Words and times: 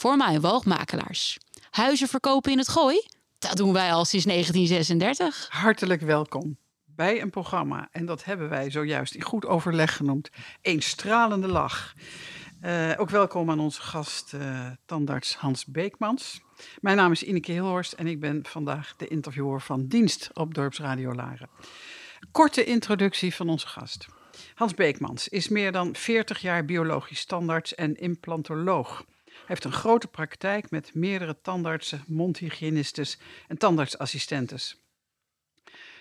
voor 0.00 0.16
mij 0.16 0.40
woogmakelaars. 0.40 1.38
Huizen 1.70 2.08
verkopen 2.08 2.52
in 2.52 2.58
het 2.58 2.68
gooi? 2.68 3.06
Dat 3.38 3.56
doen 3.56 3.72
wij 3.72 3.92
al 3.92 4.04
sinds 4.04 4.26
1936. 4.26 5.48
Hartelijk 5.50 6.00
welkom 6.00 6.56
bij 6.84 7.22
een 7.22 7.30
programma. 7.30 7.88
En 7.92 8.06
dat 8.06 8.24
hebben 8.24 8.48
wij 8.48 8.70
zojuist 8.70 9.14
in 9.14 9.22
goed 9.22 9.46
overleg 9.46 9.96
genoemd. 9.96 10.30
Een 10.62 10.82
stralende 10.82 11.48
lach. 11.48 11.94
Uh, 12.62 12.92
ook 12.96 13.10
welkom 13.10 13.50
aan 13.50 13.60
onze 13.60 13.82
gast, 13.82 14.32
uh, 14.34 14.66
tandarts 14.86 15.36
Hans 15.36 15.66
Beekmans. 15.66 16.40
Mijn 16.80 16.96
naam 16.96 17.12
is 17.12 17.22
Ineke 17.22 17.52
Hilhorst 17.52 17.92
en 17.92 18.06
ik 18.06 18.20
ben 18.20 18.46
vandaag 18.46 18.94
de 18.96 19.08
interviewer 19.08 19.60
van 19.60 19.86
dienst 19.86 20.30
op 20.34 20.54
Dorpsradio 20.54 21.14
Laren. 21.14 21.48
Korte 22.30 22.64
introductie 22.64 23.34
van 23.34 23.48
onze 23.48 23.66
gast. 23.66 24.06
Hans 24.54 24.74
Beekmans 24.74 25.28
is 25.28 25.48
meer 25.48 25.72
dan 25.72 25.96
40 25.96 26.38
jaar 26.38 26.64
biologisch 26.64 27.24
tandarts 27.24 27.74
en 27.74 27.94
implantoloog. 27.94 29.04
Heeft 29.50 29.64
een 29.64 29.72
grote 29.72 30.06
praktijk 30.06 30.70
met 30.70 30.94
meerdere 30.94 31.40
tandartsen, 31.40 32.04
mondhygiënistes 32.06 33.18
en 33.48 33.58
tandartsassistentes. 33.58 34.76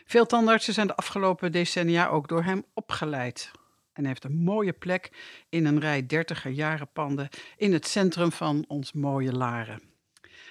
Veel 0.05 0.25
tandartsen 0.25 0.73
zijn 0.73 0.87
de 0.87 0.95
afgelopen 0.95 1.51
decennia 1.51 2.07
ook 2.07 2.27
door 2.27 2.43
hem 2.43 2.65
opgeleid. 2.73 3.51
En 3.93 4.05
heeft 4.05 4.23
een 4.23 4.35
mooie 4.35 4.73
plek 4.73 5.11
in 5.49 5.65
een 5.65 5.79
rij 5.79 6.05
dertiger 6.05 6.51
jaren 6.51 6.91
panden 6.93 7.29
in 7.57 7.73
het 7.73 7.87
centrum 7.87 8.31
van 8.31 8.65
ons 8.67 8.93
mooie 8.93 9.33
Laren. 9.33 9.81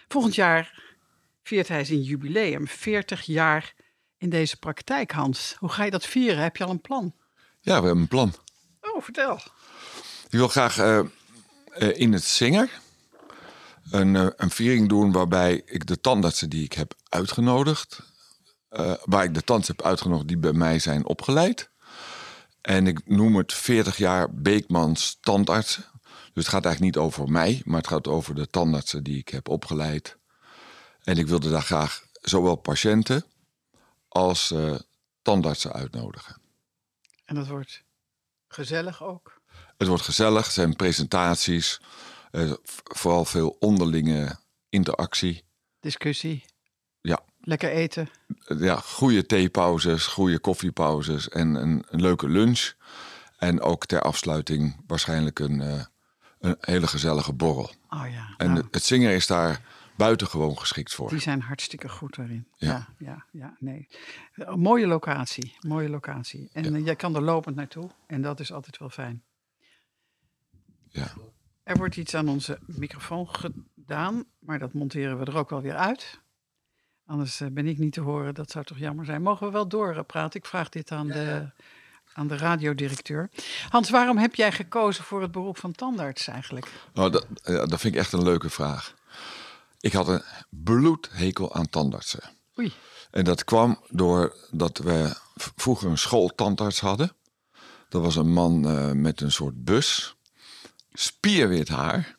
Volgend 0.09 0.35
jaar 0.35 0.83
viert 1.43 1.69
hij 1.69 1.85
zijn 1.85 2.03
jubileum, 2.03 2.69
40 2.69 3.23
jaar 3.23 3.75
in 4.17 4.31
deze 4.31 4.59
praktijk, 4.59 5.11
Hans. 5.11 5.57
Hoe 5.59 5.71
ga 5.71 5.85
je 5.85 5.91
dat 5.91 6.07
vieren? 6.07 6.43
Heb 6.43 6.57
je 6.57 6.65
al 6.65 6.71
een 6.71 6.81
plan? 6.81 7.15
Ja, 7.61 7.81
we 7.81 7.87
hebben 7.87 8.03
een 8.03 8.09
plan. 8.09 8.35
Oh, 8.81 9.03
vertel. 9.03 9.35
Ik 10.31 10.39
wil 10.39 10.49
graag 10.49 10.79
uh, 10.79 11.01
uh, 11.79 12.01
in 12.01 12.13
het 12.13 12.25
Zinger 12.25 12.87
een, 13.91 14.15
uh, 14.15 14.27
een 14.37 14.51
viering 14.51 14.89
doen 14.89 15.13
waarbij 15.13 15.63
ik 15.65 15.87
de 15.87 16.01
tandartsen 16.01 16.51
die 16.51 16.65
ik 16.65 16.73
heb 16.73 16.95
uitgenodigd, 17.09 18.01
waar 19.05 19.25
ik 19.25 19.35
de 19.35 19.45
tandartsen 19.45 19.77
heb 19.77 19.87
uitgenodigd 19.87 20.29
die 20.29 20.39
bij 20.39 20.53
mij 20.53 20.79
zijn 20.79 21.07
opgeleid. 21.07 21.71
En 22.61 22.87
ik 22.87 23.09
noem 23.09 23.37
het 23.37 23.53
40 23.53 23.97
jaar 23.97 24.35
Beekmans 24.35 25.19
tandartsen. 25.21 25.85
Dus 26.33 26.45
het 26.45 26.49
gaat 26.49 26.65
eigenlijk 26.65 26.97
niet 26.97 27.05
over 27.05 27.31
mij, 27.31 27.63
maar 27.65 27.79
het 27.79 27.87
gaat 27.87 28.09
over 28.09 28.35
de 28.35 28.47
tandartsen 28.47 29.03
die 29.03 29.19
ik 29.19 29.29
heb 29.29 29.49
opgeleid. 29.49 30.17
En 31.03 31.17
ik 31.17 31.27
wilde 31.27 31.51
daar 31.51 31.63
graag 31.63 32.03
zowel 32.21 32.57
patiënten 32.57 33.25
als 34.09 34.55
tandartsen 35.23 35.73
uitnodigen. 35.73 36.41
En 37.25 37.35
dat 37.35 37.47
wordt 37.47 37.83
gezellig 38.49 39.03
ook? 39.03 39.41
Het 39.77 39.89
wordt 39.89 40.03
gezellig, 40.03 40.51
zijn 40.51 40.77
presentaties, 40.77 41.81
uh, 42.33 42.53
vooral 42.85 43.25
veel 43.25 43.57
onderlinge 43.59 44.37
interactie. 44.69 45.45
Discussie? 45.81 46.45
Ja. 47.01 47.21
Lekker 47.41 47.71
eten? 47.71 48.09
Ja, 48.59 48.77
goede 48.77 49.27
theepauzes, 49.27 50.07
goede 50.07 50.39
koffiepauzes 50.39 51.29
en 51.29 51.55
een, 51.55 51.85
een, 51.89 52.01
leuke 52.01 52.29
lunch. 52.29 52.73
En 53.39 53.61
ook 53.61 53.87
ter 53.87 54.01
afsluiting 54.01 54.83
waarschijnlijk 54.87 55.39
een, 55.39 55.61
uh, 55.61 55.83
een 56.39 56.57
hele 56.61 56.87
gezellige 56.87 57.33
borrel. 57.33 57.71
Oh 57.89 58.05
ja. 58.11 58.35
En 58.37 58.53
nou. 58.53 58.67
het 58.71 58.85
zingen 58.85 59.13
is 59.13 59.27
daar 59.27 59.61
buitengewoon 59.97 60.59
geschikt 60.59 60.95
voor. 60.95 61.09
Die 61.09 61.21
zijn 61.21 61.41
hartstikke 61.41 61.89
goed 61.89 62.17
daarin. 62.17 62.49
Ja, 62.57 62.69
ja, 62.69 62.87
ja, 62.99 63.27
ja 63.33 63.57
nee. 63.59 63.89
Een 64.35 64.61
mooie 64.61 64.87
locatie, 64.87 65.57
mooie 65.61 65.89
locatie. 65.89 66.51
En 66.53 66.75
ja. 66.75 66.79
jij 66.79 66.97
kan 66.97 67.15
er 67.15 67.23
lopend 67.23 67.57
naartoe 67.57 67.91
en 68.07 68.23
dat 68.23 68.41
is 68.41 68.53
altijd 68.53 68.79
wel 68.79 68.91
fijn. 68.91 69.23
Ja. 70.89 71.13
Er 71.69 71.77
wordt 71.77 71.97
iets 71.97 72.15
aan 72.15 72.29
onze 72.29 72.59
microfoon 72.67 73.29
gedaan, 73.29 74.25
maar 74.39 74.59
dat 74.59 74.73
monteren 74.73 75.19
we 75.19 75.25
er 75.25 75.37
ook 75.37 75.51
wel 75.51 75.61
weer 75.61 75.77
uit. 75.77 76.21
Anders 77.07 77.43
ben 77.53 77.67
ik 77.67 77.79
niet 77.79 77.93
te 77.93 78.01
horen, 78.01 78.35
dat 78.35 78.51
zou 78.51 78.65
toch 78.65 78.79
jammer 78.79 79.05
zijn. 79.05 79.23
Mogen 79.23 79.47
we 79.47 79.53
wel 79.53 79.69
doorpraten? 79.69 80.41
Ik 80.41 80.47
vraag 80.47 80.69
dit 80.69 80.91
aan 80.91 81.07
de, 81.07 81.51
aan 82.13 82.27
de 82.27 82.37
radiodirecteur. 82.37 83.31
Hans, 83.69 83.91
waarom 83.91 84.19
heb 84.19 84.35
jij 84.35 84.53
gekozen 84.53 85.05
voor 85.05 85.23
het 85.23 85.31
beroep 85.31 85.59
van 85.59 85.73
tandarts 85.73 86.27
eigenlijk? 86.27 86.73
Nou, 86.95 87.11
dat, 87.11 87.27
dat 87.43 87.81
vind 87.81 87.95
ik 87.95 88.01
echt 88.01 88.13
een 88.13 88.23
leuke 88.23 88.51
vraag. 88.51 88.95
Ik 89.81 89.93
had 89.93 90.09
een 90.09 90.23
bloedhekel 90.51 91.55
aan 91.55 91.69
tandartsen. 91.69 92.23
Oei. 92.59 92.73
En 93.11 93.25
dat 93.25 93.45
kwam 93.45 93.81
doordat 93.89 94.79
we 94.79 95.17
vroeger 95.35 95.91
een 95.91 95.99
schooltandarts 95.99 96.81
hadden. 96.81 97.13
Dat 97.89 98.03
was 98.03 98.17
een 98.17 98.33
man 98.33 98.67
uh, 98.67 98.93
met 98.93 99.21
een 99.21 99.33
soort 99.33 99.65
bus. 99.65 100.17
Spierwit 101.01 101.69
haar. 101.69 102.17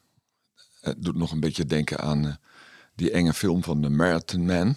Het 0.81 1.03
doet 1.03 1.15
nog 1.15 1.31
een 1.31 1.39
beetje 1.39 1.65
denken 1.65 1.99
aan 1.99 2.25
uh, 2.25 2.33
die 2.95 3.11
enge 3.11 3.33
film 3.33 3.63
van 3.63 3.81
The 3.81 3.89
Marathon 3.89 4.45
Man. 4.45 4.75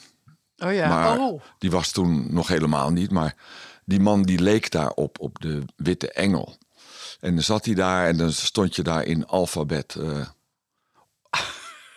Oh 0.56 0.72
ja, 0.72 0.88
maar 0.88 1.18
oh. 1.18 1.42
die 1.58 1.70
was 1.70 1.90
toen 1.90 2.34
nog 2.34 2.48
helemaal 2.48 2.90
niet. 2.90 3.10
Maar 3.10 3.36
die 3.84 4.00
man 4.00 4.22
die 4.22 4.38
leek 4.38 4.70
daarop, 4.70 5.20
op 5.20 5.40
de 5.40 5.62
witte 5.76 6.12
engel. 6.12 6.56
En 7.20 7.34
dan 7.34 7.44
zat 7.44 7.64
hij 7.64 7.74
daar 7.74 8.06
en 8.06 8.16
dan 8.16 8.32
stond 8.32 8.76
je 8.76 8.82
daar 8.82 9.04
in 9.04 9.26
alfabet... 9.26 9.94
Uh, 9.98 10.26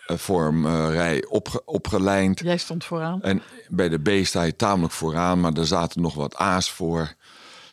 vormrij 0.06 1.24
opge, 1.24 1.64
opgelijnd. 1.64 2.40
Jij 2.40 2.56
stond 2.56 2.84
vooraan. 2.84 3.22
En 3.22 3.42
bij 3.68 3.88
de 3.88 3.98
B 3.98 4.26
sta 4.26 4.42
je 4.42 4.56
tamelijk 4.56 4.92
vooraan, 4.92 5.40
maar 5.40 5.52
er 5.52 5.66
zaten 5.66 6.00
nog 6.00 6.14
wat 6.14 6.36
A's 6.36 6.70
voor. 6.70 7.14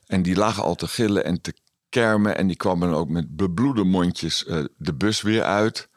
En 0.08 0.22
die 0.22 0.36
lagen 0.36 0.64
al 0.64 0.76
te 0.76 0.88
gillen 0.88 1.24
en 1.24 1.42
te 1.42 1.54
kermen. 1.94 2.38
En 2.38 2.48
die 2.48 2.56
kwamen 2.56 2.94
ook 2.94 3.10
met 3.10 3.36
bebloede 3.36 3.84
mondjes 3.84 4.46
uh, 4.48 4.64
de 4.78 4.94
bus 4.94 5.22
weer 5.22 5.44
uit. 5.44 5.90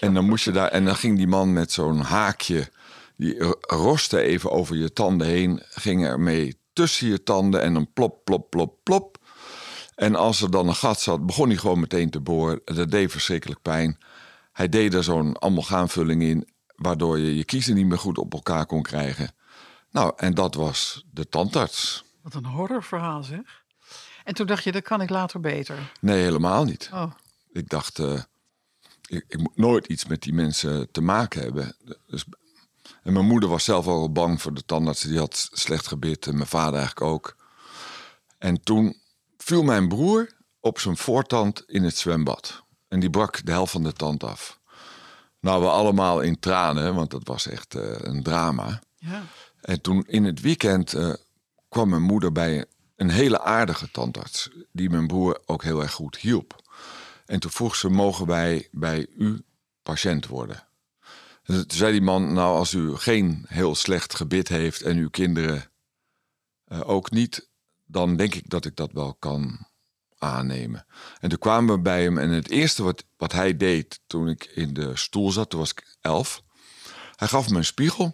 En 0.00 0.14
dan 0.14 0.24
moest 0.24 0.44
je 0.44 0.52
daar. 0.52 0.68
En 0.68 0.84
dan 0.84 0.96
ging 0.96 1.16
die 1.16 1.26
man 1.26 1.52
met 1.52 1.72
zo'n 1.72 2.00
haakje. 2.00 2.70
Die 3.16 3.54
roste 3.60 4.20
even 4.20 4.50
over 4.50 4.76
je 4.76 4.92
tanden 4.92 5.26
heen. 5.26 5.62
Ging 5.68 6.04
ermee 6.04 6.56
tussen 6.72 7.08
je 7.08 7.22
tanden. 7.22 7.62
En 7.62 7.74
dan 7.74 7.92
plop, 7.92 8.24
plop, 8.24 8.50
plop, 8.50 8.76
plop. 8.82 9.18
En 9.94 10.14
als 10.14 10.40
er 10.42 10.50
dan 10.50 10.68
een 10.68 10.74
gat 10.74 11.00
zat, 11.00 11.26
begon 11.26 11.48
hij 11.48 11.56
gewoon 11.56 11.80
meteen 11.80 12.10
te 12.10 12.20
boren. 12.20 12.60
Dat 12.64 12.90
deed 12.90 13.10
verschrikkelijk 13.10 13.62
pijn. 13.62 13.98
Hij 14.52 14.68
deed 14.68 14.94
er 14.94 15.04
zo'n 15.04 15.42
amalgaamvulling 15.42 16.22
in, 16.22 16.48
waardoor 16.76 17.18
je 17.18 17.36
je 17.36 17.44
kiezen 17.44 17.74
niet 17.74 17.86
meer 17.86 17.98
goed 17.98 18.18
op 18.18 18.32
elkaar 18.32 18.66
kon 18.66 18.82
krijgen. 18.82 19.34
Nou, 19.90 20.12
en 20.16 20.34
dat 20.34 20.54
was 20.54 21.06
de 21.10 21.28
tandarts. 21.28 22.04
Wat 22.22 22.34
een 22.34 22.46
horrorverhaal 22.46 23.22
zeg. 23.22 23.61
En 24.24 24.34
toen 24.34 24.46
dacht 24.46 24.64
je, 24.64 24.72
dat 24.72 24.82
kan 24.82 25.00
ik 25.00 25.10
later 25.10 25.40
beter. 25.40 25.92
Nee, 26.00 26.22
helemaal 26.22 26.64
niet. 26.64 26.90
Oh. 26.92 27.12
Ik 27.52 27.68
dacht, 27.68 27.98
uh, 27.98 28.20
ik, 29.08 29.24
ik, 29.28 29.38
moet 29.38 29.56
nooit 29.56 29.86
iets 29.86 30.06
met 30.06 30.22
die 30.22 30.32
mensen 30.34 30.90
te 30.90 31.00
maken 31.00 31.42
hebben. 31.42 31.76
Dus, 32.06 32.24
en 33.02 33.12
mijn 33.12 33.26
moeder 33.26 33.48
was 33.48 33.64
zelf 33.64 33.86
al 33.86 34.12
bang 34.12 34.42
voor 34.42 34.54
de 34.54 34.64
tandarts. 34.64 35.02
Die 35.02 35.18
had 35.18 35.48
slecht 35.52 35.86
gebit 35.86 36.26
en 36.26 36.34
mijn 36.34 36.48
vader 36.48 36.78
eigenlijk 36.78 37.00
ook. 37.00 37.36
En 38.38 38.62
toen 38.62 39.00
viel 39.36 39.62
mijn 39.62 39.88
broer 39.88 40.30
op 40.60 40.78
zijn 40.78 40.96
voortand 40.96 41.62
in 41.66 41.82
het 41.82 41.96
zwembad. 41.96 42.62
En 42.88 43.00
die 43.00 43.10
brak 43.10 43.44
de 43.44 43.50
helft 43.50 43.72
van 43.72 43.82
de 43.82 43.92
tand 43.92 44.24
af. 44.24 44.60
Nou, 45.40 45.62
we 45.62 45.68
allemaal 45.68 46.20
in 46.20 46.38
tranen, 46.38 46.94
want 46.94 47.10
dat 47.10 47.26
was 47.26 47.46
echt 47.46 47.74
uh, 47.74 47.82
een 47.98 48.22
drama. 48.22 48.80
Ja. 48.96 49.22
En 49.60 49.80
toen 49.80 50.04
in 50.06 50.24
het 50.24 50.40
weekend 50.40 50.94
uh, 50.94 51.14
kwam 51.68 51.88
mijn 51.88 52.02
moeder 52.02 52.32
bij 52.32 52.64
een 53.02 53.10
hele 53.10 53.40
aardige 53.40 53.90
tandarts, 53.90 54.50
die 54.72 54.90
mijn 54.90 55.06
broer 55.06 55.42
ook 55.46 55.62
heel 55.62 55.82
erg 55.82 55.92
goed 55.92 56.16
hielp. 56.16 56.62
En 57.26 57.40
toen 57.40 57.50
vroeg 57.50 57.76
ze: 57.76 57.88
mogen 57.88 58.26
wij 58.26 58.68
bij 58.70 59.06
u 59.16 59.44
patiënt 59.82 60.26
worden? 60.26 60.66
En 61.42 61.66
toen 61.66 61.78
zei 61.78 61.92
die 61.92 62.02
man: 62.02 62.32
Nou, 62.32 62.56
als 62.56 62.72
u 62.72 62.96
geen 62.96 63.44
heel 63.48 63.74
slecht 63.74 64.14
gebit 64.14 64.48
heeft 64.48 64.82
en 64.82 64.96
uw 64.96 65.10
kinderen 65.10 65.70
uh, 66.68 66.88
ook 66.88 67.10
niet, 67.10 67.48
dan 67.86 68.16
denk 68.16 68.34
ik 68.34 68.50
dat 68.50 68.64
ik 68.64 68.76
dat 68.76 68.92
wel 68.92 69.14
kan 69.14 69.66
aannemen. 70.18 70.86
En 71.20 71.28
toen 71.28 71.38
kwamen 71.38 71.74
we 71.74 71.80
bij 71.80 72.02
hem 72.02 72.18
en 72.18 72.30
het 72.30 72.50
eerste 72.50 72.82
wat, 72.82 73.04
wat 73.16 73.32
hij 73.32 73.56
deed 73.56 74.00
toen 74.06 74.28
ik 74.28 74.44
in 74.44 74.74
de 74.74 74.96
stoel 74.96 75.30
zat, 75.30 75.50
toen 75.50 75.60
was 75.60 75.70
ik 75.70 75.96
elf, 76.00 76.42
hij 77.16 77.28
gaf 77.28 77.50
me 77.50 77.56
een 77.56 77.64
spiegel 77.64 78.04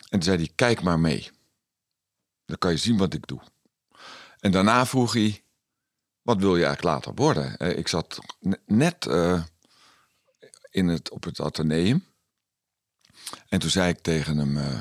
en 0.00 0.08
toen 0.08 0.22
zei 0.22 0.36
hij, 0.36 0.50
kijk 0.54 0.82
maar 0.82 0.98
mee. 0.98 1.30
Dan 2.44 2.58
kan 2.58 2.70
je 2.70 2.76
zien 2.76 2.96
wat 2.96 3.14
ik 3.14 3.26
doe. 3.26 3.40
En 4.40 4.50
daarna 4.50 4.86
vroeg 4.86 5.12
hij, 5.12 5.44
wat 6.22 6.38
wil 6.38 6.56
je 6.56 6.64
eigenlijk 6.64 6.94
later 6.94 7.14
worden? 7.14 7.76
Ik 7.76 7.88
zat 7.88 8.18
net 8.66 9.06
uh, 9.06 9.42
in 10.70 10.88
het, 10.88 11.10
op 11.10 11.24
het 11.24 11.40
ateneum 11.40 12.08
en 13.48 13.58
toen 13.58 13.70
zei 13.70 13.88
ik 13.88 13.98
tegen 13.98 14.36
hem, 14.36 14.56
uh, 14.56 14.80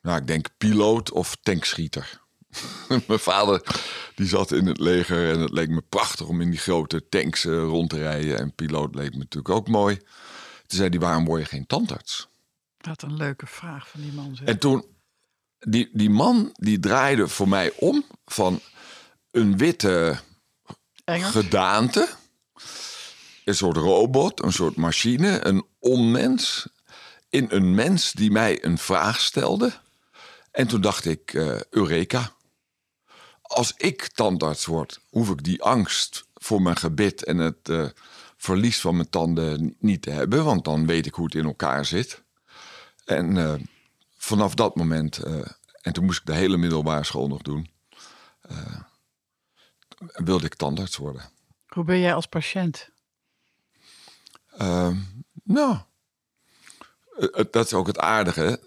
nou 0.00 0.18
ik 0.18 0.26
denk 0.26 0.48
piloot 0.58 1.10
of 1.10 1.36
tankschieter. 1.42 2.20
Mijn 3.06 3.18
vader 3.18 3.62
die 4.14 4.26
zat 4.26 4.52
in 4.52 4.66
het 4.66 4.78
leger 4.78 5.32
en 5.32 5.40
het 5.40 5.50
leek 5.50 5.68
me 5.68 5.82
prachtig 5.88 6.26
om 6.26 6.40
in 6.40 6.50
die 6.50 6.58
grote 6.58 7.08
tanks 7.08 7.44
rond 7.44 7.90
te 7.90 7.98
rijden. 7.98 8.38
En 8.38 8.54
piloot 8.54 8.94
leek 8.94 9.12
me 9.12 9.18
natuurlijk 9.18 9.54
ook 9.54 9.68
mooi. 9.68 9.96
Toen 10.66 10.78
zei 10.78 10.88
hij, 10.88 10.98
waarom 10.98 11.24
word 11.24 11.40
je 11.40 11.48
geen 11.48 11.66
tandarts? 11.66 12.28
Wat 12.76 13.02
een 13.02 13.16
leuke 13.16 13.46
vraag 13.46 13.88
van 13.88 14.00
die 14.00 14.12
man. 14.12 14.36
Zeg. 14.36 14.48
En 14.48 14.58
toen, 14.58 14.84
die, 15.58 15.88
die 15.92 16.10
man 16.10 16.50
die 16.52 16.78
draaide 16.78 17.28
voor 17.28 17.48
mij 17.48 17.72
om 17.76 18.04
van 18.24 18.60
een 19.30 19.56
witte 19.56 20.18
Engels? 21.04 21.30
gedaante 21.30 22.08
een 23.46 23.54
soort 23.54 23.76
robot, 23.76 24.42
een 24.42 24.52
soort 24.52 24.76
machine, 24.76 25.46
een 25.46 25.66
onmens. 25.78 26.68
In 27.30 27.46
een 27.48 27.74
mens 27.74 28.12
die 28.12 28.30
mij 28.30 28.64
een 28.64 28.78
vraag 28.78 29.20
stelde. 29.20 29.72
En 30.50 30.66
toen 30.66 30.80
dacht 30.80 31.04
ik, 31.04 31.32
uh, 31.32 31.60
Eureka. 31.70 32.32
Als 33.42 33.74
ik 33.76 34.08
tandarts 34.08 34.64
word, 34.64 35.00
hoef 35.10 35.30
ik 35.30 35.44
die 35.44 35.62
angst 35.62 36.26
voor 36.34 36.62
mijn 36.62 36.76
gebit 36.76 37.24
en 37.24 37.38
het 37.38 37.68
uh, 37.68 37.86
verlies 38.36 38.80
van 38.80 38.96
mijn 38.96 39.10
tanden 39.10 39.76
niet 39.78 40.02
te 40.02 40.10
hebben. 40.10 40.44
Want 40.44 40.64
dan 40.64 40.86
weet 40.86 41.06
ik 41.06 41.14
hoe 41.14 41.24
het 41.24 41.34
in 41.34 41.44
elkaar 41.44 41.84
zit. 41.84 42.22
En 43.04 43.36
uh, 43.36 43.54
vanaf 44.26 44.54
dat 44.54 44.76
moment, 44.76 45.18
en 45.80 45.92
toen 45.92 46.04
moest 46.04 46.20
ik 46.20 46.26
de 46.26 46.34
hele 46.34 46.56
middelbare 46.56 47.04
school 47.04 47.28
nog 47.28 47.42
doen, 47.42 47.70
wilde 49.98 50.46
ik 50.46 50.54
tandarts 50.54 50.96
worden. 50.96 51.30
Hoe 51.66 51.84
ben 51.84 51.98
jij 51.98 52.14
als 52.14 52.26
patiënt? 52.26 52.88
Uh, 54.58 54.96
nou, 55.42 55.78
dat 57.50 57.64
is 57.66 57.74
ook 57.74 57.86
het 57.86 57.98
aardige. 57.98 58.60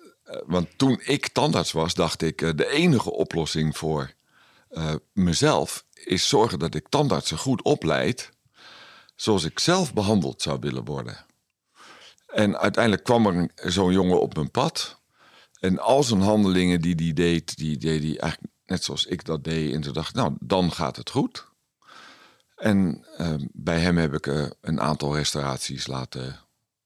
Want 0.46 0.78
toen 0.78 1.02
ik 1.04 1.28
tandarts 1.28 1.72
was, 1.72 1.94
dacht 1.94 2.22
ik, 2.22 2.58
de 2.58 2.68
enige 2.68 3.12
oplossing 3.12 3.78
voor 3.78 4.14
uh, 4.72 4.94
mezelf 5.14 5.86
is 5.94 6.28
zorgen 6.28 6.60
dat 6.60 6.76
ik 6.76 6.90
tandartsen 6.90 7.38
goed 7.38 7.62
opleid, 7.62 8.30
zoals 9.16 9.44
ik 9.44 9.60
zelf 9.60 9.94
behandeld 9.94 10.42
zou 10.42 10.60
willen 10.60 10.86
worden. 10.86 11.26
En 12.28 12.58
uiteindelijk 12.58 13.04
kwam 13.04 13.26
er 13.26 13.72
zo'n 13.72 13.92
jongen 13.92 14.22
op 14.22 14.36
mijn 14.36 14.52
pad. 14.52 14.99
En 15.60 15.80
al 15.80 16.04
zijn 16.04 16.22
handelingen 16.22 16.82
die 16.82 16.96
hij 16.96 17.14
deed, 17.14 17.58
die 17.58 17.78
deed 17.78 18.04
hij 18.04 18.20
eigenlijk 18.20 18.54
net 18.66 18.84
zoals 18.84 19.06
ik 19.06 19.26
dat 19.26 19.44
deed. 19.44 19.74
En 19.74 19.82
toen 19.82 19.94
dacht 19.94 20.14
nou, 20.14 20.36
dan 20.40 20.72
gaat 20.72 20.96
het 20.96 21.10
goed. 21.10 21.48
En 22.56 23.06
uh, 23.18 23.34
bij 23.52 23.80
hem 23.80 23.98
heb 23.98 24.14
ik 24.14 24.28
uh, 24.28 24.46
een 24.62 24.82
aantal 24.82 25.16
restauraties 25.16 25.88
laten 25.88 26.40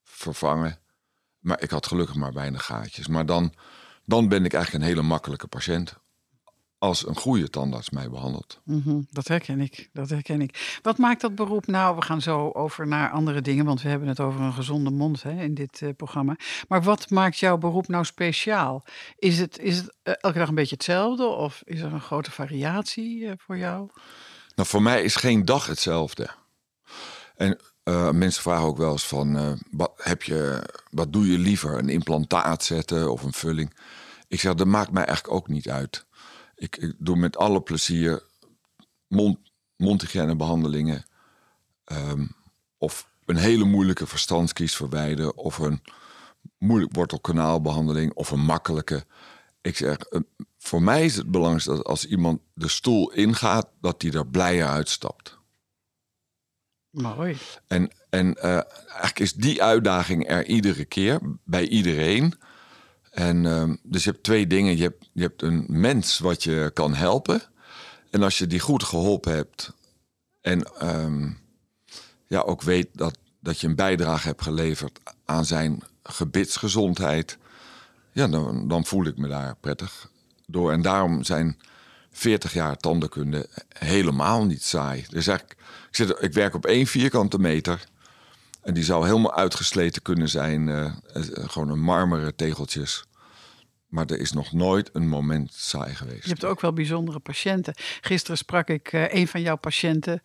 vervangen. 0.03 0.79
Maar 1.39 1.61
ik 1.61 1.69
had 1.69 1.87
gelukkig 1.87 2.15
maar 2.15 2.33
weinig 2.33 2.65
gaatjes. 2.65 3.07
Maar 3.07 3.25
dan, 3.25 3.53
dan 4.05 4.27
ben 4.27 4.45
ik 4.45 4.53
eigenlijk 4.53 4.83
een 4.83 4.89
hele 4.89 5.07
makkelijke 5.07 5.47
patiënt. 5.47 5.95
Als 6.83 7.07
een 7.07 7.15
goede 7.15 7.49
tandarts 7.49 7.89
mij 7.89 8.09
behandelt. 8.09 8.59
Mm 8.63 8.81
-hmm, 8.85 9.07
dat 9.11 9.27
herken 9.27 9.61
ik. 9.61 9.89
Dat 9.93 10.09
herken 10.09 10.41
ik. 10.41 10.79
Wat 10.81 10.97
maakt 10.97 11.21
dat 11.21 11.35
beroep 11.35 11.67
nou? 11.67 11.95
We 11.95 12.01
gaan 12.01 12.21
zo 12.21 12.49
over 12.49 12.87
naar 12.87 13.11
andere 13.11 13.41
dingen, 13.41 13.65
want 13.65 13.81
we 13.81 13.89
hebben 13.89 14.07
het 14.07 14.19
over 14.19 14.41
een 14.41 14.53
gezonde 14.53 14.89
mond 14.89 15.23
hè, 15.23 15.41
in 15.41 15.53
dit 15.53 15.81
uh, 15.81 15.89
programma. 15.97 16.35
Maar 16.67 16.83
wat 16.83 17.09
maakt 17.09 17.37
jouw 17.37 17.57
beroep 17.57 17.87
nou 17.87 18.05
speciaal? 18.05 18.83
Is 19.15 19.39
het, 19.39 19.59
is 19.59 19.77
het 19.77 19.95
uh, 20.03 20.13
elke 20.19 20.37
dag 20.37 20.47
een 20.47 20.55
beetje 20.55 20.75
hetzelfde 20.75 21.25
of 21.25 21.61
is 21.65 21.81
er 21.81 21.93
een 21.93 22.01
grote 22.01 22.31
variatie 22.31 23.19
uh, 23.19 23.31
voor 23.37 23.57
jou? 23.57 23.89
Nou, 24.55 24.69
voor 24.69 24.81
mij 24.81 25.03
is 25.03 25.15
geen 25.15 25.45
dag 25.45 25.65
hetzelfde. 25.65 26.29
En 27.35 27.59
uh, 27.83 28.09
mensen 28.09 28.41
vragen 28.41 28.65
ook 28.65 28.77
wel 28.77 28.91
eens 28.91 29.07
van, 29.07 29.35
uh, 29.37 29.51
wat, 29.71 29.91
heb 29.95 30.23
je, 30.23 30.69
wat 30.89 31.13
doe 31.13 31.31
je 31.31 31.37
liever? 31.37 31.77
Een 31.77 31.89
implantaat 31.89 32.63
zetten 32.63 33.11
of 33.11 33.23
een 33.23 33.33
vulling? 33.33 33.73
Ik 34.27 34.39
zeg, 34.39 34.53
dat 34.53 34.67
maakt 34.67 34.91
mij 34.91 35.05
eigenlijk 35.05 35.35
ook 35.35 35.47
niet 35.47 35.69
uit. 35.69 36.05
Ik, 36.55 36.77
ik 36.77 36.95
doe 36.97 37.15
met 37.15 37.37
alle 37.37 37.61
plezier 37.61 38.23
mond, 39.07 39.37
mondhygiënebehandelingen. 39.75 41.05
Um, 41.85 42.35
of 42.77 43.11
een 43.25 43.37
hele 43.37 43.65
moeilijke 43.65 44.07
verstandskies 44.07 44.75
verwijderen. 44.75 45.37
Of 45.37 45.57
een 45.57 45.81
moeilijk 46.57 46.95
wortelkanaalbehandeling. 46.95 48.13
Of 48.13 48.31
een 48.31 48.45
makkelijke. 48.45 49.05
Ik 49.61 49.77
zeg, 49.77 49.97
uh, 50.11 50.19
voor 50.57 50.81
mij 50.81 51.05
is 51.05 51.15
het 51.15 51.31
belangrijk 51.31 51.65
dat 51.65 51.83
als 51.85 52.05
iemand 52.05 52.41
de 52.53 52.67
stoel 52.67 53.11
ingaat, 53.11 53.69
dat 53.81 54.01
hij 54.01 54.11
er 54.11 54.27
blijer 54.27 54.67
uitstapt. 54.67 55.37
Mooi. 56.89 57.37
En, 57.67 57.91
en 58.09 58.27
uh, 58.27 58.43
eigenlijk 58.87 59.19
is 59.19 59.33
die 59.33 59.63
uitdaging 59.63 60.29
er 60.29 60.45
iedere 60.45 60.85
keer 60.85 61.19
bij 61.43 61.67
iedereen. 61.67 62.33
En 63.13 63.43
uh, 63.43 63.73
dus 63.83 64.03
je 64.03 64.09
hebt 64.09 64.23
twee 64.23 64.47
dingen. 64.47 64.77
Je 64.77 64.83
hebt, 64.83 65.09
je 65.11 65.21
hebt 65.21 65.41
een 65.41 65.65
mens 65.67 66.19
wat 66.19 66.43
je 66.43 66.71
kan 66.73 66.93
helpen. 66.93 67.41
En 68.09 68.23
als 68.23 68.37
je 68.37 68.47
die 68.47 68.59
goed 68.59 68.83
geholpen 68.83 69.35
hebt 69.35 69.73
en 70.41 70.87
um, 70.95 71.39
ja, 72.27 72.39
ook 72.39 72.61
weet 72.61 72.87
dat, 72.93 73.17
dat 73.39 73.59
je 73.59 73.67
een 73.67 73.75
bijdrage 73.75 74.27
hebt 74.27 74.41
geleverd 74.41 74.99
aan 75.25 75.45
zijn 75.45 75.83
gebitsgezondheid, 76.03 77.37
ja, 78.11 78.27
dan, 78.27 78.67
dan 78.67 78.85
voel 78.85 79.05
ik 79.05 79.17
me 79.17 79.27
daar 79.27 79.55
prettig 79.59 80.09
door. 80.45 80.71
En 80.71 80.81
daarom 80.81 81.23
zijn 81.23 81.57
40 82.11 82.53
jaar 82.53 82.77
tandenkunde 82.77 83.49
helemaal 83.69 84.45
niet 84.45 84.63
saai. 84.63 85.05
Dus 85.09 85.27
eigenlijk, 85.27 85.59
ik, 85.89 85.95
zit, 85.95 86.15
ik 86.19 86.33
werk 86.33 86.53
op 86.53 86.65
één 86.65 86.87
vierkante 86.87 87.39
meter. 87.39 87.83
En 88.63 88.73
die 88.73 88.83
zou 88.83 89.05
helemaal 89.05 89.33
uitgesleten 89.33 90.01
kunnen 90.01 90.29
zijn. 90.29 90.67
Uh, 90.67 90.83
uh, 90.83 90.93
gewoon 91.25 91.69
een 91.69 91.81
marmeren 91.81 92.35
tegeltjes. 92.35 93.03
Maar 93.87 94.05
er 94.05 94.19
is 94.19 94.31
nog 94.31 94.51
nooit 94.51 94.89
een 94.93 95.07
moment 95.07 95.53
saai 95.53 95.95
geweest. 95.95 96.23
Je 96.23 96.29
hebt 96.29 96.45
ook 96.45 96.61
wel 96.61 96.73
bijzondere 96.73 97.19
patiënten. 97.19 97.73
Gisteren 98.01 98.37
sprak 98.37 98.67
ik 98.67 98.93
uh, 98.93 99.13
een 99.13 99.27
van 99.27 99.41
jouw 99.41 99.55
patiënten 99.55 100.21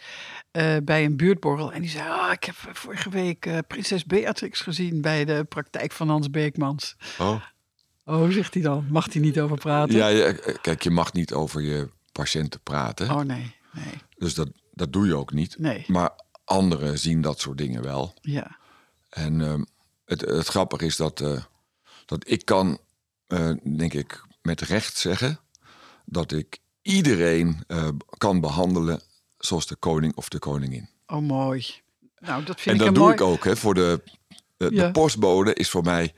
bij 0.82 1.04
een 1.04 1.16
buurtborrel. 1.16 1.72
En 1.72 1.80
die 1.80 1.90
zei, 1.90 2.08
oh, 2.08 2.30
ik 2.32 2.44
heb 2.44 2.54
vorige 2.72 3.10
week 3.10 3.48
prinses 3.66 4.04
Beatrix 4.04 4.60
gezien 4.60 5.00
bij 5.00 5.24
de 5.24 5.44
praktijk 5.48 5.92
van 5.92 6.08
Hans 6.08 6.30
Beekmans. 6.30 6.96
Oh. 7.18 7.42
Oh, 8.04 8.30
zegt 8.30 8.54
hij 8.54 8.62
dan? 8.62 8.86
Mag 8.90 9.12
hij 9.12 9.22
niet 9.22 9.40
over 9.40 9.56
praten? 9.56 9.96
Ja, 9.96 10.08
ja, 10.08 10.32
kijk, 10.60 10.82
je 10.82 10.90
mag 10.90 11.12
niet 11.12 11.32
over 11.32 11.60
je 11.60 11.88
patiënten 12.12 12.60
praten. 12.60 13.10
Oh 13.10 13.20
nee, 13.20 13.54
nee. 13.72 13.94
Dus 14.16 14.34
dat, 14.34 14.48
dat 14.72 14.92
doe 14.92 15.06
je 15.06 15.14
ook 15.14 15.32
niet. 15.32 15.58
Nee. 15.58 15.84
Maar 15.86 16.10
anderen 16.48 16.98
zien 16.98 17.20
dat 17.20 17.40
soort 17.40 17.58
dingen 17.58 17.82
wel. 17.82 18.14
Ja. 18.20 18.58
En 19.08 19.40
uh, 19.40 19.60
het, 20.04 20.20
het 20.20 20.46
grappige 20.46 20.84
is 20.84 20.96
dat, 20.96 21.20
uh, 21.20 21.42
dat 22.06 22.30
ik 22.30 22.44
kan, 22.44 22.78
uh, 23.28 23.52
denk 23.76 23.92
ik, 23.94 24.22
met 24.42 24.60
recht 24.60 24.96
zeggen... 24.96 25.40
dat 26.04 26.32
ik 26.32 26.58
iedereen 26.82 27.64
kan 28.16 28.40
behandelen 28.40 29.02
zoals 29.38 29.66
de 29.66 29.76
koning 29.76 30.16
of 30.16 30.28
de 30.28 30.38
koningin. 30.38 30.88
Oh, 31.06 31.20
mooi. 31.20 31.66
Nou, 32.18 32.44
dat 32.44 32.60
vind 32.60 32.66
en 32.66 32.72
ik 32.72 32.78
dat 32.78 32.88
een 32.88 32.94
doe 32.94 33.02
mooi... 33.02 33.14
ik 33.14 33.20
ook. 33.20 33.44
Hè, 33.44 33.56
voor 33.56 33.74
de, 33.74 34.02
de, 34.56 34.68
Ja. 34.70 34.86
de 34.86 34.90
postbode 34.90 35.54
is 35.54 35.70
voor 35.70 35.84
mij... 35.84 36.14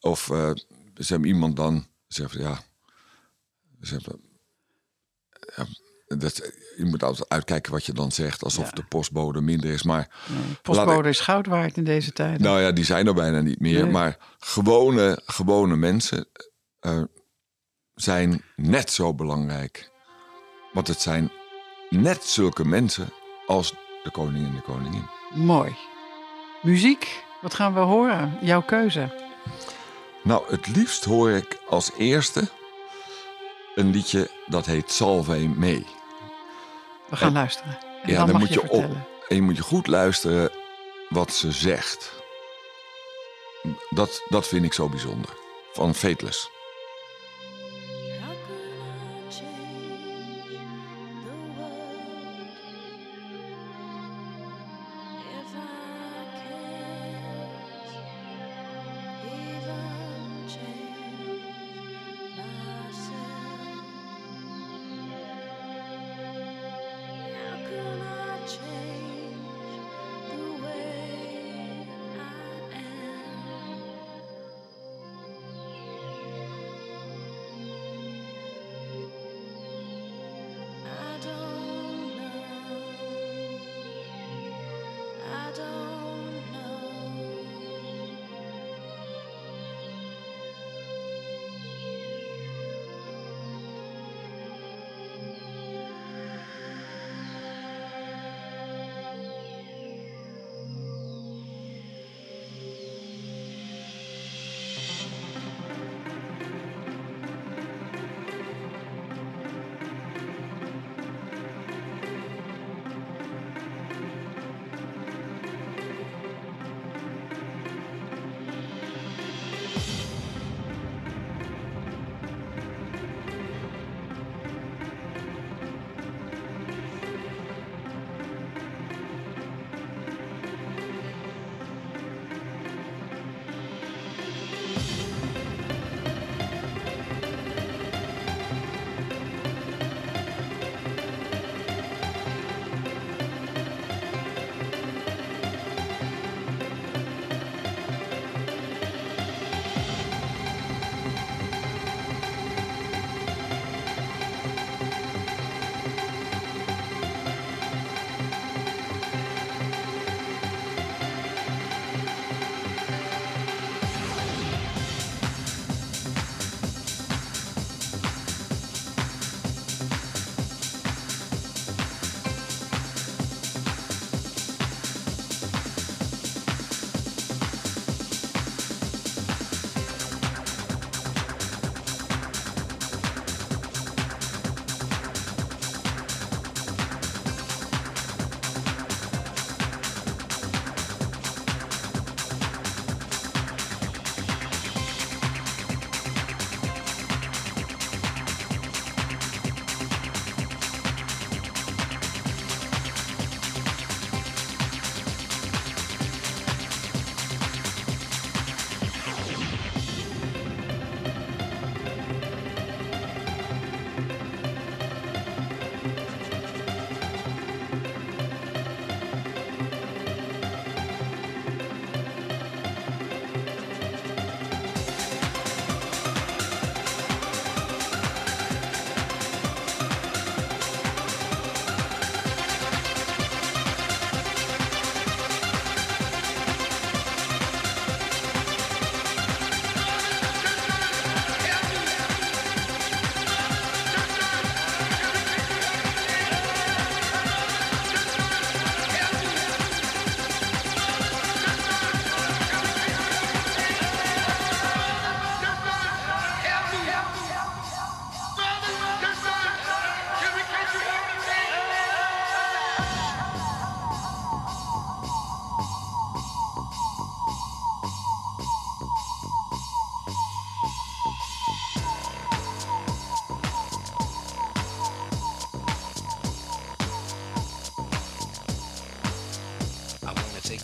of 0.00 0.24
ze 0.24 1.12
hebben 1.12 1.28
iemand 1.28 1.56
dan 1.56 1.86
zegt 2.06 2.32
ja, 2.32 2.62
ze 3.80 3.94
hebben, 3.94 4.20
ja 5.56 5.66
dat, 6.06 6.36
je 6.76 6.84
moet 6.84 7.02
altijd 7.02 7.28
uitkijken 7.28 7.72
wat 7.72 7.84
je 7.86 7.92
dan 7.92 8.12
zegt, 8.12 8.44
alsof 8.44 8.64
Ja. 8.64 8.70
de 8.70 8.84
postbode 8.84 9.40
minder 9.40 9.70
is. 9.70 9.82
Maar 9.82 10.08
Nee, 10.28 10.56
postbode 10.62 11.08
is 11.08 11.20
goud 11.20 11.46
waard 11.46 11.76
in 11.76 11.84
deze 11.84 12.12
tijd. 12.12 12.40
nou 12.40 12.60
ja, 12.60 12.72
die 12.72 12.84
zijn 12.84 13.06
er 13.06 13.14
bijna 13.14 13.40
niet 13.40 13.60
meer. 13.60 13.82
Nee. 13.82 13.92
Maar 13.92 14.16
gewone, 14.38 15.20
gewone 15.26 15.76
mensen 15.76 16.26
eh, 16.80 17.02
zijn 17.94 18.42
net 18.56 18.90
zo 18.90 19.14
belangrijk. 19.14 19.90
Want 20.72 20.88
het 20.88 21.00
zijn 21.00 21.30
net 21.90 22.24
zulke 22.24 22.64
mensen 22.64 23.08
als 23.46 23.70
de 24.02 24.10
koning 24.10 24.46
en 24.46 24.54
de 24.54 24.60
koningin. 24.62 25.08
Mooi. 25.34 25.76
Muziek, 26.62 27.24
wat 27.42 27.54
gaan 27.54 27.74
we 27.74 27.80
horen? 27.80 28.38
Jouw 28.42 28.62
keuze. 28.62 29.24
Nou, 30.22 30.42
het 30.48 30.66
liefst 30.76 31.04
hoor 31.04 31.30
ik 31.30 31.58
als 31.68 31.90
eerste 31.98 32.48
een 33.74 33.90
liedje 33.90 34.30
dat 34.46 34.66
heet 34.66 34.90
Salve 34.90 35.48
mee. 35.56 35.86
We 37.08 37.16
gaan 37.16 37.28
En- 37.28 37.34
luisteren. 37.34 37.78
En 38.02 38.12
ja, 38.12 38.24
dan, 38.24 38.38
moet 38.38 38.48
je, 38.48 38.60
je 38.62 38.70
op-. 38.70 38.96
En 39.28 39.36
je 39.36 39.42
moet 39.42 39.56
je 39.56 39.62
goed 39.62 39.86
luisteren 39.86 40.50
wat 41.08 41.32
ze 41.32 41.52
zegt. 41.52 42.12
Dat, 43.90 44.22
dat 44.28 44.48
vind 44.48 44.64
ik 44.64 44.72
zo 44.72 44.88
bijzonder. 44.88 45.30
Van 45.72 45.94
Fateless. 45.94 46.50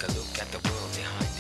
a 0.03 0.07
look 0.19 0.39
at 0.41 0.51
the 0.51 0.59
world 0.69 0.91
behind 0.97 1.32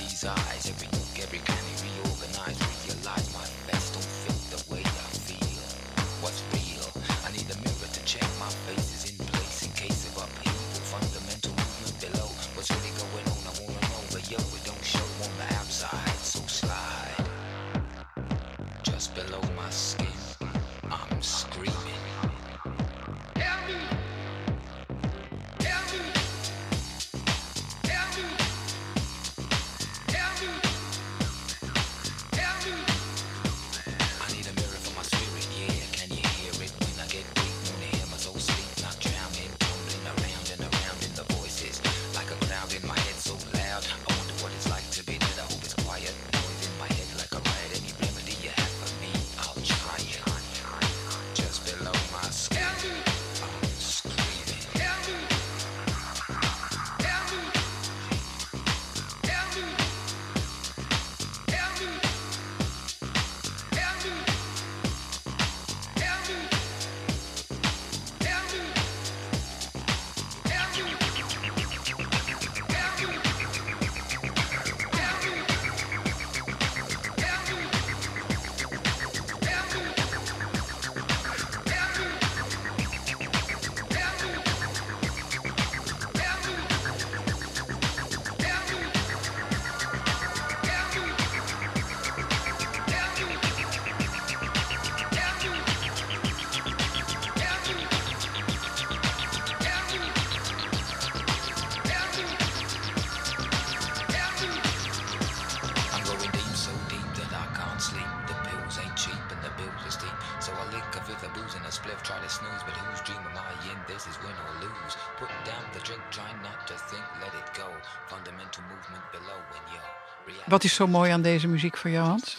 try 112.08 112.18
to 112.26 112.28
snooze, 112.38 112.62
but 112.66 112.74
whose 112.82 113.02
dream 113.06 113.22
am 113.28 113.36
I 113.36 113.52
in? 113.70 113.78
This 113.86 114.02
is 114.10 114.16
win 114.24 114.36
or 114.44 114.52
lose. 114.64 114.94
Put 115.18 115.30
down 115.50 115.64
the 115.74 115.80
drink, 115.86 116.02
try 116.10 116.30
not 116.46 116.58
to 116.68 116.74
think, 116.90 117.04
let 117.24 117.32
it 117.40 117.48
go. 117.60 117.66
Fundamental 118.06 118.62
movement 118.72 119.04
below 119.10 119.38
when 119.50 119.62
yo. 119.74 119.80
react- 120.26 120.48
Wat 120.50 120.64
is 120.64 120.74
zo 120.74 120.86
mooi 120.86 121.10
aan 121.10 121.22
deze 121.22 121.48
muziek 121.48 121.76
voor 121.76 121.90
jou, 121.90 122.06
Hans? 122.08 122.36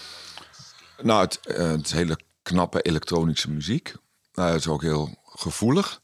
Nou, 1.01 1.21
het, 1.21 1.39
eh, 1.39 1.67
het 1.71 1.85
is 1.85 1.91
hele 1.91 2.19
knappe 2.41 2.81
elektronische 2.81 3.49
muziek. 3.51 3.93
Nou, 4.33 4.49
het 4.51 4.59
is 4.59 4.67
ook 4.67 4.81
heel 4.81 5.21
gevoelig. 5.25 6.01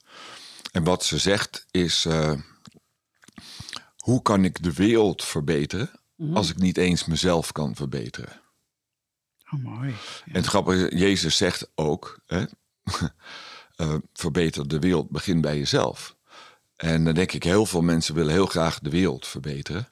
En 0.71 0.83
wat 0.83 1.03
ze 1.05 1.17
zegt 1.17 1.65
is: 1.71 2.05
eh, 2.05 2.31
hoe 3.97 4.21
kan 4.21 4.43
ik 4.43 4.63
de 4.63 4.73
wereld 4.73 5.23
verbeteren 5.23 5.91
als 6.33 6.49
ik 6.49 6.57
niet 6.57 6.77
eens 6.77 7.05
mezelf 7.05 7.51
kan 7.51 7.75
verbeteren? 7.75 8.41
Oh, 9.53 9.63
mooi. 9.63 9.95
En 10.25 10.33
het 10.33 10.45
grappige 10.45 10.89
is, 10.89 10.99
Jezus 10.99 11.37
zegt 11.37 11.67
ook: 11.75 12.19
hè, 12.25 12.45
eh, 13.79 13.95
verbeter 14.13 14.67
de 14.67 14.79
wereld, 14.79 15.09
begin 15.09 15.41
bij 15.41 15.57
jezelf. 15.57 16.15
En 16.75 17.03
dan 17.03 17.13
denk 17.13 17.31
ik, 17.31 17.43
heel 17.43 17.65
veel 17.65 17.81
mensen 17.81 18.15
willen 18.15 18.33
heel 18.33 18.45
graag 18.45 18.79
de 18.79 18.89
wereld 18.89 19.27
verbeteren. 19.27 19.89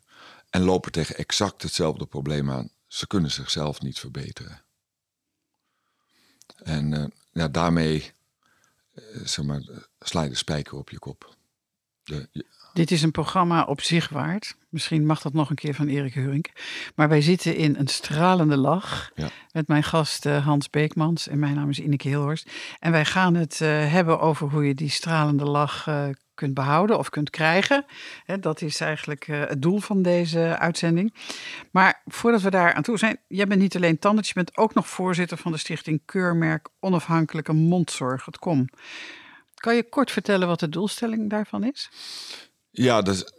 En 0.49 0.61
lopen 0.61 0.91
tegen 0.91 1.15
exact 1.15 1.61
hetzelfde 1.61 2.05
probleem 2.05 2.51
aan. 2.51 2.69
Ze 2.87 3.07
kunnen 3.07 3.31
zichzelf 3.31 3.81
niet 3.81 3.99
verbeteren. 3.99 4.61
En 6.55 6.93
eh, 6.93 7.05
ja, 7.31 7.47
daarmee 7.47 8.11
eh, 8.93 9.03
zeg 9.23 9.45
maar, 9.45 9.61
sla 9.99 10.21
je 10.21 10.29
de 10.29 10.35
spijker 10.35 10.77
op 10.77 10.89
je 10.89 10.99
kop. 10.99 11.35
De, 12.03 12.29
Dit 12.77 12.91
is 12.91 13.01
een 13.01 13.11
programma 13.11 13.63
op 13.63 13.81
zich 13.81 14.09
waard. 14.09 14.55
Misschien 14.69 15.05
mag 15.05 15.21
dat 15.21 15.33
nog 15.33 15.49
een 15.49 15.55
keer 15.55 15.73
van 15.73 15.87
Erik 15.87 16.13
Hurink. 16.13 16.49
Maar 16.95 17.09
wij 17.09 17.21
zitten 17.21 17.55
in 17.55 17.75
een 17.75 17.87
stralende 17.87 18.57
lach 18.57 19.11
Ja. 19.15 19.29
met 19.51 19.67
mijn 19.67 19.83
gast 19.83 20.25
eh, 20.25 20.45
Hans 20.45 20.69
Beekmans 20.69 21.27
en 21.27 21.39
mijn 21.39 21.55
naam 21.55 21.69
is 21.69 21.79
Ineke 21.79 22.07
Hilhorst. 22.07 22.51
En 22.79 22.91
wij 22.91 23.05
gaan 23.05 23.35
het 23.35 23.61
eh, 23.61 23.91
hebben 23.91 24.19
over 24.19 24.49
hoe 24.49 24.65
je 24.67 24.73
die 24.73 24.89
stralende 24.89 25.45
lach 25.45 25.87
eh, 25.87 26.05
kunt 26.33 26.53
behouden 26.53 26.97
of 26.97 27.09
kunt 27.09 27.29
krijgen. 27.29 27.85
Hè, 28.25 28.39
dat 28.39 28.61
is 28.61 28.79
eigenlijk 28.79 29.25
het 29.25 29.61
doel 29.61 29.79
van 29.79 30.01
deze 30.01 30.57
uitzending. 30.57 31.13
Maar 31.71 32.01
voordat 32.05 32.41
we 32.41 32.49
daar 32.49 32.73
aan 32.73 32.83
toe 32.83 32.97
zijn, 32.97 33.17
jij 33.27 33.47
bent 33.47 33.61
niet 33.61 33.75
alleen 33.75 33.99
tandarts, 33.99 34.27
je 34.27 34.33
bent 34.33 34.57
ook 34.57 34.73
nog 34.73 34.87
voorzitter 34.87 35.37
van 35.37 35.51
de 35.51 35.57
stichting 35.57 36.01
Keurmerk 36.05 36.67
Onafhankelijke 36.79 37.53
Mondzorg, 37.53 38.25
het 38.25 38.39
KOM. 38.39 38.69
Kan 39.55 39.75
je 39.75 39.89
kort 39.89 40.11
vertellen 40.11 40.47
wat 40.47 40.59
de 40.59 40.69
doelstelling 40.69 41.29
daarvan 41.29 41.63
is? 41.63 41.89
Ja, 42.77 43.01
dat 43.01 43.15
is, 43.15 43.31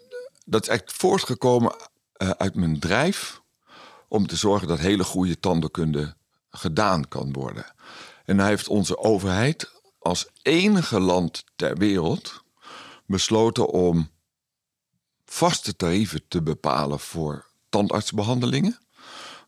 dat 0.45 0.63
is 0.63 0.69
echt 0.69 0.93
voortgekomen 0.93 1.77
eh, 2.13 2.31
uit 2.31 2.55
mijn 2.55 2.81
drijf 2.81 3.41
om 4.09 4.27
te 4.27 4.37
zorgen 4.37 4.69
dat 4.69 4.79
hele 4.79 5.05
goede 5.05 5.41
tandheelkunde 5.41 6.17
gedaan 6.51 7.09
kan 7.09 7.33
worden. 7.33 7.75
En 8.25 8.37
daar 8.37 8.49
heeft 8.49 8.69
onze 8.69 8.99
overheid 8.99 9.73
als 9.99 10.29
enige 10.43 11.01
land 11.01 11.45
ter 11.57 11.77
wereld 11.77 12.43
besloten 13.07 13.69
om 13.69 14.11
vaste 15.25 15.77
tarieven 15.77 16.29
te 16.29 16.43
bepalen 16.43 17.01
voor 17.01 17.47
tandartsbehandelingen, 17.69 18.79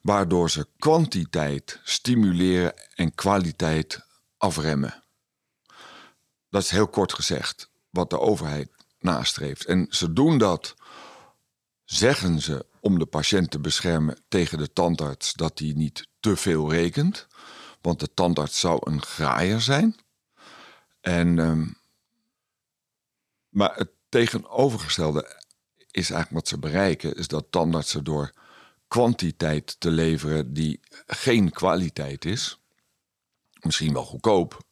waardoor 0.02 0.50
ze 0.50 0.68
kwantiteit 0.78 1.80
stimuleren 1.82 2.74
en 2.94 3.14
kwaliteit 3.14 4.00
afremmen. 4.38 5.02
Dat 6.50 6.62
is 6.62 6.70
heel 6.70 6.88
kort 6.88 7.12
gezegd 7.12 7.70
wat 7.90 8.10
de 8.10 8.20
overheid 8.20 8.79
nastreeft. 9.02 9.64
En 9.64 9.86
ze 9.90 10.12
doen 10.12 10.38
dat, 10.38 10.74
zeggen 11.84 12.40
ze, 12.40 12.66
om 12.80 12.98
de 12.98 13.06
patiënt 13.06 13.50
te 13.50 13.60
beschermen 13.60 14.18
tegen 14.28 14.58
de 14.58 14.72
tandarts 14.72 15.32
dat 15.32 15.58
hij 15.58 15.72
niet 15.76 16.06
te 16.20 16.36
veel 16.36 16.70
rekent. 16.70 17.26
Want 17.80 18.00
de 18.00 18.14
tandarts 18.14 18.60
zou 18.60 18.90
een 18.90 19.02
graaier 19.02 19.60
zijn. 19.60 19.96
En, 21.00 21.38
ehm, 21.38 21.66
maar 23.48 23.76
het 23.76 23.90
tegenovergestelde 24.08 25.42
is 25.90 26.10
eigenlijk 26.10 26.30
wat 26.30 26.48
ze 26.48 26.58
bereiken, 26.58 27.14
is 27.14 27.28
dat 27.28 27.46
tandartsen 27.50 28.04
door 28.04 28.32
kwantiteit 28.88 29.80
te 29.80 29.90
leveren 29.90 30.52
die 30.52 30.80
geen 31.06 31.50
kwaliteit 31.50 32.24
is, 32.24 32.60
misschien 33.60 33.92
wel 33.92 34.04
goedkoop 34.04 34.62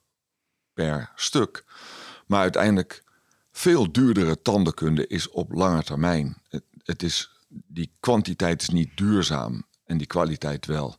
per 0.73 1.13
stuk, 1.15 1.65
maar 2.27 2.41
uiteindelijk 2.41 3.03
veel 3.59 3.93
duurdere 3.93 4.43
tandenkunde 4.43 5.07
is 5.07 5.31
op 5.31 5.53
lange 5.53 5.83
termijn. 5.83 6.37
Het, 6.49 6.65
het 6.85 7.03
is, 7.03 7.31
die 7.49 7.91
kwantiteit 8.01 8.63
is 8.63 8.69
niet 8.69 8.97
duurzaam 8.97 9.63
en 9.87 9.99
die 9.99 10.07
kwaliteit 10.07 10.67
wel. 10.67 10.97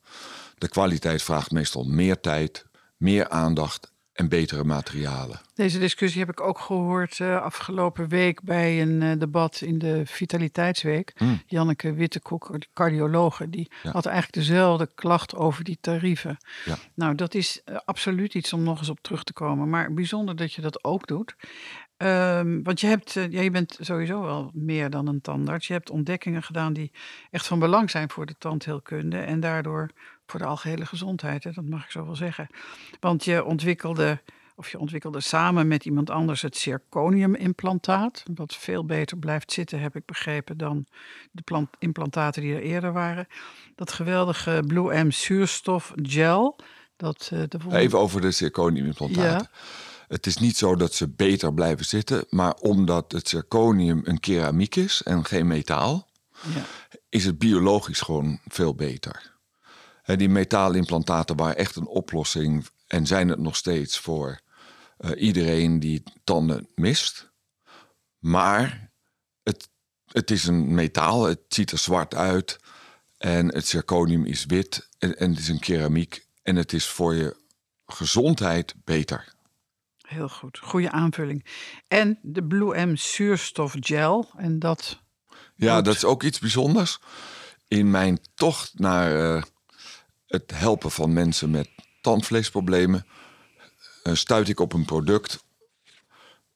De 0.57 0.69
kwaliteit 0.69 1.23
vraagt 1.23 1.51
meestal 1.51 1.83
meer 1.83 2.19
tijd, 2.19 2.65
meer 2.97 3.29
aandacht 3.29 3.91
en 4.13 4.29
betere 4.29 4.63
materialen. 4.63 5.39
Deze 5.53 5.79
discussie 5.79 6.19
heb 6.19 6.29
ik 6.29 6.41
ook 6.41 6.59
gehoord 6.59 7.19
eh, 7.19 7.41
afgelopen 7.41 8.07
week 8.07 8.41
bij 8.41 8.81
een 8.81 9.01
eh, 9.01 9.19
debat 9.19 9.61
in 9.61 9.77
de 9.77 10.01
Vitaliteitsweek. 10.05 11.11
Hmm. 11.17 11.41
Janneke 11.45 11.93
Wittekoek, 11.93 12.59
de 12.59 12.67
cardiologe, 12.73 13.49
die 13.49 13.71
Ja. 13.83 13.91
had 13.91 14.05
eigenlijk 14.05 14.47
dezelfde 14.47 14.89
klacht 14.95 15.35
over 15.35 15.63
die 15.63 15.77
tarieven. 15.81 16.37
Ja. 16.65 16.77
Nou, 16.93 17.15
dat 17.15 17.33
is 17.33 17.61
eh, 17.65 17.77
absoluut 17.85 18.33
iets 18.33 18.53
om 18.53 18.63
nog 18.63 18.79
eens 18.79 18.89
op 18.89 18.99
terug 19.01 19.23
te 19.23 19.33
komen. 19.33 19.69
Maar 19.69 19.93
bijzonder 19.93 20.35
dat 20.35 20.53
je 20.53 20.61
dat 20.61 20.83
ook 20.83 21.07
doet. 21.07 21.35
Ehm, 21.99 22.61
want 22.63 22.79
je, 22.79 22.87
hebt, 22.87 23.15
eh, 23.15 23.31
ja, 23.31 23.41
je 23.41 23.51
bent 23.51 23.77
sowieso 23.79 24.21
wel 24.21 24.51
meer 24.53 24.89
dan 24.89 25.07
een 25.07 25.21
tandarts. 25.21 25.67
Je 25.67 25.73
hebt 25.73 25.89
ontdekkingen 25.89 26.43
gedaan 26.43 26.73
die 26.73 26.91
echt 27.31 27.47
van 27.47 27.59
belang 27.59 27.89
zijn 27.89 28.09
voor 28.09 28.25
de 28.25 28.35
tandheelkunde. 28.37 29.17
En 29.17 29.39
daardoor 29.39 29.89
voor 30.25 30.39
de 30.39 30.45
algehele 30.45 30.85
gezondheid. 30.85 31.43
Hè, 31.43 31.51
dat 31.51 31.63
mag 31.63 31.83
ik 31.83 31.91
zo 31.91 32.05
wel 32.05 32.15
zeggen. 32.15 32.47
Want 32.99 33.25
je 33.25 33.43
ontwikkelde, 33.43 34.21
of 34.55 34.71
je 34.71 34.79
ontwikkelde 34.79 35.21
samen 35.21 35.67
met 35.67 35.85
iemand 35.85 36.09
anders 36.09 36.41
het 36.41 36.57
zirconium-implantaat. 36.57 38.23
Wat 38.35 38.55
veel 38.55 38.85
beter 38.85 39.17
blijft 39.17 39.51
zitten, 39.51 39.79
heb 39.79 39.95
ik 39.95 40.05
begrepen, 40.05 40.57
dan 40.57 40.85
de 41.31 41.41
plant- 41.41 41.75
implantaten 41.79 42.41
die 42.41 42.55
er 42.55 42.61
eerder 42.61 42.93
waren. 42.93 43.27
Dat 43.75 43.91
geweldige 43.91 44.63
Blue 44.67 45.03
M 45.03 45.11
zuurstof 45.11 45.93
gel. 45.95 46.59
Dat, 46.95 47.29
eh, 47.33 47.41
de 47.47 47.59
Even 47.71 47.99
over 47.99 48.21
de 48.21 48.31
zirconiumimplantaten. 48.31 49.49
Het 50.09 50.25
is 50.25 50.37
niet 50.37 50.57
zo 50.57 50.75
dat 50.75 50.93
ze 50.93 51.07
beter 51.07 51.53
blijven 51.53 51.85
zitten, 51.85 52.25
maar 52.29 52.53
omdat 52.53 53.11
het 53.11 53.29
zirconium 53.29 54.01
een 54.03 54.19
keramiek 54.19 54.75
is 54.75 55.03
en 55.03 55.25
geen 55.25 55.47
metaal, 55.47 56.09
ja. 56.53 56.65
is 57.09 57.25
het 57.25 57.37
biologisch 57.37 58.01
gewoon 58.01 58.39
veel 58.47 58.75
beter. 58.75 59.37
Hè, 60.01 60.15
die 60.15 60.29
metaalimplantaten 60.29 61.35
waren 61.35 61.57
echt 61.57 61.75
een 61.75 61.87
oplossing 61.87 62.67
en 62.87 63.07
zijn 63.07 63.29
het 63.29 63.39
nog 63.39 63.55
steeds 63.55 63.99
voor 63.99 64.39
eh, 64.97 65.11
iedereen 65.21 65.79
die 65.79 66.03
tanden 66.23 66.67
mist. 66.75 67.29
Maar 68.19 68.91
het, 69.43 69.69
het 70.05 70.31
is 70.31 70.45
een 70.45 70.73
metaal, 70.73 71.23
het 71.23 71.41
ziet 71.47 71.71
er 71.71 71.77
zwart 71.77 72.15
uit 72.15 72.59
en 73.17 73.53
het 73.53 73.67
zirconium 73.67 74.25
is 74.25 74.45
wit 74.45 74.89
en, 74.97 75.17
en 75.17 75.29
het 75.29 75.39
is 75.39 75.47
een 75.47 75.59
keramiek 75.59 76.25
en 76.43 76.55
het 76.55 76.73
is 76.73 76.87
voor 76.87 77.15
je 77.15 77.35
gezondheid 77.85 78.75
beter. 78.83 79.37
Heel 80.09 80.29
goed, 80.29 80.59
goede 80.59 80.91
aanvulling. 80.91 81.45
En 81.87 82.19
de 82.21 82.43
Blue 82.43 82.85
M 82.85 82.95
zuurstofgel. 82.95 84.29
En 84.37 84.59
dat, 84.59 84.99
Ja, 85.55 85.81
dat 85.81 85.95
is 85.95 86.05
ook 86.05 86.23
iets 86.23 86.39
bijzonders. 86.39 86.99
In 87.67 87.91
mijn 87.91 88.19
tocht 88.35 88.79
naar 88.79 89.35
eh, 89.35 89.43
het 90.27 90.51
helpen 90.53 90.91
van 90.91 91.13
mensen 91.13 91.49
met 91.49 91.69
tandvleesproblemen 92.01 93.05
eh, 94.03 94.13
stuit 94.13 94.49
ik 94.49 94.59
op 94.59 94.73
een 94.73 94.85
product 94.85 95.43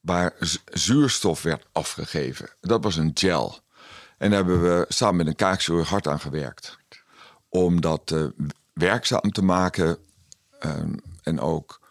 waar 0.00 0.34
zuurstof 0.72 1.42
werd 1.42 1.66
afgegeven. 1.72 2.50
Dat 2.60 2.84
was 2.84 2.96
een 2.96 3.10
gel. 3.14 3.58
En 4.18 4.30
daar 4.30 4.38
hebben 4.38 4.62
we 4.62 4.84
samen 4.88 5.16
met 5.16 5.26
een 5.26 5.36
kaakchirurg 5.36 5.88
hard 5.88 6.08
aan 6.08 6.20
gewerkt. 6.20 6.78
Om 7.48 7.80
dat 7.80 8.10
eh, 8.10 8.26
werkzaam 8.72 9.32
te 9.32 9.42
maken 9.42 9.98
ehm, 10.58 10.94
en 11.22 11.40
ook 11.40 11.82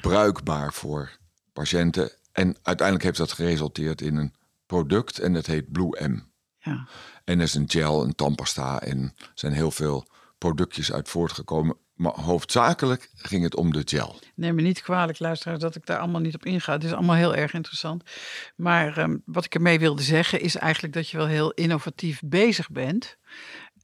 bruikbaar 0.00 0.72
voor 0.72 1.18
patiënten. 1.52 2.10
En 2.32 2.56
uiteindelijk 2.62 3.06
heeft 3.06 3.18
dat 3.18 3.32
geresulteerd 3.32 4.00
in 4.00 4.16
een 4.16 4.34
product 4.66 5.18
en 5.18 5.32
dat 5.32 5.46
heet 5.46 5.72
Blue 5.72 6.08
M. 6.08 6.20
ja, 6.58 6.88
En 7.24 7.38
er 7.38 7.44
is 7.44 7.54
een 7.54 7.70
gel, 7.70 8.04
een 8.04 8.14
tandpasta 8.14 8.80
en 8.80 9.14
er 9.18 9.30
zijn 9.34 9.52
heel 9.52 9.70
veel 9.70 10.06
productjes 10.38 10.92
uit 10.92 11.08
voortgekomen. 11.08 11.76
Maar 11.94 12.12
hoofdzakelijk 12.12 13.10
ging 13.14 13.42
het 13.42 13.56
om 13.56 13.72
de 13.72 13.82
gel. 13.84 14.18
neem 14.34 14.54
me 14.54 14.62
niet 14.62 14.82
kwalijk, 14.82 15.18
luisteraars, 15.18 15.60
dat 15.60 15.74
ik 15.74 15.86
daar 15.86 15.98
allemaal 15.98 16.20
niet 16.20 16.34
op 16.34 16.44
inga. 16.44 16.72
Het 16.72 16.84
is 16.84 16.92
allemaal 16.92 17.16
heel 17.16 17.34
erg 17.34 17.52
interessant. 17.52 18.02
Maar 18.56 18.98
ehm, 18.98 19.16
wat 19.24 19.44
ik 19.44 19.54
ermee 19.54 19.78
wilde 19.78 20.02
zeggen 20.02 20.40
is 20.40 20.56
eigenlijk 20.56 20.94
dat 20.94 21.08
je 21.08 21.16
wel 21.16 21.26
heel 21.26 21.52
innovatief 21.52 22.20
bezig 22.24 22.70
bent. 22.70 23.16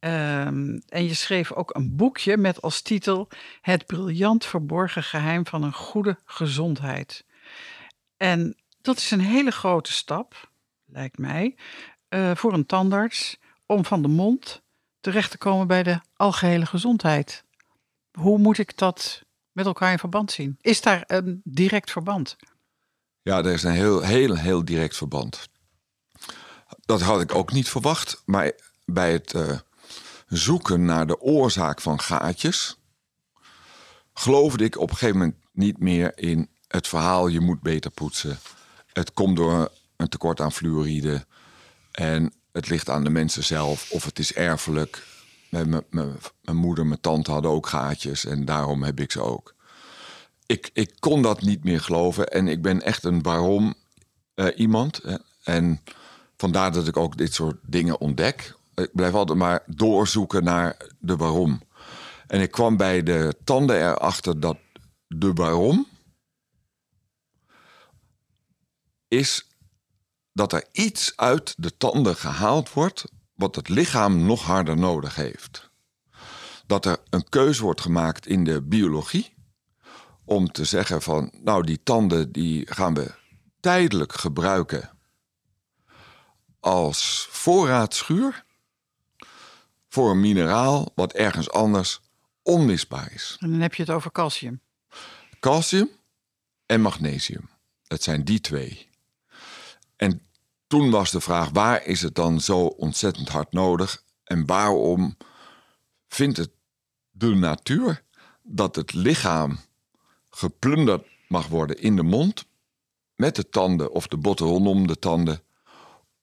Ehm, 0.04 0.78
en 0.88 1.04
je 1.04 1.14
schreef 1.14 1.52
ook 1.52 1.74
een 1.74 1.96
boekje 1.96 2.36
met 2.36 2.62
als 2.62 2.82
titel 2.82 3.28
Het 3.60 3.86
briljant 3.86 4.44
verborgen 4.44 5.02
geheim 5.02 5.46
van 5.46 5.62
een 5.62 5.72
goede 5.72 6.18
gezondheid. 6.24 7.24
En 8.16 8.56
dat 8.80 8.96
is 8.96 9.10
een 9.10 9.20
hele 9.20 9.50
grote 9.50 9.92
stap, 9.92 10.50
lijkt 10.84 11.18
mij, 11.18 11.56
eh, 12.08 12.30
voor 12.34 12.52
een 12.52 12.66
tandarts 12.66 13.38
om 13.66 13.84
van 13.84 14.02
de 14.02 14.08
mond 14.08 14.62
terecht 15.00 15.30
te 15.30 15.38
komen 15.38 15.66
bij 15.66 15.82
de 15.82 16.00
algehele 16.16 16.66
gezondheid. 16.66 17.44
Hoe 18.12 18.38
moet 18.38 18.58
ik 18.58 18.78
dat 18.78 19.22
met 19.52 19.66
elkaar 19.66 19.92
in 19.92 19.98
verband 19.98 20.32
zien? 20.32 20.58
Is 20.60 20.80
daar 20.80 21.04
een 21.06 21.40
direct 21.44 21.90
verband? 21.90 22.36
Ja, 23.22 23.38
er 23.38 23.52
is 23.52 23.62
een 23.62 23.72
heel, 23.72 24.00
heel, 24.00 24.36
heel 24.36 24.64
direct 24.64 24.96
verband. 24.96 25.48
Dat 26.80 27.00
had 27.00 27.20
ik 27.20 27.34
ook 27.34 27.52
niet 27.52 27.68
verwacht. 27.68 28.22
Maar 28.24 28.52
bij 28.84 29.12
het 29.12 29.34
eh, 29.34 29.58
zoeken 30.36 30.84
naar 30.84 31.06
de 31.06 31.20
oorzaak 31.20 31.80
van 31.80 32.00
gaatjes... 32.00 32.78
geloofde 34.14 34.64
ik 34.64 34.78
op 34.78 34.90
een 34.90 34.96
gegeven 34.96 35.18
moment 35.18 35.36
niet 35.52 35.78
meer 35.78 36.18
in 36.18 36.48
het 36.68 36.88
verhaal... 36.88 37.26
je 37.26 37.40
moet 37.40 37.60
beter 37.60 37.90
poetsen. 37.90 38.38
Het 38.92 39.12
komt 39.12 39.36
door 39.36 39.72
een 39.96 40.08
tekort 40.08 40.40
aan 40.40 40.52
fluoride. 40.52 41.26
En 41.90 42.32
het 42.52 42.68
ligt 42.68 42.90
aan 42.90 43.04
de 43.04 43.10
mensen 43.10 43.44
zelf. 43.44 43.90
Of 43.90 44.04
het 44.04 44.18
is 44.18 44.32
erfelijk. 44.32 45.06
Mijn, 45.48 45.84
moeder, 46.52 46.86
mijn 46.86 47.00
tante 47.00 47.30
hadden 47.30 47.50
ook 47.50 47.66
gaatjes. 47.66 48.24
En 48.24 48.44
daarom 48.44 48.82
heb 48.82 49.00
ik 49.00 49.12
ze 49.12 49.20
ook 49.20 49.54
ik, 50.46 50.70
ik 50.72 50.94
kon 50.98 51.22
dat 51.22 51.42
niet 51.42 51.64
meer 51.64 51.80
geloven. 51.80 52.28
En 52.28 52.48
ik 52.48 52.62
ben 52.62 52.82
echt 52.82 53.04
een 53.04 53.22
waarom 53.22 53.74
eh, 54.34 54.46
iemand. 54.56 55.00
En 55.42 55.80
vandaar 56.36 56.72
dat 56.72 56.86
ik 56.86 56.96
ook 56.96 57.16
dit 57.16 57.34
soort 57.34 57.56
dingen 57.62 58.00
ontdek. 58.00 58.54
Ik 58.74 58.90
blijf 58.92 59.14
altijd 59.14 59.38
maar 59.38 59.62
doorzoeken 59.66 60.44
naar 60.44 60.90
de 60.98 61.16
waarom. 61.16 61.62
En 62.26 62.40
ik 62.40 62.50
kwam 62.50 62.76
bij 62.76 63.02
de 63.02 63.36
tanden 63.44 63.76
erachter 63.76 64.40
dat 64.40 64.56
de 65.06 65.32
waarom 65.32 65.86
is 69.08 69.48
dat 70.32 70.52
er 70.52 70.64
iets 70.72 71.12
uit 71.16 71.54
de 71.56 71.76
tanden 71.76 72.16
gehaald 72.16 72.72
wordt 72.72 73.04
wat 73.34 73.54
het 73.54 73.68
lichaam 73.68 74.26
nog 74.26 74.42
harder 74.42 74.76
nodig 74.76 75.14
heeft. 75.14 75.70
Dat 76.66 76.84
er 76.84 76.98
een 77.10 77.28
keuze 77.28 77.62
wordt 77.62 77.80
gemaakt 77.80 78.26
in 78.26 78.44
de 78.44 78.62
biologie 78.62 79.34
om 80.24 80.52
te 80.52 80.64
zeggen 80.64 81.02
van, 81.02 81.32
nou 81.42 81.64
die 81.64 81.82
tanden 81.82 82.32
die 82.32 82.72
gaan 82.72 82.94
we 82.94 83.14
tijdelijk 83.60 84.12
gebruiken 84.12 84.90
als 86.60 87.28
voorraadschuur 87.30 88.43
voor 89.94 90.10
een 90.10 90.20
mineraal 90.20 90.92
wat 90.94 91.12
ergens 91.12 91.50
anders 91.50 92.00
onmisbaar 92.42 93.12
is. 93.12 93.36
En 93.40 93.50
dan 93.50 93.60
heb 93.60 93.74
je 93.74 93.82
het 93.82 93.90
over 93.90 94.12
calcium. 94.12 94.60
Calcium 95.40 95.90
en 96.66 96.80
magnesium. 96.80 97.48
Dat 97.82 98.02
zijn 98.02 98.24
die 98.24 98.40
twee. 98.40 98.88
En 99.96 100.22
toen 100.66 100.90
was 100.90 101.10
de 101.10 101.20
vraag, 101.20 101.50
waar 101.50 101.84
is 101.84 102.02
het 102.02 102.14
dan 102.14 102.40
zo 102.40 102.60
ontzettend 102.60 103.28
hard 103.28 103.52
nodig? 103.52 104.02
En 104.24 104.46
waarom 104.46 105.16
vindt 106.08 106.36
het 106.36 106.50
de 107.10 107.34
natuur 107.34 108.02
dat 108.42 108.76
het 108.76 108.92
lichaam 108.92 109.58
geplunderd 110.30 111.06
mag 111.28 111.46
worden 111.46 111.78
in 111.80 111.96
de 111.96 112.02
mond 112.02 112.44
met 113.14 113.36
de 113.36 113.48
tanden 113.48 113.92
of 113.92 114.06
de 114.06 114.16
botten 114.16 114.46
rondom 114.46 114.86
de 114.86 114.98
tanden 114.98 115.42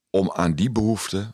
om 0.09 0.31
aan 0.31 0.53
die 0.53 0.71
behoefte 0.71 1.33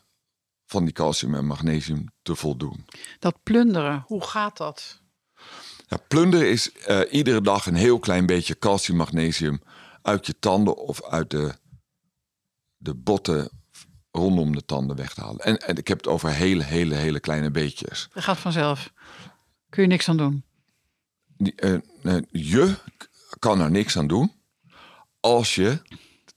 van 0.68 0.84
die 0.84 0.92
calcium 0.92 1.34
en 1.34 1.46
magnesium 1.46 2.04
te 2.22 2.36
voldoen. 2.36 2.84
Dat 3.18 3.42
plunderen, 3.42 4.04
hoe 4.06 4.24
gaat 4.24 4.56
dat? 4.56 5.00
Ja, 5.86 5.96
plunderen 6.08 6.50
is 6.50 6.72
eh, 6.72 7.00
iedere 7.10 7.40
dag 7.40 7.66
een 7.66 7.74
heel 7.74 7.98
klein 7.98 8.26
beetje 8.26 8.58
calcium, 8.58 8.96
magnesium 8.96 9.60
uit 10.02 10.26
je 10.26 10.38
tanden 10.38 10.76
of 10.76 11.04
uit 11.04 11.30
de, 11.30 11.54
de 12.76 12.94
botten 12.94 13.50
rondom 14.10 14.54
de 14.54 14.64
tanden 14.64 14.96
weg 14.96 15.14
te 15.14 15.20
halen. 15.20 15.40
En, 15.40 15.58
en 15.58 15.76
ik 15.76 15.88
heb 15.88 15.98
het 15.98 16.06
over 16.06 16.30
hele, 16.30 16.64
hele, 16.64 16.94
hele 16.94 17.20
kleine 17.20 17.50
beetjes. 17.50 18.08
Dat 18.12 18.22
gaat 18.22 18.38
vanzelf. 18.38 18.92
Kun 19.68 19.82
je 19.82 19.88
niks 19.88 20.08
aan 20.08 20.16
doen. 20.16 20.44
Die, 21.36 21.54
eh, 21.54 21.74
eh, 22.02 22.22
je 22.30 22.74
kan 23.38 23.60
er 23.60 23.70
niks 23.70 23.98
aan 23.98 24.06
doen 24.06 24.32
als 25.20 25.54
je 25.54 25.82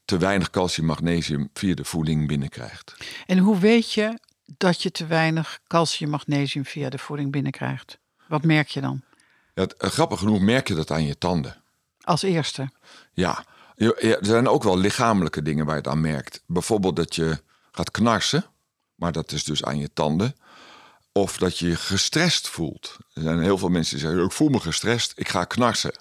te 0.04 0.18
weinig 0.18 0.50
calcium, 0.50 0.86
magnesium 0.86 1.50
via 1.52 1.74
de 1.74 1.84
voeding 1.84 2.28
binnenkrijgt. 2.28 2.94
En 3.26 3.38
hoe 3.38 3.58
weet 3.58 3.92
je 3.92 4.18
dat 4.56 4.82
je 4.82 4.90
te 4.90 5.06
weinig 5.06 5.60
calcium, 5.66 6.10
magnesium 6.10 6.64
via 6.64 6.88
de 6.88 6.98
voeding 6.98 7.32
binnenkrijgt? 7.32 7.98
Wat 8.28 8.42
merk 8.42 8.68
je 8.68 8.80
dan? 8.80 9.02
Ja, 9.54 9.66
eh, 9.66 9.90
grappig 9.90 10.18
genoeg 10.18 10.40
merk 10.40 10.68
je 10.68 10.74
dat 10.74 10.90
aan 10.90 11.04
je 11.04 11.18
tanden. 11.18 11.62
Als 12.00 12.22
eerste. 12.22 12.70
Ja, 13.12 13.44
er 13.76 14.18
zijn 14.20 14.48
ook 14.48 14.62
wel 14.62 14.78
lichamelijke 14.78 15.42
dingen 15.42 15.64
waar 15.64 15.74
je 15.74 15.80
het 15.80 15.90
aan 15.90 16.00
merkt. 16.00 16.42
Bijvoorbeeld 16.46 16.96
dat 16.96 17.14
je 17.14 17.42
gaat 17.72 17.90
knarsen, 17.90 18.44
maar 18.94 19.12
dat 19.12 19.32
is 19.32 19.44
dus 19.44 19.64
aan 19.64 19.78
je 19.78 19.92
tanden. 19.92 20.34
Of 21.12 21.38
dat 21.38 21.58
je 21.58 21.68
je 21.68 21.76
gestrest 21.76 22.48
voelt. 22.48 22.96
Er 23.12 23.22
zijn 23.22 23.42
heel 23.42 23.58
veel 23.58 23.68
mensen 23.68 23.96
die 23.96 24.06
zeggen, 24.06 24.24
ik 24.24 24.32
voel 24.32 24.48
me 24.48 24.60
gestrest, 24.60 25.12
ik 25.16 25.28
ga 25.28 25.44
knarsen. 25.44 25.94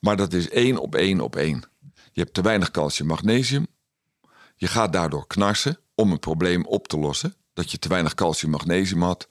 Maar 0.00 0.16
dat 0.16 0.32
is 0.32 0.48
één 0.48 0.78
op 0.78 0.94
één 0.94 1.20
op 1.20 1.36
één. 1.36 1.64
Je 2.12 2.20
hebt 2.20 2.34
te 2.34 2.42
weinig 2.42 2.70
calcium, 2.70 3.08
magnesium. 3.08 3.66
Je 4.56 4.66
gaat 4.66 4.92
daardoor 4.92 5.26
knarsen 5.26 5.78
om 5.94 6.12
een 6.12 6.18
probleem 6.18 6.66
op 6.66 6.88
te 6.88 6.98
lossen. 6.98 7.34
Dat 7.58 7.70
je 7.70 7.78
te 7.78 7.88
weinig 7.88 8.14
calcium, 8.14 8.50
magnesium 8.50 9.02
had. 9.02 9.28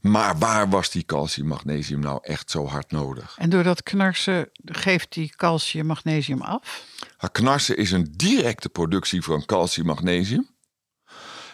Maar 0.00 0.38
waar 0.38 0.68
was 0.68 0.90
die 0.90 1.04
calcium, 1.04 1.46
magnesium 1.46 2.00
nou 2.00 2.18
echt 2.22 2.50
zo 2.50 2.66
hard 2.66 2.90
nodig? 2.90 3.34
En 3.38 3.50
door 3.50 3.62
dat 3.62 3.82
knarsen 3.82 4.50
geeft 4.64 5.12
die 5.12 5.32
calcium, 5.36 5.86
magnesium 5.86 6.40
af. 6.40 6.84
Het 7.16 7.32
knarsen 7.32 7.76
is 7.76 7.90
een 7.90 8.08
directe 8.16 8.68
productie 8.68 9.22
van 9.22 9.44
calcium, 9.44 9.86
magnesium. 9.86 10.48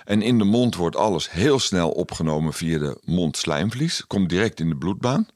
En 0.04 0.22
in 0.22 0.38
de 0.38 0.44
mond 0.44 0.74
wordt 0.74 0.96
alles 0.96 1.30
heel 1.30 1.58
snel 1.58 1.90
opgenomen 1.90 2.52
via 2.52 2.78
de 2.78 3.00
mondslijmvlies. 3.04 4.06
Komt 4.06 4.28
direct 4.28 4.60
in 4.60 4.68
de 4.68 4.76
bloedbaan. 4.76 5.28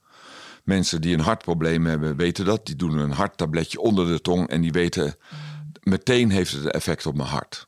Mensen 0.65 1.01
die 1.01 1.15
een 1.15 1.21
hartprobleem 1.21 1.87
hebben 1.87 2.17
weten 2.17 2.45
dat. 2.45 2.67
Die 2.67 2.77
doen 2.77 2.99
een 2.99 3.13
harttabletje 3.13 3.81
onder 3.81 4.07
de 4.07 4.21
tong 4.21 4.49
en 4.49 4.61
die 4.61 4.73
weten 4.73 5.17
meteen 5.83 6.31
heeft 6.31 6.53
het 6.53 6.71
effect 6.71 7.07
op 7.07 7.17
mijn 7.17 7.29
hart. 7.29 7.68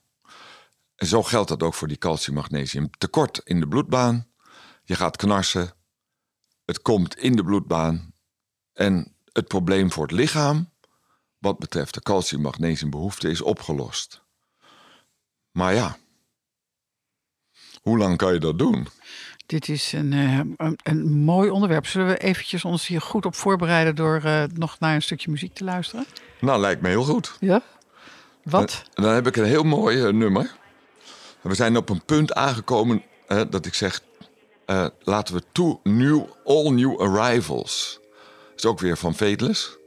En 1.01 1.07
zo 1.07 1.23
geldt 1.23 1.49
dat 1.49 1.63
ook 1.63 1.73
voor 1.73 1.87
die 1.87 1.97
calcium, 1.97 2.35
magnesium. 2.35 2.89
Tekort 2.97 3.41
in 3.43 3.59
de 3.59 3.67
bloedbaan. 3.67 4.27
Je 4.83 4.95
gaat 4.95 5.17
knarsen. 5.17 5.73
Het 6.65 6.81
komt 6.81 7.17
in 7.17 7.35
de 7.35 7.43
bloedbaan. 7.43 8.13
En 8.73 9.15
het 9.31 9.47
probleem 9.47 9.91
voor 9.91 10.03
het 10.03 10.11
lichaam 10.11 10.69
wat 11.37 11.59
betreft 11.59 11.93
de 11.93 12.01
calcium 12.01 12.41
magnesium 12.41 12.89
behoefte 12.89 13.29
is 13.29 13.41
opgelost. 13.41 14.23
Maar 15.51 15.73
ja, 15.73 15.97
hoe 17.81 17.97
lang 17.97 18.17
kan 18.17 18.33
je 18.33 18.39
dat 18.39 18.59
doen? 18.59 18.87
Dit 19.45 19.69
is 19.69 19.91
een, 19.93 20.13
eh, 20.13 20.67
een, 20.67 20.79
een 20.83 21.11
mooi 21.11 21.49
onderwerp. 21.49 21.85
Zullen 21.85 22.07
we 22.07 22.17
eventjes 22.17 22.65
ons 22.65 22.87
hier 22.87 23.01
goed 23.01 23.25
op 23.25 23.35
voorbereiden 23.35 23.95
door 23.95 24.21
eh, 24.23 24.43
nog 24.53 24.79
naar 24.79 24.95
een 24.95 25.01
stukje 25.01 25.31
muziek 25.31 25.53
te 25.53 25.63
luisteren? 25.63 26.05
Nou, 26.41 26.59
lijkt 26.59 26.81
me 26.81 26.87
heel 26.87 27.03
goed. 27.03 27.37
Ja. 27.39 27.61
Wat? 28.43 28.83
Dan 28.93 29.13
heb 29.13 29.27
ik 29.27 29.35
een 29.35 29.45
heel 29.45 29.63
mooi 29.63 30.03
eh, 30.03 30.13
nummer. 30.13 30.59
We 31.41 31.55
zijn 31.55 31.77
op 31.77 31.89
een 31.89 32.05
punt 32.05 32.33
aangekomen 32.33 33.03
dat 33.49 33.65
ik 33.65 33.73
zeg... 33.73 34.01
eh, 34.65 34.85
laten 34.99 35.35
we 35.35 35.41
two 35.51 35.79
new, 35.83 36.21
all 36.45 36.69
new 36.69 36.99
arrivals. 37.01 37.99
Dat 38.49 38.57
is 38.57 38.65
ook 38.65 38.79
weer 38.79 38.97
van 38.97 39.15
Fateless. 39.15 39.77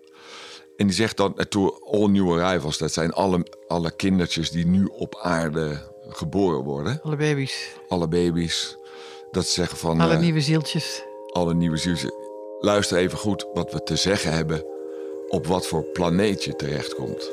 En 0.76 0.86
die 0.86 0.96
zegt 0.96 1.16
dan, 1.16 1.38
eh, 1.38 1.44
to 1.44 1.78
all 1.90 2.06
new 2.06 2.32
arrivals... 2.32 2.78
dat 2.78 2.92
zijn 2.92 3.12
alle, 3.12 3.46
alle 3.68 3.96
kindertjes 3.96 4.50
die 4.50 4.66
nu 4.66 4.84
op 4.84 5.18
aarde 5.22 5.92
geboren 6.08 6.64
worden. 6.64 7.00
Alle 7.02 7.16
baby's, 7.16 7.68
Alle 7.88 8.08
baby's. 8.08 8.76
Dat 9.30 9.46
ze 9.46 9.52
zeggen 9.52 9.78
van... 9.78 10.00
alle 10.00 10.14
eh, 10.14 10.20
nieuwe 10.20 10.40
zieltjes. 10.40 11.02
alle 11.32 11.54
nieuwe 11.54 11.76
zieltjes. 11.76 12.10
Luister 12.60 12.98
even 12.98 13.18
goed 13.18 13.46
wat 13.54 13.72
we 13.72 13.82
te 13.82 13.96
zeggen 13.96 14.32
hebben 14.32 14.64
op 15.28 15.46
wat 15.46 15.66
voor 15.66 15.82
planeet 15.84 16.44
je 16.44 16.56
terechtkomt. 16.56 17.32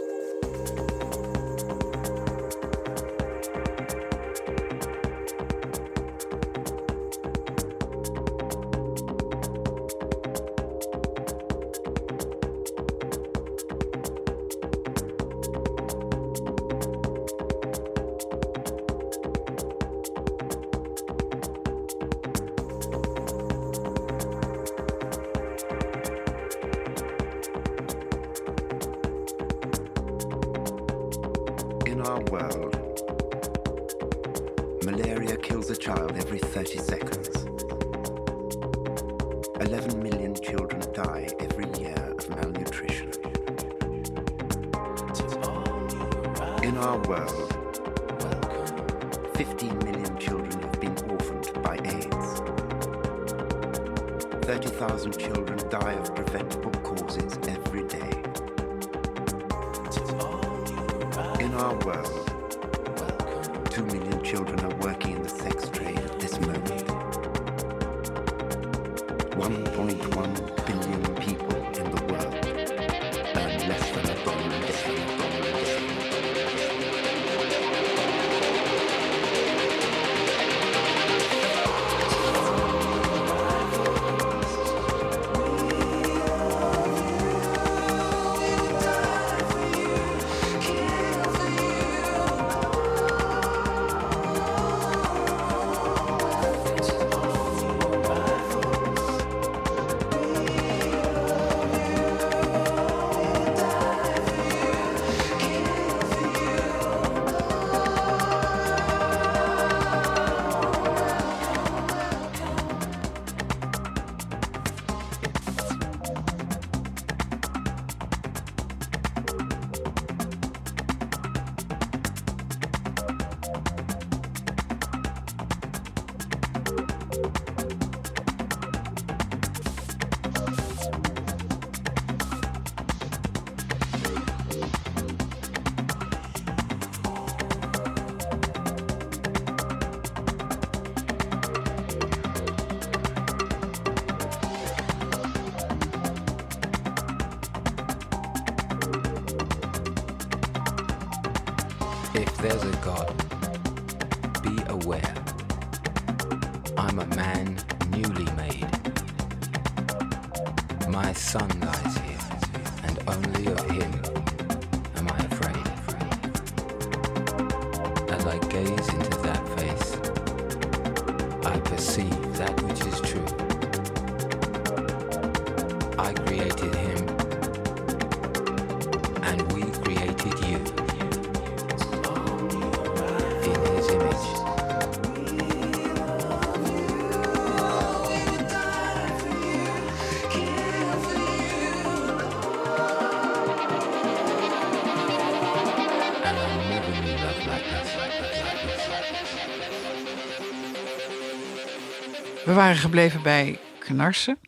We 202.51 202.57
waren 202.57 202.75
gebleven 202.75 203.21
bij 203.21 203.59
knarsen 203.79 204.39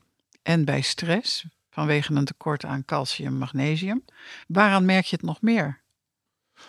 en 0.41 0.65
bij 0.65 0.81
stress 0.81 1.45
vanwege 1.69 2.13
een 2.13 2.25
tekort 2.25 2.65
aan 2.65 2.85
calcium, 2.85 3.33
magnesium. 3.33 4.05
Waaraan 4.47 4.85
merk 4.85 5.05
je 5.05 5.15
het 5.15 5.25
nog 5.25 5.41
meer? 5.41 5.81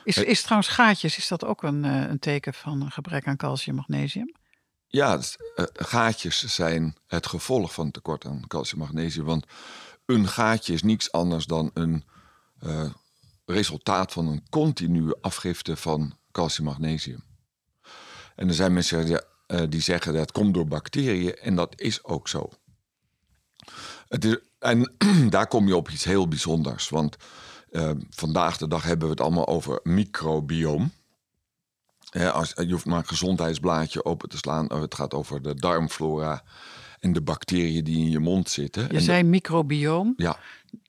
Is, 0.04 0.16
is 0.16 0.42
trouwens 0.42 0.68
gaatjes, 0.68 1.16
is 1.16 1.28
dat 1.28 1.44
ook 1.44 1.62
een, 1.62 1.84
eh, 1.84 2.00
een 2.00 2.18
teken 2.18 2.54
van 2.54 2.80
een 2.80 2.90
gebrek 2.90 3.26
aan 3.26 3.36
calcium, 3.36 3.76
magnesium? 3.76 4.34
Ja, 4.86 5.18
eh, 5.54 5.64
gaatjes 5.72 6.44
zijn 6.44 6.96
het 7.06 7.26
gevolg 7.26 7.74
van 7.74 7.90
tekort 7.90 8.26
aan 8.26 8.44
calcium 8.46 8.80
en 8.80 8.86
magnesium. 8.86 9.24
Want 9.24 9.46
een 10.06 10.28
gaatje 10.28 10.72
is 10.72 10.82
niets 10.82 11.12
anders 11.12 11.44
dan 11.44 11.70
een 11.74 12.04
eh, 12.60 12.90
resultaat 13.46 14.12
van 14.12 14.26
een 14.26 14.42
continue 14.50 15.16
afgifte 15.20 15.76
van 15.76 16.16
calcium 16.32 16.66
en 16.66 16.72
magnesium. 16.72 17.24
En 18.36 18.48
er 18.48 18.54
zijn 18.54 18.72
mensen 18.72 19.06
die, 19.06 19.32
eh, 19.46 19.62
die 19.68 19.80
zeggen 19.80 20.12
dat 20.12 20.20
het 20.20 20.32
komt 20.32 20.54
door 20.54 20.66
bacteriën 20.66 21.36
en 21.36 21.54
dat 21.54 21.80
is 21.80 22.04
ook 22.04 22.28
zo. 22.28 22.48
Het 24.08 24.24
is, 24.24 24.36
en 24.58 24.92
daar 25.30 25.46
kom 25.46 25.66
je 25.66 25.76
op 25.76 25.90
iets 25.90 26.04
heel 26.04 26.28
bijzonders. 26.28 26.88
Want 26.88 27.16
eh, 27.70 27.90
vandaag 28.10 28.56
de 28.56 28.68
dag 28.68 28.82
hebben 28.82 29.04
we 29.06 29.12
het 29.12 29.22
allemaal 29.22 29.46
over 29.46 29.80
microbioom. 29.82 30.92
Als, 32.32 32.52
je 32.56 32.70
hoeft 32.70 32.84
maar 32.84 32.98
een 32.98 33.06
gezondheidsblaadje 33.06 34.04
open 34.04 34.28
te 34.28 34.36
slaan. 34.36 34.70
Oh, 34.72 34.80
Het 34.80 34.94
gaat 34.94 35.14
over 35.14 35.42
de 35.42 35.54
darmflora 35.54 36.42
en 37.00 37.12
de 37.12 37.20
bacteriën 37.22 37.84
die 37.84 37.98
in 37.98 38.10
je 38.10 38.18
mond 38.18 38.48
zitten. 38.50 38.82
Je 38.82 38.88
En 38.88 39.00
zei 39.00 39.22
microbioom. 39.22 40.14
Ja, 40.16 40.38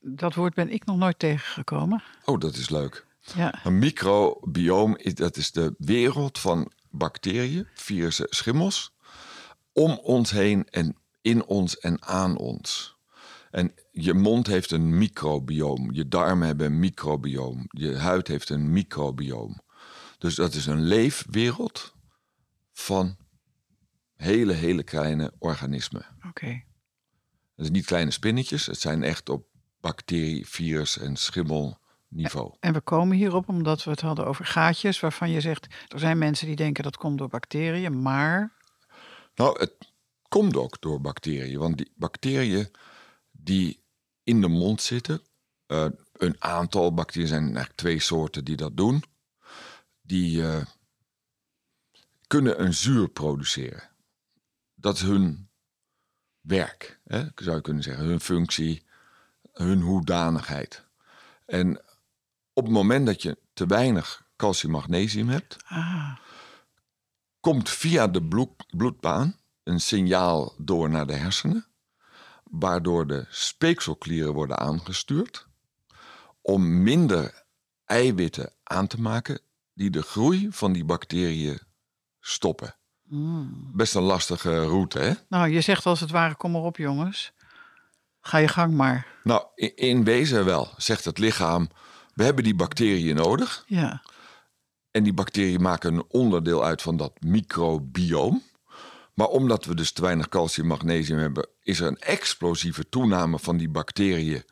Dat 0.00 0.34
woord 0.34 0.54
ben 0.54 0.70
ik 0.72 0.84
nog 0.84 0.96
nooit 0.96 1.18
tegengekomen. 1.18 2.02
oh, 2.24 2.38
dat 2.40 2.54
is 2.54 2.70
leuk. 2.70 3.06
Ja. 3.34 3.64
Een 3.64 3.78
microbioom, 3.78 4.96
is, 4.96 5.14
dat 5.14 5.36
is 5.36 5.50
de 5.52 5.74
wereld 5.78 6.38
van 6.38 6.70
bacteriën, 6.96 7.68
virussen, 7.74 8.26
schimmels, 8.30 8.94
om 9.72 9.98
ons 10.02 10.30
heen 10.30 10.68
en 10.70 10.96
in 11.20 11.44
ons 11.44 11.78
en 11.78 12.02
aan 12.02 12.36
ons. 12.36 12.96
En 13.50 13.74
je 13.90 14.14
mond 14.14 14.46
heeft 14.46 14.70
een 14.70 14.98
microbioom, 14.98 15.92
je 15.92 16.08
darmen 16.08 16.46
hebben 16.46 16.66
een 16.66 16.78
microbioom, 16.78 17.64
je 17.68 17.96
huid 17.96 18.28
heeft 18.28 18.48
een 18.48 18.72
microbioom. 18.72 19.60
Dus 20.18 20.34
dat 20.34 20.54
is 20.54 20.66
een 20.66 20.82
leefwereld 20.82 21.94
van 22.72 23.16
hele, 24.14 24.52
hele 24.52 24.82
kleine 24.82 25.32
organismen. 25.38 26.06
Oké. 26.28 26.64
Het 27.56 27.64
is 27.64 27.70
niet 27.70 27.86
kleine 27.86 28.10
spinnetjes, 28.10 28.66
het 28.66 28.80
zijn 28.80 29.02
echt 29.02 29.28
op 29.28 29.46
bacterie, 29.80 30.46
virus 30.46 30.98
en 30.98 31.16
schimmelniveau. 32.06 32.54
En 32.60 32.72
we 32.72 32.80
komen 32.80 33.16
hierop 33.16 33.48
omdat 33.48 33.84
we 33.84 33.90
het 33.90 34.00
hadden 34.00 34.26
over 34.26 34.44
gaatjes, 34.44 35.00
waarvan 35.00 35.30
je 35.30 35.40
zegt, 35.40 35.66
er 35.88 35.98
zijn 35.98 36.18
mensen 36.18 36.46
die 36.46 36.56
denken 36.56 36.84
dat 36.84 36.96
komt 36.96 37.18
door 37.18 37.28
bacteriën, 37.28 38.02
maar 38.02 38.54
Nou, 39.34 39.58
het 39.58 39.72
komt 40.28 40.56
ook 40.56 40.80
door 40.80 41.00
bacteriën. 41.00 41.58
Want 41.58 41.76
die 41.76 41.92
bacteriën 41.96 42.68
die 43.30 43.84
in 44.22 44.40
de 44.40 44.48
mond 44.48 44.82
zitten, 44.82 45.20
eh, 45.66 45.86
een 46.12 46.36
aantal 46.38 46.94
bacteriën 46.94 47.28
zijn 47.28 47.42
eigenlijk 47.42 47.74
twee 47.74 48.00
soorten 48.00 48.44
die 48.44 48.56
dat 48.56 48.76
doen, 48.76 49.04
die 50.00 50.42
eh, 50.42 50.64
kunnen 52.26 52.62
een 52.62 52.74
zuur 52.74 53.08
produceren. 53.08 53.90
Dat 54.74 54.94
is 54.94 55.02
hun 55.02 55.48
werk, 56.40 57.00
hè, 57.04 57.26
zou 57.34 57.56
je 57.56 57.62
kunnen 57.62 57.82
zeggen, 57.82 58.04
hun 58.04 58.20
functie, 58.20 58.82
hun 59.52 59.80
hoedanigheid. 59.80 60.84
En 61.46 61.85
op 62.56 62.64
het 62.64 62.72
moment 62.72 63.06
dat 63.06 63.22
je 63.22 63.38
te 63.52 63.66
weinig 63.66 64.26
calcium-magnesium 64.36 65.28
hebt, 65.28 65.56
ah, 65.66 66.16
komt 67.40 67.70
via 67.70 68.08
de 68.08 68.22
bloed, 68.22 68.76
bloedbaan 68.76 69.36
een 69.62 69.80
signaal 69.80 70.54
door 70.58 70.90
naar 70.90 71.06
de 71.06 71.14
hersenen, 71.14 71.66
waardoor 72.44 73.06
de 73.06 73.26
speekselklieren 73.30 74.32
worden 74.32 74.58
aangestuurd 74.58 75.46
om 76.42 76.82
minder 76.82 77.44
eiwitten 77.84 78.52
aan 78.62 78.86
te 78.86 79.00
maken 79.00 79.40
die 79.74 79.90
de 79.90 80.02
groei 80.02 80.48
van 80.50 80.72
die 80.72 80.84
bacteriën 80.84 81.60
stoppen. 82.20 82.74
Best 83.72 83.94
een 83.94 84.02
lastige 84.02 84.64
route, 84.64 84.98
hè? 84.98 85.12
nou 85.28 85.48
je 85.48 85.60
zegt 85.60 85.86
als 85.86 86.00
het 86.00 86.10
ware, 86.10 86.34
kom 86.34 86.50
maar 86.50 86.62
op 86.62 86.76
jongens, 86.76 87.32
ga 88.20 88.38
je 88.38 88.48
gang 88.48 88.74
maar. 88.74 89.06
Nou, 89.22 89.46
in, 89.54 89.76
in 89.76 90.04
wezen 90.04 90.44
wel, 90.44 90.68
zegt 90.76 91.04
het 91.04 91.18
lichaam, 91.18 91.68
we 92.16 92.24
hebben 92.24 92.44
die 92.44 92.54
bacteriën 92.54 93.14
nodig. 93.14 93.64
Ja, 93.66 94.02
En 94.90 95.02
die 95.02 95.12
bacteriën 95.12 95.62
maken 95.62 95.94
een 95.94 96.04
onderdeel 96.08 96.64
uit 96.64 96.82
van 96.82 96.96
dat 96.96 97.12
microbioom. 97.20 98.42
Maar 99.14 99.26
omdat 99.26 99.64
we 99.64 99.74
dus 99.74 99.92
te 99.92 100.02
weinig 100.02 100.28
calcium 100.28 100.70
en 100.70 100.76
magnesium 100.76 101.18
hebben, 101.18 101.48
is 101.62 101.80
er 101.80 101.86
een 101.86 101.98
explosieve 101.98 102.88
toename 102.88 103.38
van 103.38 103.56
die 103.56 103.68
bacteriën. 103.68 104.44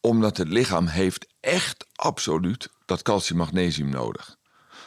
Omdat 0.00 0.36
het 0.36 0.48
lichaam 0.48 0.86
heeft 0.86 1.26
echt 1.40 1.86
absoluut 1.94 2.68
dat 2.84 3.02
calcium 3.02 3.40
en 3.40 3.44
magnesium 3.44 3.88
nodig. 3.88 4.36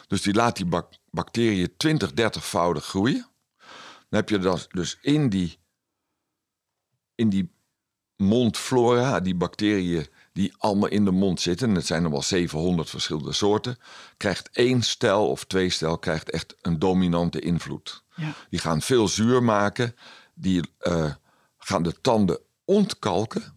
Dus 0.06 0.22
die 0.22 0.34
laat 0.34 0.56
die 0.56 0.68
bacteriën 1.10 1.76
20, 1.76 2.10
30voudig 2.10 2.84
groeien. 2.84 3.26
Dan 4.08 4.20
heb 4.20 4.28
je 4.28 4.38
dat 4.38 4.66
dus 4.70 4.98
in 5.00 5.28
die, 5.28 5.58
in 7.14 7.28
die 7.28 7.52
mondflora, 8.16 9.20
die 9.20 9.34
bacteriën 9.34 10.06
die 10.36 10.54
allemaal 10.58 10.88
in 10.88 11.04
de 11.04 11.10
mond 11.10 11.40
zitten, 11.40 11.68
en 11.68 11.74
het 11.74 11.86
zijn 11.86 12.04
er 12.04 12.10
wel 12.10 12.22
700 12.22 12.90
verschillende 12.90 13.32
soorten, 13.32 13.78
krijgt 14.16 14.50
één 14.52 14.82
stel 14.82 15.28
of 15.28 15.44
twee 15.44 15.70
stel 15.70 15.98
krijgt 15.98 16.30
echt 16.30 16.54
een 16.62 16.78
dominante 16.78 17.40
invloed. 17.40 18.02
Ja. 18.14 18.32
Die 18.50 18.60
gaan 18.60 18.82
veel 18.82 19.08
zuur 19.08 19.42
maken, 19.42 19.96
die 20.34 20.62
eh, 20.78 21.12
gaan 21.58 21.82
de 21.82 22.00
tanden 22.00 22.38
ontkalken 22.64 23.54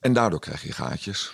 en 0.00 0.12
daardoor 0.12 0.40
krijg 0.40 0.62
je 0.62 0.72
gaatjes. 0.72 1.32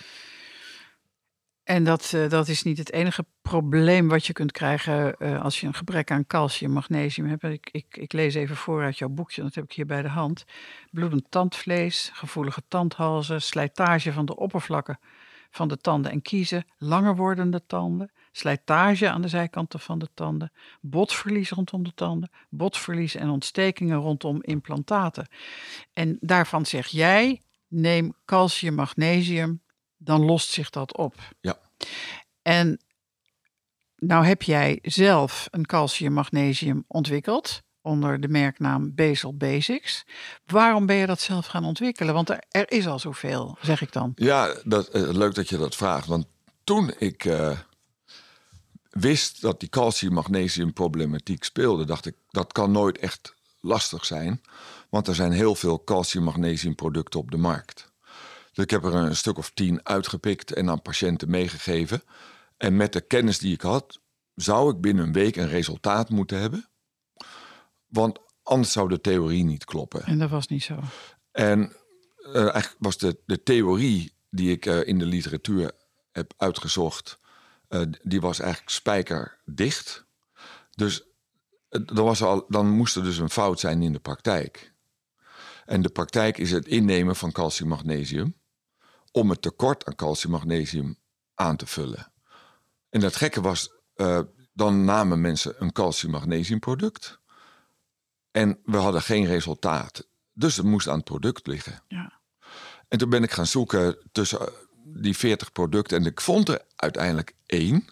En 1.69 1.83
dat, 1.83 2.13
eh, 2.13 2.29
dat 2.29 2.47
is 2.47 2.63
niet 2.63 2.77
het 2.77 2.91
enige 2.91 3.25
probleem 3.41 4.07
wat 4.07 4.25
je 4.25 4.33
kunt 4.33 4.51
krijgen 4.51 5.17
eh, 5.17 5.41
als 5.41 5.59
je 5.59 5.67
een 5.67 5.73
gebrek 5.73 6.11
aan 6.11 6.27
calcium, 6.27 6.71
magnesium 6.71 7.27
hebt. 7.27 7.43
Ik, 7.43 7.69
ik, 7.71 7.85
ik 7.89 8.13
lees 8.13 8.35
even 8.35 8.55
voor 8.55 8.83
uit 8.83 8.97
jouw 8.97 9.09
boekje, 9.09 9.41
dat 9.41 9.55
heb 9.55 9.63
ik 9.63 9.71
hier 9.71 9.85
bij 9.85 10.01
de 10.01 10.07
hand. 10.07 10.45
Bloedend 10.91 11.25
tandvlees, 11.29 12.09
gevoelige 12.13 12.61
tandhalzen, 12.67 13.41
slijtage 13.41 14.13
van 14.13 14.25
de 14.25 14.35
oppervlakken 14.35 14.99
van 15.51 15.67
de 15.67 15.77
tanden 15.77 16.11
en 16.11 16.21
kiezen, 16.21 16.65
langer 16.77 17.15
wordende 17.15 17.65
tanden, 17.65 18.11
slijtage 18.31 19.09
aan 19.09 19.21
de 19.21 19.27
zijkanten 19.27 19.79
van 19.79 19.99
de 19.99 20.09
tanden, 20.13 20.51
botverlies 20.81 21.49
rondom 21.49 21.83
de 21.83 21.93
tanden, 21.93 22.29
botverlies 22.49 23.15
en 23.15 23.29
ontstekingen 23.29 23.97
rondom 23.97 24.37
implantaten. 24.41 25.27
En 25.93 26.17
daarvan 26.19 26.65
zeg 26.65 26.87
jij, 26.87 27.41
neem 27.67 28.13
calcium, 28.25 28.75
magnesium, 28.75 29.61
dan 29.99 30.25
lost 30.25 30.49
zich 30.49 30.69
dat 30.69 30.97
op. 30.97 31.15
Ja. 31.41 31.59
En 32.41 32.79
nou 33.95 34.25
heb 34.25 34.41
jij 34.41 34.79
zelf 34.81 35.47
een 35.51 35.65
calcium 35.65 36.13
magnesium 36.13 36.83
ontwikkeld 36.87 37.61
onder 37.81 38.19
de 38.19 38.27
merknaam 38.27 38.95
Basal 38.95 39.37
Basics. 39.37 40.05
Waarom 40.45 40.85
ben 40.85 40.95
je 40.95 41.05
dat 41.05 41.21
zelf 41.21 41.45
gaan 41.45 41.65
ontwikkelen? 41.65 42.13
Want 42.13 42.29
er, 42.29 42.43
er 42.49 42.71
is 42.71 42.87
al 42.87 42.99
zoveel, 42.99 43.57
zeg 43.61 43.81
ik 43.81 43.91
dan. 43.91 44.11
Ja, 44.15 44.55
dat, 44.63 44.87
eh, 44.87 45.01
leuk 45.01 45.35
dat 45.35 45.49
je 45.49 45.57
dat 45.57 45.75
vraagt. 45.75 46.07
Want 46.07 46.25
toen 46.63 46.93
ik 46.97 47.25
eh, 47.25 47.59
wist 48.89 49.41
dat 49.41 49.59
die 49.59 49.69
calcium-magnesium 49.69 50.73
problematiek 50.73 51.43
speelde, 51.43 51.85
dacht 51.85 52.05
ik 52.05 52.15
dat 52.29 52.51
kan 52.51 52.71
nooit 52.71 52.97
echt 52.97 53.33
lastig 53.61 54.05
zijn. 54.05 54.41
Want 54.89 55.07
er 55.07 55.15
zijn 55.15 55.31
heel 55.31 55.55
veel 55.55 55.83
calcium-magnesium 55.83 56.75
producten 56.75 57.19
op 57.19 57.31
de 57.31 57.37
markt. 57.37 57.88
Dus 58.59 58.67
ik 58.67 58.73
heb 58.83 58.93
er 58.93 58.99
een 58.99 59.15
stuk 59.15 59.37
of 59.37 59.49
tien 59.49 59.85
uitgepikt 59.85 60.53
en 60.53 60.69
aan 60.69 60.81
patiënten 60.81 61.29
meegegeven. 61.29 62.03
En 62.57 62.75
met 62.75 62.93
de 62.93 63.01
kennis 63.01 63.39
die 63.39 63.53
ik 63.53 63.61
had, 63.61 63.99
zou 64.35 64.71
ik 64.73 64.81
binnen 64.81 65.05
een 65.05 65.13
week 65.13 65.35
een 65.35 65.47
resultaat 65.47 66.09
moeten 66.09 66.39
hebben. 66.39 66.69
Want 67.87 68.19
anders 68.43 68.71
zou 68.71 68.89
de 68.89 69.01
theorie 69.01 69.43
niet 69.43 69.65
kloppen. 69.65 70.03
En 70.03 70.19
dat 70.19 70.29
was 70.29 70.47
niet 70.47 70.63
zo. 70.63 70.79
En 71.31 71.75
eh, 72.15 72.41
eigenlijk 72.41 72.75
was 72.79 72.97
de, 72.97 73.19
de 73.25 73.43
theorie 73.43 74.13
die 74.29 74.51
ik 74.51 74.65
eh, 74.65 74.87
in 74.87 74.99
de 74.99 75.05
literatuur 75.05 75.71
heb 76.11 76.33
uitgezocht, 76.37 77.19
eh, 77.67 77.81
die 78.01 78.21
was 78.21 78.39
eigenlijk 78.39 78.71
spijkerdicht. 78.71 80.05
Dus 80.69 81.03
dan, 81.69 82.05
was 82.05 82.21
al, 82.21 82.45
dan 82.47 82.69
moest 82.69 82.95
er 82.95 83.03
dus 83.03 83.17
een 83.17 83.29
fout 83.29 83.59
zijn 83.59 83.81
in 83.81 83.93
de 83.93 83.99
praktijk. 83.99 84.73
En 85.65 85.81
de 85.81 85.89
praktijk 85.89 86.37
is 86.37 86.51
het 86.51 86.67
innemen 86.67 87.15
van 87.15 87.31
calcium-magnesium 87.31 88.37
om 89.11 89.29
het 89.29 89.41
tekort 89.41 89.85
aan 89.85 89.95
calcium-magnesium 89.95 90.97
aan 91.35 91.55
te 91.55 91.65
vullen. 91.65 92.11
En 92.89 93.01
het 93.01 93.15
gekke 93.15 93.41
was, 93.41 93.71
eh, 93.93 94.19
dan 94.53 94.85
namen 94.85 95.21
mensen 95.21 95.55
een 95.59 95.71
calcium-magnesium 95.71 96.59
product 96.59 97.19
en 98.31 98.59
we 98.63 98.77
hadden 98.77 99.01
geen 99.01 99.25
resultaat. 99.25 100.07
Dus 100.33 100.55
het 100.55 100.65
moest 100.65 100.87
aan 100.87 100.95
het 100.95 101.03
product 101.03 101.47
liggen. 101.47 101.83
Ja. 101.87 102.19
En 102.87 102.97
toen 102.97 103.09
ben 103.09 103.23
ik 103.23 103.31
gaan 103.31 103.45
zoeken 103.47 103.97
tussen 104.11 104.39
eh, 104.39 104.47
die 104.83 105.17
40 105.17 105.51
producten. 105.51 105.97
En 105.97 106.05
ik 106.05 106.21
vond 106.21 106.49
er 106.49 106.61
uiteindelijk 106.75 107.35
één. 107.45 107.87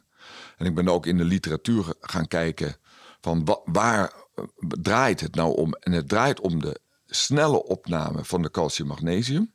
En 0.57 0.65
ik 0.65 0.75
ben 0.75 0.87
ook 0.87 1.05
in 1.05 1.17
de 1.17 1.23
literatuur 1.23 1.93
gaan 1.99 2.27
kijken 2.27 2.75
van 3.21 3.45
wa- 3.45 3.61
waar 3.65 4.13
eh, 4.35 4.43
draait 4.81 5.19
het 5.19 5.35
nou 5.35 5.55
om? 5.55 5.73
En 5.73 5.91
het 5.91 6.09
draait 6.09 6.39
om 6.39 6.59
de 6.61 6.79
snelle 7.05 7.63
opname 7.63 8.25
van 8.25 8.41
de 8.41 8.51
calcium-magnesium. 8.51 9.53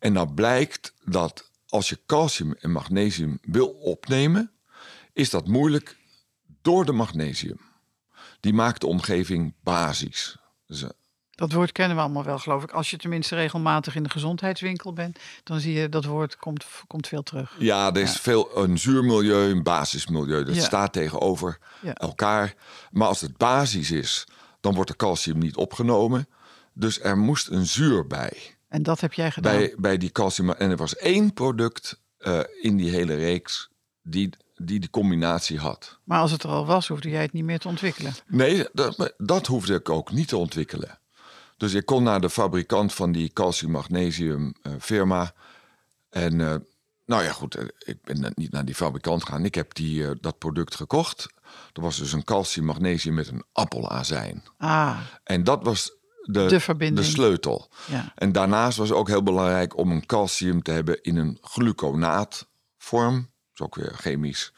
En 0.00 0.12
nou 0.12 0.32
blijkt 0.34 0.94
dat 1.04 1.50
als 1.68 1.88
je 1.88 2.00
calcium 2.06 2.54
en 2.60 2.70
magnesium 2.72 3.38
wil 3.42 3.68
opnemen, 3.68 4.50
is 5.12 5.30
dat 5.30 5.46
moeilijk 5.48 5.96
door 6.62 6.84
de 6.84 6.92
magnesium. 6.92 7.60
Die 8.40 8.52
maakt 8.52 8.80
de 8.80 8.86
omgeving 8.86 9.54
basis. 9.62 10.36
Dus, 10.66 10.82
eh, 10.82 10.88
Dat 11.30 11.52
woord 11.52 11.72
kennen 11.72 11.96
we 11.96 12.02
allemaal 12.02 12.24
wel, 12.24 12.38
geloof 12.38 12.62
ik. 12.62 12.70
Als 12.70 12.90
je 12.90 12.96
tenminste 12.96 13.34
regelmatig 13.34 13.94
in 13.94 14.02
de 14.02 14.10
gezondheidswinkel 14.10 14.92
bent, 14.92 15.18
dan 15.44 15.60
zie 15.60 15.72
je 15.74 15.88
dat 15.88 16.04
woord 16.04 16.36
komt, 16.36 16.64
komt 16.86 17.06
veel 17.06 17.22
terug. 17.22 17.56
Ja, 17.58 17.88
er 17.94 18.00
is 18.02 18.16
veel 18.16 18.58
een 18.58 18.78
zuurmilieu, 18.78 19.50
een 19.50 19.62
basismilieu. 19.62 20.44
Dat 20.44 20.54
Ja. 20.54 20.62
staat 20.62 20.92
tegenover 20.92 21.58
Ja. 21.82 21.94
elkaar. 21.94 22.54
Maar 22.90 23.08
als 23.08 23.20
het 23.20 23.36
basis 23.36 23.90
is, 23.90 24.26
dan 24.60 24.74
wordt 24.74 24.90
er 24.90 24.96
calcium 24.96 25.38
niet 25.38 25.56
opgenomen. 25.56 26.28
Dus 26.72 27.00
er 27.00 27.18
moest 27.18 27.48
een 27.48 27.66
zuur 27.66 28.06
bij. 28.06 28.56
En 28.70 28.82
dat 28.82 29.00
heb 29.00 29.12
jij 29.12 29.30
gedaan. 29.30 29.56
Bij, 29.56 29.74
bij 29.78 29.96
die 29.96 30.10
calcium. 30.10 30.50
En 30.50 30.70
er 30.70 30.76
was 30.76 30.96
één 30.96 31.32
product 31.32 32.00
eh, 32.18 32.40
in 32.60 32.76
die 32.76 32.90
hele 32.90 33.14
reeks 33.14 33.68
die, 34.02 34.30
die 34.56 34.80
die 34.80 34.90
combinatie 34.90 35.58
had. 35.58 35.98
Maar 36.04 36.20
als 36.20 36.30
het 36.30 36.42
er 36.42 36.48
al 36.48 36.66
was, 36.66 36.88
hoefde 36.88 37.10
jij 37.10 37.22
het 37.22 37.32
niet 37.32 37.44
meer 37.44 37.58
te 37.58 37.68
ontwikkelen. 37.68 38.12
Nee, 38.26 38.68
dat, 38.72 39.14
dat 39.18 39.46
hoefde 39.46 39.74
ik 39.74 39.88
ook 39.88 40.12
niet 40.12 40.28
te 40.28 40.36
ontwikkelen. 40.36 40.98
Dus 41.56 41.74
ik 41.74 41.86
kon 41.86 42.02
naar 42.02 42.20
de 42.20 42.30
fabrikant 42.30 42.94
van 42.94 43.12
die 43.12 43.32
calcium-magnesium 43.32 44.54
eh, 44.62 44.72
firma. 44.78 45.32
En 46.10 46.40
eh, 46.40 46.54
nou 47.06 47.22
ja, 47.22 47.32
goed, 47.32 47.56
ik 47.78 48.02
ben 48.02 48.32
niet 48.34 48.52
naar 48.52 48.64
die 48.64 48.74
fabrikant 48.74 49.24
gegaan. 49.24 49.44
Ik 49.44 49.54
heb 49.54 49.74
die, 49.74 50.20
dat 50.20 50.38
product 50.38 50.74
gekocht. 50.74 51.28
Er 51.72 51.82
was 51.82 51.98
dus 51.98 52.12
een 52.12 52.24
calcium-magnesium 52.24 53.14
met 53.14 53.28
een 53.28 53.44
appelazijn. 53.52 54.42
Ah, 54.58 55.00
En 55.24 55.44
dat 55.44 55.64
was 55.64 55.98
de, 56.32 56.46
De 56.46 56.60
verbinding. 56.60 57.06
de 57.06 57.12
sleutel. 57.12 57.68
ja. 57.86 58.12
En 58.14 58.32
daarnaast 58.32 58.78
was 58.78 58.88
het 58.88 58.98
ook 58.98 59.08
heel 59.08 59.22
belangrijk 59.22 59.76
om 59.76 59.90
een 59.90 60.06
calcium 60.06 60.62
te 60.62 60.70
hebben 60.70 61.02
in 61.02 61.16
een 61.16 61.38
gluconaatvorm. 61.40 63.14
Dat 63.14 63.28
is 63.54 63.60
ook 63.60 63.74
weer 63.74 63.94
chemisch. 63.94 64.52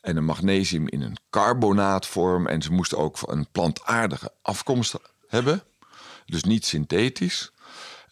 En 0.00 0.16
een 0.16 0.24
magnesium 0.24 0.88
in 0.88 1.02
een 1.02 1.16
carbonaatvorm. 1.30 2.46
En 2.46 2.62
ze 2.62 2.72
moesten 2.72 2.98
ook 2.98 3.18
een 3.26 3.46
plantaardige 3.52 4.32
afkomst 4.42 4.94
hebben. 5.28 5.62
Dus 6.26 6.44
niet 6.44 6.66
synthetisch. 6.66 7.52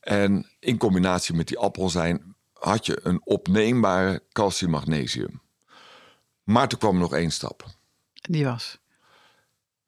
En 0.01 0.51
in 0.59 0.79
combinatie 0.79 1.35
met 1.35 1.49
die 1.49 1.59
appelzijn 1.59 2.35
had 2.53 2.87
je 2.87 3.01
een 3.03 3.21
opneembare 3.25 4.23
calcium-magnesium. 4.33 5.43
Maar 6.43 6.69
toen 6.69 6.79
kwam 6.79 6.95
er 6.95 7.01
nog 7.01 7.15
één 7.15 7.31
stap. 7.31 7.65
Die 8.13 8.45
was. 8.45 8.79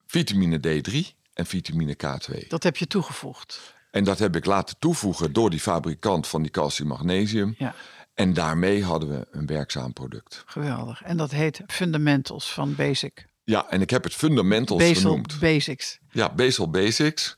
Vitamine 0.07 0.59
D3 0.59 1.15
en 1.37 1.47
vitamine 1.47 1.95
K2. 2.07 2.47
Dat 2.49 2.63
heb 2.63 2.77
je 2.77 2.87
toegevoegd. 2.87 3.75
En 3.91 4.05
dat 4.05 4.19
heb 4.19 4.37
ik 4.37 4.45
laten 4.45 4.77
toevoegen 4.79 5.33
door 5.33 5.51
die 5.51 5.61
fabrikant 5.61 6.27
van 6.27 6.43
die 6.43 6.51
calcium-magnesium. 6.51 7.55
Ja, 7.59 7.75
En 8.15 8.33
daarmee 8.35 8.85
hadden 8.85 9.09
we 9.09 9.27
een 9.31 9.47
werkzaam 9.47 9.93
product. 9.93 10.43
geweldig. 10.47 11.03
En 11.03 11.17
dat 11.17 11.31
heet 11.31 11.61
Fundamentals 11.67 12.53
van 12.53 12.75
Basic. 12.75 13.27
Ja, 13.45 13.69
en 13.71 13.81
ik 13.81 13.91
heb 13.91 14.05
het 14.05 14.15
fundamentals 14.15 14.83
genoemd. 14.85 15.39
Basics. 15.41 15.99
Ja, 16.11 16.35
Basal 16.35 16.71
Basics. 16.71 17.37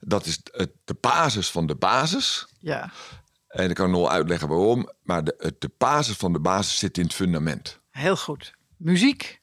Dat 0.00 0.26
is 0.26 0.38
het, 0.52 0.70
de 0.84 0.96
basis 1.00 1.50
van 1.50 1.66
de 1.66 1.74
basis. 1.74 2.46
Ja, 2.58 2.90
En 3.48 3.68
ik 3.70 3.74
kan 3.74 3.90
nog 3.90 4.08
uitleggen 4.08 4.48
waarom. 4.48 4.90
Maar 5.02 5.24
de, 5.24 5.54
de 5.58 5.70
basis 5.78 6.16
van 6.16 6.32
de 6.32 6.40
basis 6.40 6.78
zit 6.78 6.98
in 6.98 7.04
het 7.04 7.14
fundament. 7.14 7.78
heel 7.90 8.16
goed. 8.16 8.52
Muziek. 8.76 9.40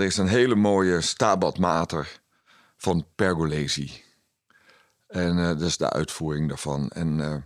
Er 0.00 0.06
is 0.06 0.16
een 0.16 0.28
hele 0.28 0.54
mooie 0.54 1.00
Stabat 1.00 1.58
Mater 1.58 2.20
van 2.76 3.06
Pergolesi. 3.14 4.02
En 5.06 5.38
eh, 5.38 5.46
dat 5.46 5.60
is 5.60 5.76
de 5.76 5.90
uitvoering 5.90 6.48
daarvan. 6.48 6.88
En 6.88 7.20
eh, 7.20 7.36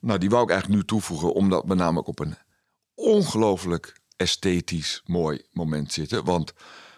nou, 0.00 0.18
die 0.18 0.30
wou 0.30 0.42
ik 0.42 0.50
eigenlijk 0.50 0.80
nu 0.80 0.86
toevoegen, 0.86 1.32
omdat 1.32 1.64
we 1.66 1.74
namelijk 1.74 2.08
op 2.08 2.18
een 2.18 2.36
ongelooflijk 2.94 4.00
esthetisch 4.16 5.02
mooi 5.06 5.42
moment 5.52 5.92
zitten. 5.92 6.24
Want 6.24 6.52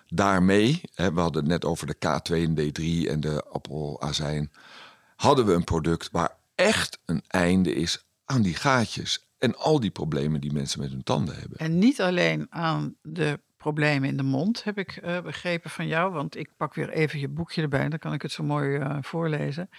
daarmee, 0.06 0.80
hè, 0.94 1.12
we 1.12 1.20
hadden 1.20 1.42
het 1.42 1.50
net 1.50 1.64
over 1.64 1.86
de 1.86 1.94
K2 1.94 2.34
en 2.34 2.54
D3 2.58 3.10
en 3.10 3.20
de 3.20 3.44
appelazijn, 3.44 4.52
hadden 5.16 5.46
we 5.46 5.52
een 5.52 5.64
product 5.64 6.08
waar 6.12 6.36
echt 6.54 6.98
een 7.04 7.22
einde 7.26 7.74
is 7.74 8.04
aan 8.24 8.42
die 8.42 8.54
gaatjes 8.54 9.28
en 9.38 9.56
al 9.56 9.80
die 9.80 9.90
problemen 9.90 10.40
die 10.40 10.52
mensen 10.52 10.80
met 10.80 10.90
hun 10.90 11.02
tanden 11.02 11.34
hebben. 11.38 11.58
En 11.58 11.78
niet 11.78 12.00
alleen 12.00 12.46
aan 12.50 12.96
de 13.02 13.40
problemen 13.60 14.08
in 14.08 14.16
de 14.16 14.22
mond, 14.22 14.64
heb 14.64 14.78
ik 14.78 14.96
eh, 14.96 15.20
begrepen 15.20 15.70
van 15.70 15.86
jou. 15.86 16.12
Want 16.12 16.36
ik 16.36 16.50
pak 16.56 16.74
weer 16.74 16.90
even 16.90 17.18
je 17.18 17.28
boekje 17.28 17.62
erbij, 17.62 17.88
dan 17.88 17.98
kan 17.98 18.12
ik 18.12 18.22
het 18.22 18.32
zo 18.32 18.42
mooi 18.42 18.76
eh, 18.76 18.96
voorlezen. 19.00 19.70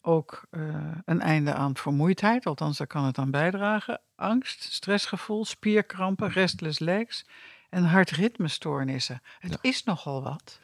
Ook 0.00 0.42
eh, 0.50 0.60
een 1.04 1.20
einde 1.20 1.54
aan 1.54 1.76
vermoeidheid, 1.76 2.46
althans 2.46 2.78
daar 2.78 2.86
kan 2.86 3.04
het 3.04 3.18
aan 3.18 3.30
bijdragen. 3.30 4.00
Angst, 4.16 4.62
stressgevoel, 4.72 5.44
spierkrampen, 5.44 6.30
restless 6.30 6.78
legs 6.78 7.26
en 7.70 7.84
hartritmestoornissen. 7.84 9.22
Het 9.38 9.52
Ja. 9.52 9.58
is 9.60 9.84
nogal 9.84 10.22
wat. 10.22 10.58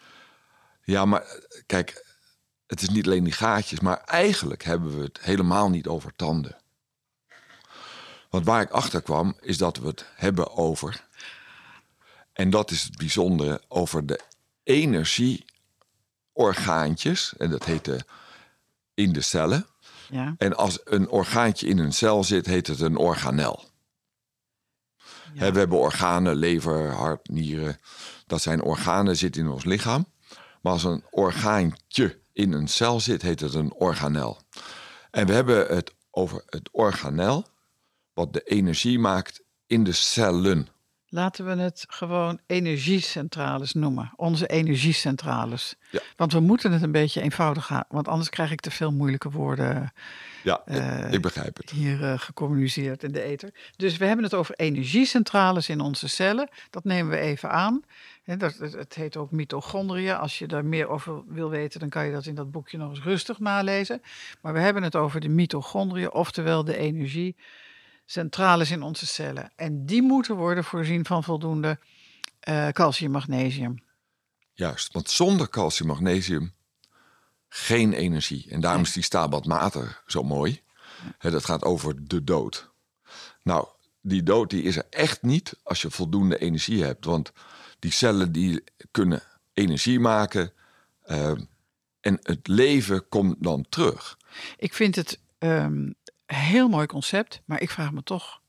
Ja, 0.82 1.04
maar 1.04 1.24
kijk, 1.66 2.16
het 2.66 2.82
is 2.82 2.88
niet 2.88 3.06
alleen 3.06 3.24
die 3.24 3.32
gaatjes, 3.32 3.80
maar 3.80 3.98
eigenlijk 4.04 4.62
hebben 4.64 4.96
we 4.96 5.02
het 5.02 5.20
helemaal 5.20 5.70
niet 5.70 5.86
over 5.86 6.12
tanden. 6.16 6.56
Want 8.30 8.46
waar 8.46 8.62
ik 8.62 8.70
achter 8.70 9.02
kwam, 9.02 9.36
is 9.40 9.58
dat 9.58 9.76
we 9.76 9.86
het 9.86 10.06
hebben 10.14 10.56
over, 10.56 11.06
en 12.34 12.50
dat 12.50 12.70
is 12.70 12.82
het 12.82 12.96
bijzondere, 12.96 13.62
over 13.68 14.06
de 14.06 14.20
energieorgaantjes, 14.62 17.36
en 17.36 17.50
dat 17.50 17.64
heet 17.64 17.84
de, 17.84 18.00
in 18.94 19.12
de 19.12 19.20
cellen. 19.20 19.66
Ja, 20.10 20.34
En 20.38 20.56
als 20.56 20.80
een 20.84 21.08
orgaantje 21.08 21.66
in 21.66 21.78
een 21.78 21.92
cel 21.92 22.24
zit, 22.24 22.46
heet 22.46 22.66
het 22.66 22.80
een 22.80 22.96
organel. 22.96 23.64
Hè, 25.34 25.52
we 25.52 25.58
hebben 25.58 25.78
organen, 25.78 26.36
lever, 26.36 26.92
hart, 26.92 27.28
nieren. 27.28 27.80
Dat 28.26 28.42
zijn 28.42 28.62
organen, 28.62 29.16
zitten 29.16 29.42
in 29.42 29.48
ons 29.48 29.64
lichaam. 29.64 30.06
Maar 30.62 30.72
als 30.72 30.84
een 30.84 31.04
orgaantje 31.10 32.20
in 32.32 32.52
een 32.52 32.68
cel 32.68 33.00
zit, 33.00 33.22
heet 33.22 33.40
het 33.40 33.54
een 33.54 33.72
organel. 33.72 34.38
En 35.10 35.26
we 35.26 35.32
hebben 35.32 35.66
het 35.66 35.94
over 36.10 36.42
het 36.46 36.68
organel, 36.72 37.46
wat 38.12 38.32
de 38.32 38.42
energie 38.42 38.98
maakt 38.98 39.42
in 39.66 39.84
de 39.84 39.92
cellen. 39.92 40.68
Laten 41.14 41.44
we 41.44 41.62
het 41.62 41.84
gewoon 41.88 42.38
energiecentrales 42.46 43.72
noemen. 43.72 44.12
Onze 44.16 44.46
energiecentrales. 44.46 45.74
Ja. 45.90 46.00
Want 46.16 46.32
we 46.32 46.40
moeten 46.40 46.72
het 46.72 46.82
een 46.82 46.92
beetje 46.92 47.20
eenvoudig 47.20 47.68
houden. 47.68 47.92
Want 47.94 48.08
anders 48.08 48.28
krijg 48.30 48.50
ik 48.50 48.60
te 48.60 48.70
veel 48.70 48.92
moeilijke 48.92 49.30
woorden 49.30 49.92
Ja, 50.42 50.62
ik- 50.66 50.74
Eh, 50.74 51.12
ik 51.12 51.22
begrijp 51.22 51.56
het. 51.56 51.70
hier 51.70 52.02
eh, 52.04 52.18
gecommuniceerd 52.18 53.02
in 53.02 53.12
de 53.12 53.22
ether. 53.22 53.50
Dus 53.76 53.96
we 53.96 54.04
hebben 54.06 54.24
het 54.24 54.34
over 54.34 54.54
energiecentrales 54.54 55.68
in 55.68 55.80
onze 55.80 56.08
cellen. 56.08 56.48
Dat 56.70 56.84
nemen 56.84 57.10
we 57.10 57.18
even 57.18 57.50
aan. 57.50 57.82
Dat, 58.24 58.54
het, 58.58 58.94
heet 58.94 59.16
ook 59.16 59.30
mitochondriën. 59.30 60.16
Als 60.16 60.38
je 60.38 60.46
daar 60.46 60.64
meer 60.64 60.88
over 60.88 61.22
wil 61.28 61.50
weten, 61.50 61.80
dan 61.80 61.88
kan 61.88 62.06
je 62.06 62.12
dat 62.12 62.26
in 62.26 62.34
dat 62.34 62.50
boekje 62.50 62.78
nog 62.78 62.90
eens 62.90 63.02
rustig 63.02 63.38
nalezen. 63.38 64.02
Maar 64.40 64.52
we 64.52 64.60
hebben 64.60 64.82
het 64.82 64.96
over 64.96 65.20
de 65.20 65.28
mitochondriën, 65.28 66.12
oftewel 66.12 66.64
de 66.64 66.76
energiecentrales 68.04 68.70
in 68.70 68.82
onze 68.82 69.06
cellen. 69.06 69.52
En 69.56 69.86
die 69.86 70.02
moeten 70.02 70.36
worden 70.36 70.64
voorzien 70.64 71.04
van 71.04 71.24
voldoende 71.24 71.78
eh, 72.40 72.68
calcium, 72.68 73.10
magnesium. 73.10 73.82
Juist, 74.52 74.92
want 74.92 75.10
zonder 75.10 75.48
calcium, 75.48 75.88
magnesium 75.88 76.52
geen 77.48 77.92
energie. 77.92 78.46
En 78.50 78.60
daarom 78.60 78.82
is 78.82 78.92
die 78.92 79.02
Stabat 79.02 79.44
Mater 79.46 80.02
zo 80.06 80.22
mooi. 80.22 80.62
Dat 81.18 81.44
gaat 81.44 81.62
over 81.64 82.08
de 82.08 82.24
dood. 82.24 82.70
Nou, 83.42 83.68
die 84.00 84.22
dood 84.22 84.50
die 84.50 84.62
is 84.62 84.76
er 84.76 84.86
echt 84.90 85.22
niet 85.22 85.56
als 85.62 85.82
je 85.82 85.90
voldoende 85.90 86.38
energie 86.38 86.84
hebt. 86.84 87.04
Want 87.04 87.32
die 87.78 87.92
cellen 87.92 88.32
die 88.32 88.64
kunnen 88.90 89.22
energie 89.52 90.00
maken. 90.00 90.52
eh, 91.02 91.32
en 92.00 92.18
het 92.22 92.48
leven 92.48 93.08
komt 93.08 93.36
dan 93.42 93.66
terug. 93.68 94.18
Ik 94.56 94.74
vind 94.74 94.96
het 94.96 95.18
ehm, 95.38 95.90
heel 96.26 96.68
mooi 96.68 96.86
concept, 96.86 97.42
maar 97.44 97.60
ik 97.60 97.70
vraag 97.70 97.92
me 97.92 98.02
toch, 98.02 98.40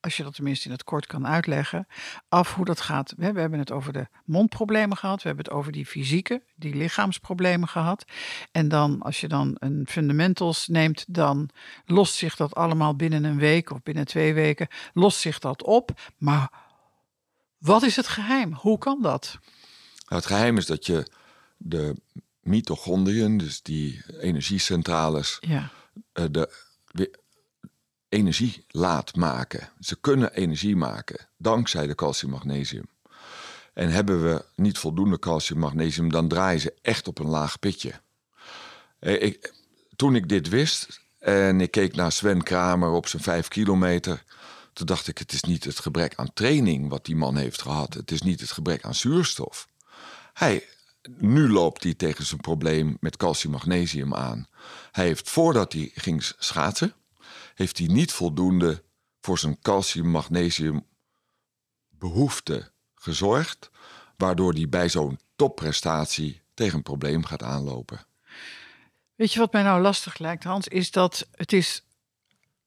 als 0.00 0.16
je 0.16 0.22
dat 0.22 0.34
tenminste 0.34 0.66
in 0.66 0.72
het 0.72 0.84
kort 0.84 1.06
kan 1.06 1.26
uitleggen, 1.26 1.86
af 2.28 2.54
hoe 2.54 2.64
dat 2.64 2.80
gaat. 2.80 3.14
We, 3.16 3.24
hebben 3.24 3.58
het 3.58 3.70
over 3.70 3.92
de 3.92 4.06
mondproblemen 4.24 4.96
gehad, 4.96 5.22
we 5.22 5.26
hebben 5.28 5.44
het 5.44 5.54
over 5.54 5.72
die 5.72 5.86
fysieke, 5.86 6.42
die 6.54 6.74
lichaamsproblemen 6.74 7.68
gehad. 7.68 8.04
En 8.52 8.68
dan, 8.68 9.02
als 9.02 9.20
je 9.20 9.28
dan 9.28 9.56
een 9.58 9.86
fundamentals 9.88 10.68
neemt, 10.68 11.04
dan 11.08 11.50
lost 11.84 12.14
zich 12.14 12.36
dat 12.36 12.54
allemaal 12.54 12.96
binnen 12.96 13.24
een 13.24 13.38
week 13.38 13.70
of 13.70 13.82
binnen 13.82 14.06
twee 14.06 14.34
weken, 14.34 14.68
lost 14.92 15.18
zich 15.18 15.38
dat 15.38 15.62
op. 15.62 16.12
Maar 16.16 16.50
wat 17.58 17.82
is 17.82 17.96
het 17.96 18.08
geheim? 18.08 18.54
Hoe 18.54 18.78
kan 18.78 19.02
dat? 19.02 19.38
Nou, 20.08 20.22
het 20.22 20.26
geheim 20.26 20.56
is 20.56 20.66
dat 20.66 20.86
je 20.86 21.06
de 21.56 21.96
mitochondriën, 22.40 23.38
dus 23.38 23.62
die 23.62 24.04
energiecentrales, 24.20 25.36
Ja, 25.40 25.70
eh, 26.12 26.24
de 26.30 27.22
energie 28.14 28.64
laat 28.68 29.16
maken. 29.16 29.68
Ze 29.80 29.96
kunnen 30.00 30.32
energie 30.34 30.76
maken 30.76 31.28
dankzij 31.36 31.86
de 31.86 31.94
calcium 31.94 32.30
magnesium. 32.30 32.88
En 33.72 33.90
hebben 33.90 34.22
we 34.22 34.44
niet 34.56 34.78
voldoende 34.78 35.18
calcium 35.18 35.58
magnesium, 35.58 36.10
dan 36.10 36.28
draaien 36.28 36.60
ze 36.60 36.74
echt 36.82 37.08
op 37.08 37.18
een 37.18 37.26
laag 37.26 37.58
pitje. 37.58 37.92
Eh, 38.98 39.22
Ik, 39.22 39.54
toen 39.96 40.14
ik 40.14 40.28
dit 40.28 40.48
wist 40.48 41.00
en 41.18 41.60
ik 41.60 41.70
keek 41.70 41.94
naar 41.96 42.12
Sven 42.12 42.42
Kramer 42.42 42.90
op 42.90 43.06
zijn 43.08 43.22
vijf 43.22 43.48
kilometer, 43.48 44.24
toen 44.72 44.86
dacht 44.86 45.08
ik: 45.08 45.18
het 45.18 45.32
is 45.32 45.42
niet 45.42 45.64
het 45.64 45.78
gebrek 45.78 46.14
aan 46.14 46.32
training 46.32 46.88
wat 46.88 47.04
die 47.04 47.16
man 47.16 47.36
heeft 47.36 47.62
gehad. 47.62 47.94
Het 47.94 48.10
is 48.10 48.22
niet 48.22 48.40
het 48.40 48.50
gebrek 48.50 48.84
aan 48.84 48.94
zuurstof. 48.94 49.68
Hij, 50.32 50.64
nu 51.18 51.48
loopt 51.48 51.82
hij 51.82 51.94
tegen 51.94 52.24
zijn 52.24 52.40
probleem 52.40 52.96
met 53.00 53.16
calcium-magnesium 53.16 54.14
aan. 54.14 54.48
Hij 54.92 55.04
heeft 55.04 55.30
voordat 55.30 55.72
hij 55.72 55.90
ging 55.94 56.22
schaatsen, 56.38 56.94
heeft 57.54 57.78
hij 57.78 57.86
niet 57.86 58.12
voldoende 58.12 58.82
voor 59.20 59.38
zijn 59.38 59.58
calcium-magnesium 59.60 60.86
behoefte 61.88 62.70
gezorgd, 62.94 63.70
waardoor 64.16 64.52
hij 64.52 64.68
bij 64.68 64.88
zo'n 64.88 65.18
topprestatie 65.36 66.42
tegen 66.54 66.76
een 66.76 66.82
probleem 66.82 67.24
gaat 67.24 67.42
aanlopen. 67.42 68.06
Weet 69.14 69.32
je 69.32 69.38
wat 69.38 69.52
mij 69.52 69.62
nou 69.62 69.80
lastig 69.80 70.18
lijkt, 70.18 70.44
Hans? 70.44 70.68
Is 70.68 70.90
dat 70.90 71.28
het 71.30 71.52
is, 71.52 71.84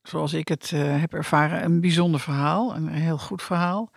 zoals 0.03 0.33
ik 0.33 0.47
het 0.47 0.71
eh, 0.73 0.99
heb 0.99 1.13
ervaren, 1.13 1.63
een 1.63 1.81
bijzonder 1.81 2.19
verhaal. 2.19 2.75
Een 2.75 2.87
heel 2.87 3.17
goed 3.17 3.41
verhaal. 3.43 3.91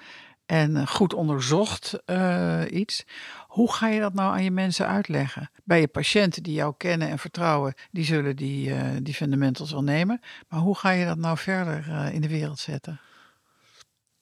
En 0.47 0.75
een 0.75 0.89
goed 0.89 1.15
onderzocht 1.15 2.05
eh, 2.05 2.63
iets. 2.71 3.05
Hoe 3.51 3.73
ga 3.73 3.89
je 3.89 4.01
dat 4.01 4.15
nou 4.15 4.33
aan 4.33 4.45
je 4.45 4.51
mensen 4.51 4.87
uitleggen? 4.87 5.51
Bij 5.65 5.81
je 5.81 5.89
patiënten 5.89 6.43
die 6.43 6.55
jou 6.55 6.75
kennen 6.77 7.09
en 7.09 7.19
vertrouwen, 7.19 7.75
die 7.91 8.05
zullen 8.05 8.37
die, 8.37 8.75
eh, 8.75 8.85
die 9.03 9.15
fundamentals 9.15 9.71
wel 9.71 9.83
nemen. 9.83 10.21
Maar 10.49 10.61
hoe 10.61 10.77
ga 10.77 10.91
je 10.91 11.05
dat 11.05 11.19
nou 11.19 11.39
verder 11.39 11.87
eh, 11.89 12.15
in 12.15 12.21
de 12.21 12.29
wereld 12.29 12.59
zetten? 12.59 13.01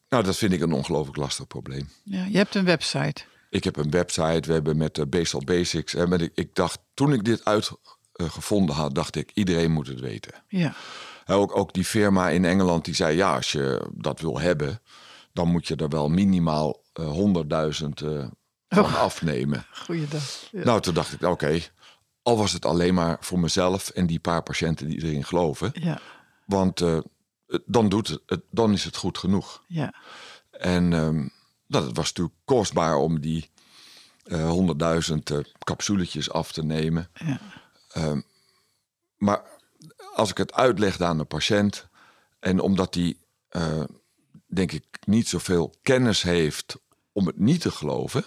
Nou, 0.08 0.24
dat 0.24 0.36
vind 0.36 0.52
ik 0.52 0.60
een 0.60 0.72
ongelooflijk 0.72 1.16
lastig 1.16 1.46
probleem. 1.46 1.88
Ja, 2.02 2.24
je 2.24 2.36
hebt 2.36 2.54
een 2.54 2.64
website. 2.64 3.24
Ik 3.50 3.64
heb 3.64 3.76
een 3.76 3.90
website, 3.90 4.42
we 4.46 4.52
hebben 4.52 4.76
met 4.76 4.94
de 4.94 5.06
Basal 5.06 5.44
Basics. 5.44 5.94
En 5.94 6.08
met, 6.08 6.30
ik 6.34 6.54
dacht, 6.54 6.78
toen 6.94 7.12
ik 7.12 7.24
dit 7.24 7.44
uitgevonden 7.44 8.74
had, 8.74 8.94
dacht 8.94 9.16
ik, 9.16 9.30
iedereen 9.34 9.72
moet 9.72 9.86
het 9.86 10.00
weten. 10.00 10.32
Ja, 10.48 10.74
Ook, 11.26 11.56
ook 11.56 11.72
die 11.72 11.84
firma 11.84 12.28
in 12.28 12.44
Engeland 12.44 12.84
die 12.84 12.94
zei: 12.94 13.16
ja, 13.16 13.34
als 13.34 13.52
je 13.52 13.90
dat 13.94 14.20
wil 14.20 14.40
hebben, 14.40 14.80
dan 15.32 15.48
moet 15.48 15.68
je 15.68 15.76
er 15.76 15.88
wel 15.88 16.08
minimaal 16.08 16.82
eh 16.92 17.16
100.000 17.82 17.88
eh, 18.04 18.26
van 18.68 18.84
Oh. 18.84 19.00
afnemen. 19.00 19.64
goeiedag. 19.72 20.48
Ja. 20.52 20.64
Nou, 20.64 20.80
toen 20.80 20.94
dacht 20.94 21.12
ik: 21.12 21.22
oké, 21.22 21.60
al 22.22 22.36
was 22.36 22.52
het 22.52 22.64
alleen 22.64 22.94
maar 22.94 23.16
voor 23.20 23.38
mezelf 23.38 23.88
en 23.88 24.06
die 24.06 24.20
paar 24.20 24.42
patiënten 24.42 24.88
die 24.88 25.02
erin 25.04 25.24
geloven, 25.24 25.70
ja, 25.74 26.00
want 26.46 26.80
eh, 26.80 26.98
dan, 27.66 27.88
doet 27.88 28.18
het, 28.26 28.40
dan 28.50 28.72
is 28.72 28.84
het 28.84 28.96
goed 28.96 29.18
genoeg. 29.18 29.62
ja. 29.66 29.94
En 30.50 30.88
nou, 31.66 31.86
het 31.86 31.96
was 31.96 32.06
natuurlijk 32.08 32.36
kostbaar 32.44 32.96
om 32.96 33.20
die 33.20 33.50
eh 34.24 34.50
100.000 35.10 35.14
eh, 35.24 35.38
capsuletjes 35.58 36.30
af 36.30 36.52
te 36.52 36.64
nemen. 36.64 37.10
Ja. 37.14 37.40
Ehm, 37.88 38.20
maar 39.16 39.42
als 40.14 40.30
ik 40.30 40.36
het 40.36 40.52
uitlegde 40.52 41.04
aan 41.04 41.18
de 41.18 41.24
patiënt, 41.24 41.88
en 42.40 42.60
omdat 42.60 42.92
die, 42.92 43.20
denk 44.46 44.72
ik, 44.72 44.84
niet 45.04 45.28
zoveel 45.28 45.74
kennis 45.82 46.22
heeft 46.22 46.76
om 47.12 47.26
het 47.26 47.38
niet 47.38 47.60
te 47.60 47.70
geloven, 47.70 48.24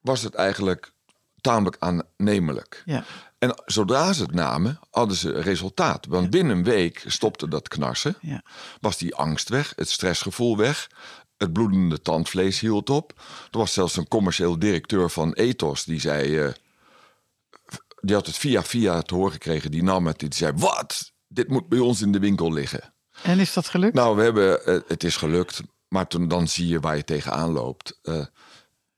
was 0.00 0.22
het 0.22 0.34
eigenlijk 0.34 0.92
tamelijk 1.40 1.76
aannemelijk. 1.78 2.82
Ja. 2.84 3.04
En 3.38 3.62
zodra 3.66 4.12
ze 4.12 4.22
het 4.22 4.34
namen, 4.34 4.78
hadden 4.90 5.16
ze 5.16 5.40
resultaat. 5.40 6.06
Want 6.06 6.30
binnen 6.30 6.56
een 6.56 6.64
week 6.64 7.04
stopte 7.06 7.48
dat 7.48 7.68
knarsen. 7.68 8.16
Ja. 8.20 8.42
Was 8.80 8.96
die 8.98 9.14
angst 9.14 9.48
weg, 9.48 9.72
het 9.76 9.88
stressgevoel 9.88 10.56
weg. 10.56 10.90
Het 11.36 11.52
bloedende 11.52 12.02
tandvlees 12.02 12.60
hield 12.60 12.90
op. 12.90 13.12
Er 13.50 13.58
was 13.58 13.72
zelfs 13.72 13.96
een 13.96 14.08
commercieel 14.08 14.58
directeur 14.58 15.10
van 15.10 15.32
Ethos 15.32 15.84
die 15.84 16.00
zei... 16.00 16.38
eh, 16.38 16.52
die 18.00 18.14
had 18.14 18.26
het 18.26 18.36
via 18.36 18.62
via 18.62 19.02
te 19.02 19.14
horen 19.14 19.32
gekregen. 19.32 19.70
Die 19.70 19.82
nam 19.82 20.06
het. 20.06 20.18
Die 20.18 20.34
zei, 20.34 20.52
wat? 20.56 21.12
Dit 21.28 21.48
moet 21.48 21.68
bij 21.68 21.78
ons 21.78 22.00
in 22.00 22.12
de 22.12 22.18
winkel 22.18 22.52
liggen. 22.52 22.94
En 23.22 23.38
is 23.38 23.52
dat 23.52 23.68
gelukt? 23.68 23.94
Nou, 23.94 24.16
we 24.16 24.22
hebben, 24.22 24.66
eh, 24.66 24.80
het 24.86 25.04
is 25.04 25.16
gelukt. 25.16 25.60
Maar 25.88 26.06
toen, 26.06 26.28
dan 26.28 26.48
zie 26.48 26.66
je 26.66 26.80
waar 26.80 26.96
je 26.96 27.04
tegenaan 27.04 27.50
loopt. 27.50 27.98
Eh, 28.02 28.24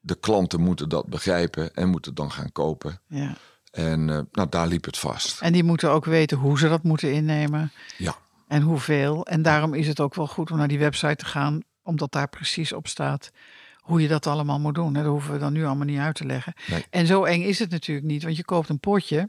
de 0.05 0.15
klanten 0.15 0.61
moeten 0.61 0.89
dat 0.89 1.07
begrijpen 1.07 1.75
en 1.75 1.89
moeten 1.89 2.15
dan 2.15 2.33
gaan 2.33 2.53
kopen. 2.53 3.01
ja. 3.07 3.35
En 3.71 4.11
eh, 4.11 4.19
nou, 4.33 4.49
daar 4.49 4.67
liep 4.67 4.85
het 4.85 4.99
vast. 4.99 5.41
En 5.41 5.53
die 5.53 5.63
moeten 5.65 5.91
ook 5.91 6.05
weten 6.05 6.39
hoe 6.39 6.59
ze 6.59 6.69
dat 6.69 6.83
moeten 6.83 7.13
innemen 7.13 7.73
Ja, 7.99 8.15
en 8.49 8.63
hoeveel. 8.63 9.27
En 9.27 9.43
daarom 9.43 9.75
is 9.75 9.87
het 9.89 10.01
ook 10.01 10.15
wel 10.15 10.27
goed 10.27 10.51
om 10.51 10.57
naar 10.57 10.69
die 10.69 10.79
website 10.79 11.17
te 11.17 11.25
gaan, 11.25 11.61
omdat 11.83 12.13
daar 12.13 12.29
precies 12.29 12.73
op 12.73 12.89
staat 12.89 13.31
hoe 13.79 14.03
je 14.03 14.09
dat 14.09 14.27
allemaal 14.27 14.61
moet 14.61 14.75
doen. 14.75 14.93
Dat 14.93 15.05
hoeven 15.05 15.33
we 15.33 15.39
dan 15.39 15.53
nu 15.53 15.65
allemaal 15.65 15.87
niet 15.87 15.99
uit 15.99 16.15
te 16.15 16.27
leggen. 16.27 16.53
Nee. 16.67 16.85
En 16.91 17.07
zo 17.07 17.25
eng 17.25 17.43
is 17.43 17.59
het 17.59 17.71
natuurlijk 17.71 18.07
niet, 18.07 18.23
want 18.23 18.37
je 18.37 18.45
koopt 18.45 18.69
een 18.69 18.81
potje. 18.81 19.29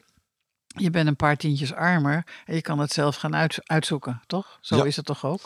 Je 0.68 0.90
bent 0.90 1.08
een 1.08 1.16
paar 1.16 1.38
tientjes 1.38 1.74
armer 1.74 2.24
en 2.46 2.56
je 2.56 2.62
kan 2.62 2.80
het 2.80 2.92
zelf 2.94 3.16
gaan 3.16 3.36
uit, 3.36 3.60
uitzoeken, 3.64 4.22
toch? 4.28 4.58
Zo 4.62 4.76
Ja. 4.76 4.84
is 4.84 4.96
het 4.96 5.06
toch 5.06 5.26
ook? 5.26 5.42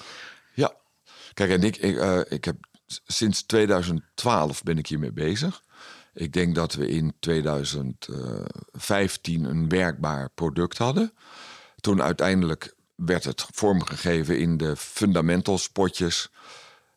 ja. 0.54 0.74
Kijk, 1.34 1.50
en 1.50 1.64
ik, 1.64 1.78
ik, 1.78 1.98
eh, 1.98 2.20
ik 2.30 2.46
heb 2.46 2.56
sinds 2.88 3.44
2012 3.44 4.64
ben 4.64 4.78
ik 4.78 4.88
hiermee 4.88 5.12
bezig. 5.12 5.64
Ik 6.14 6.34
denk 6.34 6.56
dat 6.56 6.74
we 6.74 6.88
in 6.88 7.14
2015 7.20 9.44
een 9.44 9.70
werkbaar 9.70 10.30
product 10.30 10.78
hadden. 10.78 11.14
Toen 11.80 12.02
uiteindelijk 12.02 12.76
werd 12.96 13.24
het 13.24 13.46
vormgegeven 13.54 14.40
in 14.40 14.58
de 14.58 14.76
fundamentals 14.76 15.70
potjes. 15.70 16.30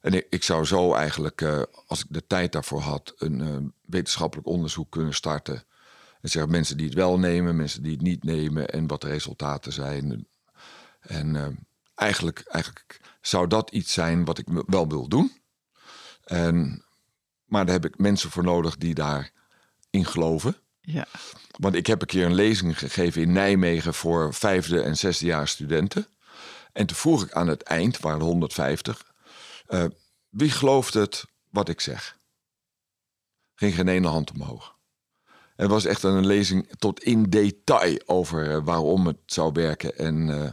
En 0.00 0.12
ik, 0.12 0.26
ik 0.30 0.42
zou 0.42 0.64
zo 0.64 0.94
eigenlijk, 0.94 1.40
eh, 1.40 1.62
als 1.86 2.00
ik 2.00 2.06
de 2.08 2.26
tijd 2.26 2.52
daarvoor 2.52 2.80
had, 2.80 3.14
een 3.18 3.40
eh, 3.40 3.56
wetenschappelijk 3.86 4.48
onderzoek 4.48 4.90
kunnen 4.90 5.14
starten. 5.14 5.64
En 6.20 6.30
zeggen 6.30 6.50
mensen 6.50 6.76
die 6.76 6.86
het 6.86 6.94
wel 6.94 7.18
nemen, 7.18 7.56
mensen 7.56 7.82
die 7.82 7.92
het 7.92 8.02
niet 8.02 8.24
nemen 8.24 8.68
en 8.68 8.86
wat 8.86 9.00
de 9.00 9.08
resultaten 9.08 9.72
zijn. 9.72 10.26
En 11.00 11.36
eh, 11.36 11.46
eigenlijk, 11.94 12.42
eigenlijk 12.46 13.00
zou 13.20 13.46
dat 13.46 13.70
iets 13.70 13.92
zijn 13.92 14.24
wat 14.24 14.38
ik 14.38 14.46
wel 14.66 14.88
wil 14.88 15.08
doen. 15.08 15.39
En, 16.30 16.84
maar 17.44 17.64
daar 17.64 17.74
heb 17.74 17.84
ik 17.84 17.98
mensen 17.98 18.30
voor 18.30 18.44
nodig 18.44 18.76
die 18.76 18.94
daarin 18.94 19.30
geloven. 19.90 20.56
Ja. 20.80 21.06
Want 21.50 21.74
ik 21.74 21.86
heb 21.86 22.00
een 22.00 22.06
keer 22.06 22.26
een 22.26 22.34
lezing 22.34 22.78
gegeven 22.78 23.22
in 23.22 23.32
Nijmegen 23.32 23.94
voor 23.94 24.34
vijfde 24.34 24.80
en 24.80 24.96
zesde 24.96 25.26
jaar 25.26 25.48
studenten. 25.48 26.06
En 26.72 26.86
toen 26.86 26.96
vroeg 26.96 27.22
ik 27.22 27.32
aan 27.32 27.48
het 27.48 27.62
eind, 27.62 28.00
waren 28.00 28.18
er 28.18 28.24
150, 28.24 29.12
eh, 29.66 29.84
wie 30.28 30.50
gelooft 30.50 30.94
het 30.94 31.24
wat 31.48 31.68
ik 31.68 31.80
zeg? 31.80 32.16
Ging 33.54 33.74
geen 33.74 33.88
ene 33.88 34.08
hand 34.08 34.30
omhoog. 34.30 34.76
En 35.26 35.66
het 35.66 35.70
was 35.70 35.84
echt 35.84 36.02
een 36.02 36.26
lezing 36.26 36.68
tot 36.78 37.02
in 37.02 37.22
detail 37.22 38.00
over 38.06 38.50
eh, 38.50 38.64
waarom 38.64 39.06
het 39.06 39.20
zou 39.26 39.52
werken 39.52 39.98
en 39.98 40.30
eh, 40.30 40.50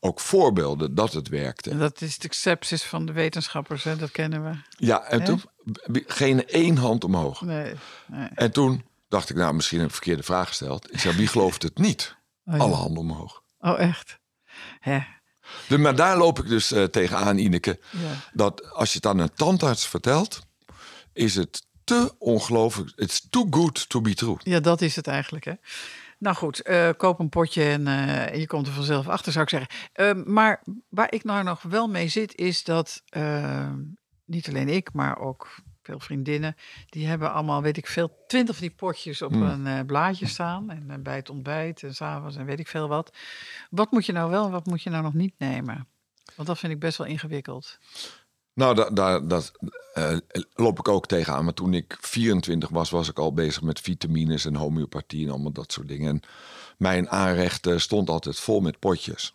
ook 0.00 0.20
voorbeelden 0.20 0.94
dat 0.94 1.12
het 1.12 1.28
werkte. 1.28 1.70
En 1.70 1.78
dat 1.78 2.00
is 2.00 2.18
de 2.18 2.28
sepsis 2.30 2.82
van 2.82 3.06
de 3.06 3.12
wetenschappers, 3.12 3.84
hè? 3.84 3.96
dat 3.96 4.10
kennen 4.10 4.44
we. 4.44 4.56
Ja, 4.86 5.02
en 5.02 5.24
toen 5.24 5.42
geen 6.06 6.46
één 6.46 6.76
hand 6.76 7.04
omhoog. 7.04 7.40
Nee. 7.40 7.74
nee. 8.06 8.28
En 8.34 8.52
toen 8.52 8.84
dacht 9.08 9.30
ik, 9.30 9.36
nou, 9.36 9.54
misschien 9.54 9.80
een 9.80 9.90
verkeerde 9.90 10.22
vraag 10.22 10.48
gesteld. 10.48 10.92
Ik 10.92 10.98
zei, 10.98 11.16
wie 11.16 11.26
gelooft 11.26 11.62
het 11.62 11.78
niet? 11.78 12.16
Oh, 12.44 12.54
ja. 12.54 12.60
Alle 12.60 12.74
handen 12.74 13.02
omhoog. 13.02 13.42
Oh, 13.58 13.80
echt? 13.80 14.18
Hè? 14.80 15.00
Dus, 15.68 15.78
maar 15.78 15.96
daar 15.96 16.18
loop 16.18 16.38
ik 16.38 16.48
dus 16.48 16.72
eh, 16.72 16.84
tegenaan, 16.84 17.38
Ineke. 17.38 17.80
Ja. 17.90 18.12
Dat 18.32 18.72
als 18.72 18.90
je 18.90 18.96
het 18.96 19.06
aan 19.06 19.18
een 19.18 19.34
tandarts 19.34 19.86
vertelt, 19.86 20.40
is 21.12 21.34
het 21.34 21.66
te 21.84 22.14
ongelooflijk. 22.18 22.92
It's 22.96 23.26
too 23.30 23.46
good 23.50 23.88
to 23.88 24.00
be 24.00 24.14
true. 24.14 24.36
Ja, 24.42 24.60
dat 24.60 24.80
is 24.80 24.96
het 24.96 25.06
eigenlijk. 25.06 25.44
Hè? 25.44 25.52
Nou 26.20 26.36
goed, 26.36 26.62
eh, 26.62 26.88
koop 26.96 27.18
een 27.18 27.28
potje 27.28 27.64
en 27.64 27.86
eh, 27.86 28.38
je 28.40 28.46
komt 28.46 28.66
er 28.66 28.72
vanzelf 28.72 29.08
achter, 29.08 29.32
zou 29.32 29.44
ik 29.44 29.50
zeggen. 29.50 29.68
Eh, 29.92 30.24
maar 30.24 30.62
waar 30.88 31.12
ik 31.12 31.24
nou 31.24 31.44
nog 31.44 31.62
wel 31.62 31.88
mee 31.88 32.08
zit, 32.08 32.34
is 32.34 32.64
dat 32.64 33.02
eh, 33.08 33.72
niet 34.24 34.48
alleen 34.48 34.68
ik, 34.68 34.92
maar 34.92 35.18
ook 35.18 35.48
veel 35.82 36.00
vriendinnen, 36.00 36.56
die 36.88 37.06
hebben 37.06 37.32
allemaal, 37.32 37.62
weet 37.62 37.76
ik 37.76 37.86
veel, 37.86 38.24
twintig 38.26 38.56
van 38.56 38.66
die 38.66 38.76
potjes 38.76 39.22
op 39.22 39.32
Hmm. 39.32 39.42
een 39.42 39.66
eh, 39.66 39.84
blaadje 39.86 40.26
staan. 40.26 40.70
En 40.70 41.02
bij 41.02 41.16
het 41.16 41.30
ontbijt 41.30 41.82
en 41.82 41.94
s'avonds 41.94 42.36
en 42.36 42.44
weet 42.44 42.58
ik 42.58 42.68
veel 42.68 42.88
wat. 42.88 43.16
Wat 43.70 43.90
moet 43.90 44.06
je 44.06 44.12
nou 44.12 44.30
wel 44.30 44.44
en 44.44 44.50
wat 44.50 44.66
moet 44.66 44.82
je 44.82 44.90
nou 44.90 45.02
nog 45.02 45.14
niet 45.14 45.34
nemen? 45.38 45.88
Want 46.36 46.48
dat 46.48 46.58
vind 46.58 46.72
ik 46.72 46.78
best 46.80 46.98
wel 46.98 47.06
ingewikkeld. 47.06 47.78
Nou, 48.54 48.94
daar 48.94 49.28
dat, 49.28 49.52
eh, 49.94 50.16
loop 50.54 50.78
ik 50.78 50.88
ook 50.88 51.06
tegenaan. 51.06 51.44
Maar 51.44 51.54
toen 51.54 51.74
ik 51.74 51.96
24 52.00 52.68
was, 52.68 52.90
was 52.90 53.08
ik 53.08 53.18
al 53.18 53.32
bezig 53.32 53.62
met 53.62 53.80
vitamines 53.80 54.44
en 54.44 54.54
homeopathie 54.54 55.24
en 55.24 55.30
allemaal 55.30 55.52
dat 55.52 55.72
soort 55.72 55.88
dingen. 55.88 56.08
En 56.08 56.22
mijn 56.78 57.10
aanrecht 57.10 57.68
stond 57.76 58.10
altijd 58.10 58.40
vol 58.40 58.60
met 58.60 58.78
potjes. 58.78 59.32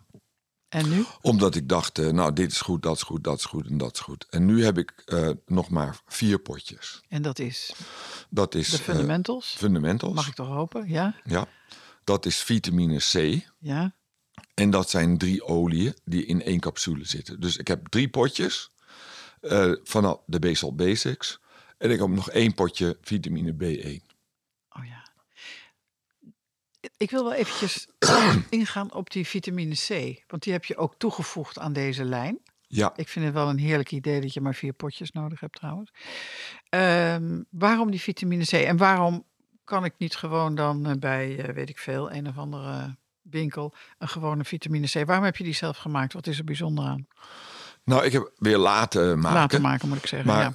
En 0.68 0.88
nu? 0.88 1.04
Omdat 1.20 1.54
ik 1.54 1.68
dacht, 1.68 1.98
eh, 1.98 2.10
nou, 2.10 2.32
dit 2.32 2.52
is 2.52 2.60
goed, 2.60 2.82
dat 2.82 2.96
is 2.96 3.02
goed, 3.02 3.24
dat 3.24 3.38
is 3.38 3.44
goed 3.44 3.66
en 3.66 3.78
dat 3.78 3.92
is 3.94 4.00
goed. 4.00 4.26
En 4.30 4.44
nu 4.44 4.64
heb 4.64 4.78
ik 4.78 4.92
eh, 5.04 5.30
nog 5.46 5.68
maar 5.70 6.00
vier 6.06 6.38
potjes. 6.38 7.00
En 7.08 7.22
dat 7.22 7.38
is 7.38 7.72
Dat 8.30 8.54
is 8.54 8.70
de 8.70 8.78
fundamentals. 8.78 9.54
fundamentals. 9.58 10.14
Mag 10.14 10.28
ik 10.28 10.34
toch 10.34 10.48
hopen? 10.48 10.88
Ja? 10.88 11.14
Ja. 11.24 11.48
Dat 12.04 12.26
is 12.26 12.42
vitamine 12.42 12.96
C. 12.98 13.44
Ja? 13.58 13.94
En 14.54 14.70
dat 14.70 14.90
zijn 14.90 15.18
drie 15.18 15.44
oliën 15.44 15.94
die 16.04 16.26
in 16.26 16.42
één 16.42 16.60
capsule 16.60 17.04
zitten. 17.04 17.40
Dus 17.40 17.56
ik 17.56 17.68
heb 17.68 17.88
drie 17.88 18.08
potjes 18.08 18.70
eh 19.40 19.72
van 19.84 20.20
de 20.26 20.38
Basal 20.38 20.74
Basics. 20.74 21.40
En 21.78 21.90
ik 21.90 21.98
heb 21.98 22.08
nog 22.08 22.30
één 22.30 22.54
potje 22.54 22.98
vitamine 23.00 23.52
B1. 23.52 24.14
Oh 24.68 24.86
ja. 24.86 25.06
Ik 26.96 27.10
wil 27.10 27.24
wel 27.24 27.32
eventjes 27.32 27.86
ingaan 28.50 28.94
op 28.94 29.10
die 29.10 29.26
vitamine 29.26 29.74
C. 29.74 30.22
Want 30.26 30.42
die 30.42 30.52
heb 30.52 30.64
je 30.64 30.76
ook 30.76 30.94
toegevoegd 30.98 31.58
aan 31.58 31.72
deze 31.72 32.04
lijn. 32.04 32.38
Ja, 32.68 32.92
Ik 32.96 33.08
vind 33.08 33.24
het 33.24 33.34
wel 33.34 33.48
een 33.48 33.58
heerlijk 33.58 33.92
idee 33.92 34.20
dat 34.20 34.32
je 34.32 34.40
maar 34.40 34.54
vier 34.54 34.72
potjes 34.72 35.12
nodig 35.12 35.40
hebt 35.40 35.56
trouwens. 35.56 35.92
Ehm, 36.68 37.42
waarom 37.50 37.90
die 37.90 38.00
vitamine 38.00 38.44
C? 38.44 38.52
En 38.52 38.76
waarom 38.76 39.24
kan 39.64 39.84
ik 39.84 39.94
niet 39.98 40.16
gewoon 40.16 40.54
dan 40.54 40.86
eh, 40.86 40.92
bij, 40.98 41.38
eh, 41.38 41.54
weet 41.54 41.68
ik 41.68 41.78
veel, 41.78 42.12
een 42.12 42.28
of 42.28 42.38
andere 42.38 42.96
winkel... 43.22 43.74
een 43.98 44.08
gewone 44.08 44.44
vitamine 44.44 44.86
C? 44.86 45.06
Waarom 45.06 45.24
heb 45.24 45.36
je 45.36 45.44
die 45.44 45.54
zelf 45.54 45.76
gemaakt? 45.76 46.12
Wat 46.12 46.26
is 46.26 46.38
er 46.38 46.44
bijzonder 46.44 46.84
aan? 46.84 47.06
Nou, 47.86 48.04
ik 48.04 48.12
heb 48.12 48.32
weer 48.36 48.58
laten 48.58 49.18
maken. 49.18 49.38
Laten 49.38 49.60
maken, 49.62 49.88
moet 49.88 49.96
ik 49.98 50.06
zeggen. 50.06 50.28
Maar 50.28 50.42
ja. 50.42 50.54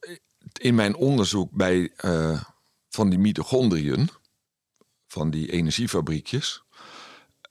eh, 0.00 0.16
in 0.52 0.74
mijn 0.74 0.94
onderzoek 0.94 1.50
bij 1.52 1.92
eh, 1.96 2.42
van 2.88 3.08
die 3.10 3.18
mitochondriën, 3.18 4.10
van 5.06 5.30
die 5.30 5.52
energiefabriekjes, 5.52 6.62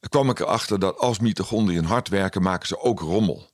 kwam 0.10 0.30
ik 0.30 0.40
erachter 0.40 0.80
dat 0.80 0.98
als 0.98 1.20
mitochondriën 1.20 1.86
hard 1.86 2.08
werken, 2.08 2.42
maken 2.42 2.68
ze 2.68 2.80
ook 2.80 3.00
rommel. 3.00 3.50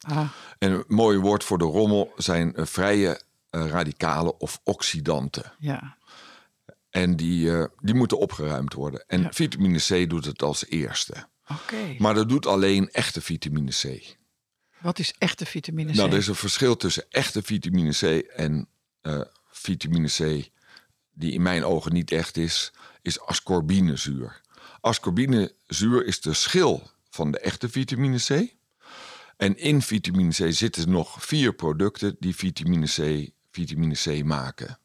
Ah, 0.00 0.28
En 0.58 0.70
een 0.72 0.84
mooi 0.88 1.18
woord 1.18 1.44
voor 1.44 1.58
de 1.58 1.64
rommel 1.64 2.12
zijn 2.16 2.54
eh, 2.54 2.64
vrije 2.66 3.20
eh, 3.50 3.66
radicalen 3.66 4.40
of 4.40 4.60
oxidanten. 4.64 5.52
ja. 5.58 5.96
En 6.90 7.16
die, 7.16 7.56
eh, 7.58 7.64
die 7.80 7.94
moeten 7.94 8.18
opgeruimd 8.18 8.72
worden. 8.72 9.04
En 9.06 9.20
Ja. 9.22 9.32
vitamine 9.32 9.78
C 9.78 10.10
doet 10.10 10.24
het 10.24 10.42
als 10.42 10.66
eerste. 10.66 11.26
Oké. 11.48 11.94
Maar 11.98 12.14
dat 12.14 12.28
doet 12.28 12.46
alleen 12.46 12.90
echte 12.90 13.20
vitamine 13.20 13.70
C. 13.70 14.16
Wat 14.84 14.98
is 14.98 15.14
echte 15.18 15.46
vitamine 15.46 15.92
C? 15.92 15.94
Nou, 15.94 16.10
er 16.10 16.16
is 16.16 16.26
een 16.26 16.34
verschil 16.34 16.76
tussen 16.76 17.04
echte 17.10 17.42
vitamine 17.42 17.90
C 17.90 18.02
en 18.36 18.68
eh, 19.00 19.20
vitamine 19.50 20.08
C, 20.08 20.50
die 21.12 21.32
in 21.32 21.42
mijn 21.42 21.64
ogen 21.64 21.92
niet 21.92 22.10
echt 22.10 22.36
is, 22.36 22.72
is 23.02 23.20
ascorbinezuur. 23.20 24.40
Ascorbinezuur 24.80 26.04
is 26.04 26.20
de 26.20 26.34
schil 26.34 26.90
van 27.10 27.30
de 27.30 27.38
echte 27.38 27.68
vitamine 27.68 28.18
C. 28.18 28.54
En 29.36 29.58
in 29.58 29.82
vitamine 29.82 30.30
C 30.30 30.52
zitten 30.52 30.90
nog 30.90 31.24
vier 31.24 31.54
producten 31.54 32.16
die 32.18 32.34
vitamine 32.34 32.86
C, 32.86 33.30
vitamine 33.50 33.94
C 33.94 34.24
maken. 34.24 34.78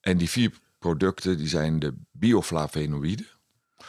En 0.00 0.18
die 0.18 0.30
vier 0.30 0.52
producten 0.78 1.36
die 1.36 1.48
zijn 1.48 1.78
de 1.78 1.94
bioflavonoïden. 2.10 3.26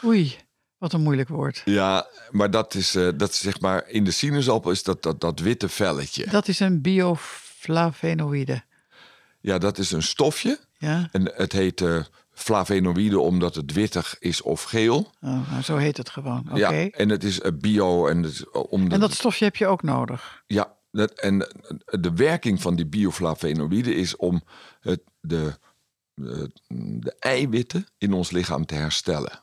Oei, 0.04 0.36
wat 0.78 0.92
een 0.92 1.00
moeilijk 1.02 1.28
woord. 1.28 1.62
Ja, 1.64 2.06
maar 2.30 2.50
dat 2.50 2.74
is, 2.74 2.94
eh, 2.94 3.08
dat 3.16 3.30
is 3.30 3.40
zeg 3.40 3.60
maar 3.60 3.88
in 3.88 4.04
de 4.04 4.10
sinaasappel 4.10 4.70
is 4.70 4.82
dat, 4.82 5.02
dat, 5.02 5.20
dat 5.20 5.38
witte 5.40 5.68
velletje. 5.68 6.26
Dat 6.30 6.48
is 6.48 6.60
een 6.60 6.80
bioflavonoïde. 6.80 8.62
Ja, 9.40 9.58
dat 9.58 9.78
is 9.78 9.90
een 9.90 10.02
stofje. 10.02 10.58
Ja, 10.78 11.08
En 11.12 11.32
het 11.34 11.52
heet 11.52 11.80
eh 11.80 12.04
flavonoïde 12.32 13.18
omdat 13.18 13.54
het 13.54 13.72
wittig 13.72 14.16
is 14.18 14.42
of 14.42 14.62
geel. 14.62 14.98
oh, 15.20 15.50
nou, 15.50 15.62
zo 15.62 15.76
heet 15.76 15.96
het 15.96 16.10
gewoon. 16.10 16.46
Oké. 16.50 16.58
Ja, 16.58 16.70
en 16.90 17.08
het 17.08 17.24
is 17.24 17.40
eh, 17.40 17.52
bio 17.54 18.06
en, 18.06 18.22
het, 18.22 18.50
om 18.52 18.88
de, 18.88 18.94
En 18.94 19.00
dat 19.00 19.12
stofje 19.14 19.44
heb 19.44 19.56
je 19.56 19.66
ook 19.66 19.82
nodig. 19.82 20.42
ja, 20.46 20.76
dat, 20.90 21.12
en 21.12 21.38
de 21.84 22.12
werking 22.14 22.62
van 22.62 22.76
die 22.76 22.86
bioflavonoïde 22.86 23.94
is 23.94 24.16
om 24.16 24.42
het, 24.80 25.00
de 25.20 25.52
de 26.74 27.16
eiwitten 27.18 27.86
in 27.98 28.12
ons 28.12 28.30
lichaam 28.30 28.66
te 28.66 28.74
herstellen. 28.74 29.42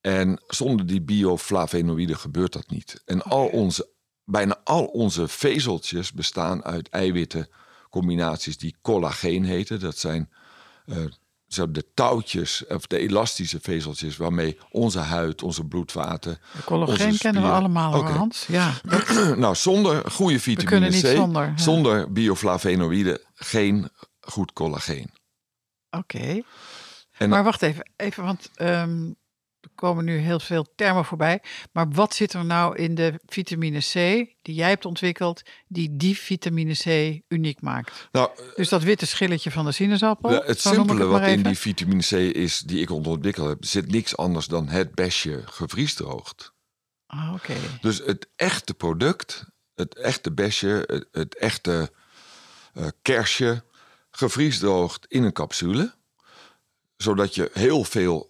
En 0.00 0.42
zonder 0.46 0.86
die 0.86 1.02
bioflavonoïden 1.02 2.16
gebeurt 2.16 2.52
dat 2.52 2.70
niet. 2.70 3.02
En 3.04 3.22
al 3.22 3.46
onze, 3.46 3.88
bijna 4.24 4.60
al 4.64 4.84
onze 4.84 5.28
vezeltjes 5.28 6.12
bestaan 6.12 6.64
uit 6.64 6.88
eiwittencombinaties 6.88 8.58
die 8.58 8.76
collageen 8.82 9.44
heten. 9.44 9.80
Dat 9.80 9.98
zijn 9.98 10.30
eh, 10.86 10.96
zo 11.46 11.70
de 11.70 11.86
touwtjes 11.94 12.66
of 12.66 12.86
de 12.86 12.98
elastische 12.98 13.58
vezeltjes 13.62 14.16
waarmee 14.16 14.58
onze 14.70 14.98
huid, 14.98 15.42
onze 15.42 15.64
bloedvaten. 15.64 16.38
De 16.56 16.64
collageen 16.64 17.18
kennen 17.18 17.42
we 17.42 17.48
allemaal, 17.48 17.98
Oké. 17.98 18.12
Hans. 18.12 18.46
Ja, 18.46 18.72
nou, 19.36 19.54
zonder 19.54 20.10
goede 20.10 20.40
vitamine 20.40 20.70
kunnen 20.70 20.90
niet 20.90 21.02
C, 21.02 21.16
zonder, 21.16 21.46
ja. 21.46 21.58
zonder 21.58 22.12
bioflavonoïden, 22.12 23.20
geen 23.34 23.88
goed 24.20 24.52
collageen. 24.52 25.10
oké. 25.90 26.42
Maar 27.28 27.44
wacht 27.44 27.62
even, 27.62 27.90
even 27.96 28.24
want 28.24 28.50
ehm, 28.54 29.10
komen 29.80 30.04
nu 30.04 30.16
heel 30.16 30.40
veel 30.40 30.66
termen 30.74 31.04
voorbij. 31.04 31.42
Maar 31.72 31.88
wat 31.90 32.14
zit 32.14 32.32
er 32.32 32.44
nou 32.44 32.76
in 32.76 32.94
de 32.94 33.20
vitamine 33.26 33.78
C 33.78 33.94
die 34.42 34.54
jij 34.54 34.68
hebt 34.68 34.84
ontwikkeld, 34.84 35.42
die 35.68 35.96
die 35.96 36.18
vitamine 36.18 36.74
C 36.74 37.20
uniek 37.28 37.60
maakt? 37.60 38.08
nou, 38.12 38.30
Dus 38.54 38.68
dat 38.68 38.82
witte 38.82 39.06
schilletje 39.06 39.50
van 39.50 39.64
de 39.64 39.72
sinaasappel. 39.72 40.32
Ja, 40.32 40.42
het 40.44 40.60
simpele 40.60 41.04
wat 41.04 41.26
in 41.26 41.42
die 41.42 41.58
vitamine 41.58 42.02
C 42.02 42.12
is, 42.34 42.58
die 42.58 42.80
ik 42.80 42.90
ontwikkeld 42.90 43.48
heb, 43.48 43.64
zit 43.64 43.90
niks 43.90 44.16
anders 44.16 44.46
dan 44.46 44.68
het 44.68 44.94
besje 44.94 45.42
gevriesdroogd. 45.44 46.52
Ah, 47.06 47.32
oké. 47.34 47.54
Dus 47.80 47.98
het 47.98 48.28
echte 48.36 48.74
product, 48.74 49.44
het 49.74 49.96
echte 49.98 50.32
besje, 50.32 50.84
het, 50.86 51.08
het 51.12 51.36
echte 51.36 51.92
eh, 52.74 52.86
kersje, 53.02 53.64
gevriesdroogd 54.10 55.06
in 55.08 55.22
een 55.22 55.32
capsule. 55.32 55.94
Zodat 56.96 57.34
je 57.34 57.50
heel 57.52 57.84
veel 57.84 58.29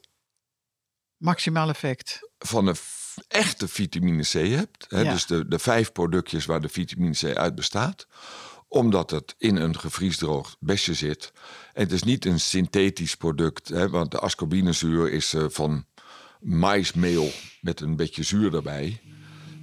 Maximaal 1.21 1.69
effect. 1.69 2.19
van 2.39 2.75
f- 2.75 3.17
echte 3.29 3.69
vitamine 3.69 4.23
C 4.23 4.33
hebt. 4.33 4.87
Hè, 4.89 5.01
Ja. 5.01 5.13
Dus 5.13 5.27
de, 5.27 5.49
de 5.49 5.59
vijf 5.59 5.93
productjes 5.93 6.47
waar 6.47 6.61
de 6.61 6.69
vitamine 6.69 7.15
C 7.15 7.37
uit 7.37 7.55
bestaat. 7.55 8.07
Omdat 8.69 9.11
het 9.11 9.35
in 9.39 9.57
een 9.57 9.79
gevriesdroogd 9.79 10.57
besje 10.61 10.95
zit. 10.95 11.33
En 11.73 11.83
het 11.83 11.93
is 11.93 12.03
niet 12.03 12.25
een 12.25 12.41
synthetisch 12.41 13.15
product. 13.15 13.69
Hè, 13.69 13.89
want 13.89 14.11
de 14.11 14.19
ascorbinezuur 14.19 15.11
is 15.13 15.35
eh, 15.35 15.45
van 15.49 15.85
maismeel 16.41 17.31
met 17.61 17.81
een 17.81 17.97
beetje 17.97 18.23
zuur 18.23 18.55
erbij. 18.55 19.01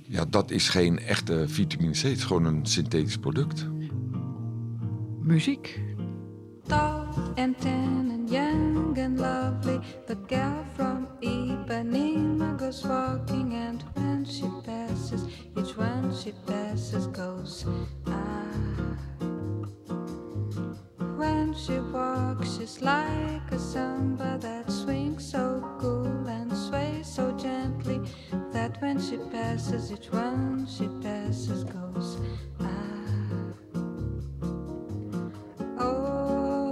Ja, 0.04 0.26
dat 0.26 0.52
is 0.52 0.70
geen 0.70 1.00
echte 1.00 1.46
vitamine 1.48 1.92
C. 1.92 1.96
Het 2.02 2.18
is 2.18 2.24
gewoon 2.24 2.46
een 2.46 2.66
synthetisch 2.66 3.18
product. 3.18 3.66
Muziek. 5.22 5.80
And 7.38 7.60
tan 7.60 8.10
and 8.12 8.30
young 8.30 8.98
and 8.98 9.20
lovely. 9.20 9.80
The 10.08 10.16
girl 10.16 10.66
from 10.76 11.08
Ipanema 11.22 12.58
goes 12.58 12.84
walking, 12.86 13.54
and 13.54 13.84
when 13.96 14.26
she 14.26 14.48
passes, 14.66 15.26
each 15.58 15.76
one 15.78 16.14
she 16.16 16.34
passes 16.46 17.08
goes 17.08 17.66
ah. 18.08 18.44
When 21.18 21.54
she 21.56 21.80
walks, 21.80 22.58
she's 22.58 22.82
like 22.82 23.52
a 23.52 23.58
samba 23.60 24.38
that 24.40 24.70
swings 24.72 25.26
so 25.32 25.64
cool 25.80 26.28
and 26.28 26.52
sways 26.56 27.08
so 27.08 27.32
gently 27.32 28.00
that 28.52 28.80
when 28.82 29.00
she 29.02 29.18
passes, 29.32 29.92
each 29.92 30.12
one 30.12 30.68
she 30.68 30.88
passes 31.02 31.64
goes 31.64 32.18
ah. 32.60 32.66
Oh, 35.80 36.67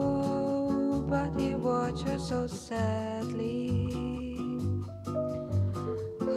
but 1.16 1.32
he 1.40 1.56
watched 1.56 2.04
her 2.10 2.20
so 2.20 2.46
sadly. 2.46 3.88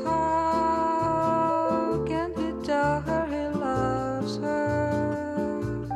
How 0.05 2.05
can 2.07 2.31
he 2.41 2.51
tell 2.65 3.01
her 3.01 3.25
he 3.27 3.45
loves 3.59 4.37
her? 4.37 5.89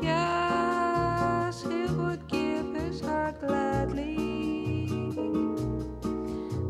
Yes, 0.00 1.62
he 1.62 1.82
would 1.98 2.22
give 2.28 2.72
his 2.72 3.00
heart 3.00 3.40
gladly. 3.40 4.86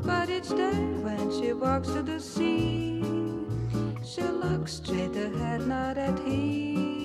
But 0.08 0.30
each 0.30 0.48
day 0.48 0.80
when 1.06 1.30
she 1.36 1.52
walks 1.52 1.88
to 1.88 2.02
the 2.02 2.20
sea, 2.20 3.04
she 4.02 4.22
looks 4.22 4.72
straight 4.80 5.14
ahead, 5.14 5.66
not 5.66 5.98
at 5.98 6.18
him. 6.20 7.03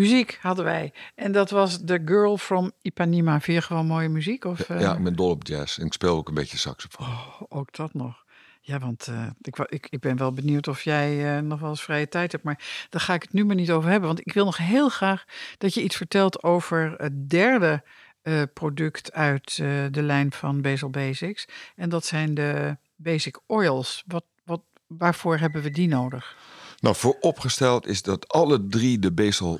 Muziek 0.00 0.38
hadden 0.40 0.64
wij. 0.64 0.92
En 1.14 1.32
dat 1.32 1.50
was 1.50 1.78
The 1.84 2.02
Girl 2.04 2.38
from 2.38 2.72
Ipanema. 2.82 3.40
Vind 3.40 3.56
je 3.56 3.62
gewoon 3.62 3.86
mooie 3.86 4.08
muziek? 4.08 4.44
Of, 4.44 4.60
eh, 4.60 4.80
Ja, 4.80 4.96
ik 4.96 5.02
ben 5.02 5.16
dol 5.16 5.30
op 5.30 5.46
jazz. 5.46 5.78
En 5.78 5.86
ik 5.86 5.92
speel 5.92 6.16
ook 6.16 6.28
een 6.28 6.34
beetje 6.34 6.56
saxofoon. 6.56 7.06
Ook 7.48 7.76
dat 7.76 7.94
nog. 7.94 8.24
Ja, 8.60 8.78
want 8.78 9.06
eh, 9.06 9.26
ik, 9.40 9.58
ik, 9.58 9.86
ik 9.90 10.00
ben 10.00 10.16
wel 10.16 10.32
benieuwd 10.32 10.68
of 10.68 10.82
jij 10.82 11.36
eh, 11.36 11.42
nog 11.42 11.60
wel 11.60 11.70
eens 11.70 11.82
vrije 11.82 12.08
tijd 12.08 12.32
hebt. 12.32 12.44
Maar 12.44 12.86
daar 12.90 13.00
ga 13.00 13.14
ik 13.14 13.22
het 13.22 13.32
nu 13.32 13.44
maar 13.44 13.56
niet 13.56 13.70
over 13.70 13.90
hebben. 13.90 14.08
Want 14.08 14.26
ik 14.26 14.32
wil 14.32 14.44
nog 14.44 14.56
heel 14.56 14.88
graag 14.88 15.24
dat 15.58 15.74
je 15.74 15.82
iets 15.82 15.96
vertelt 15.96 16.42
over 16.42 16.94
het 16.96 17.30
derde 17.30 17.82
eh, 18.22 18.42
product 18.54 19.12
uit 19.12 19.58
eh, 19.60 19.84
de 19.90 20.02
lijn 20.02 20.32
van 20.32 20.60
Basil 20.60 20.90
Basics. 20.90 21.48
En 21.76 21.88
dat 21.88 22.04
zijn 22.04 22.34
de 22.34 22.76
Basic 22.96 23.40
Oils. 23.46 24.04
Wat, 24.06 24.24
wat, 24.44 24.60
waarvoor 24.86 25.38
hebben 25.38 25.62
we 25.62 25.70
die 25.70 25.88
nodig? 25.88 26.36
Nou, 26.80 26.96
vooropgesteld 26.96 27.86
is 27.86 28.02
dat 28.02 28.28
alle 28.28 28.66
drie 28.66 28.98
de 28.98 29.12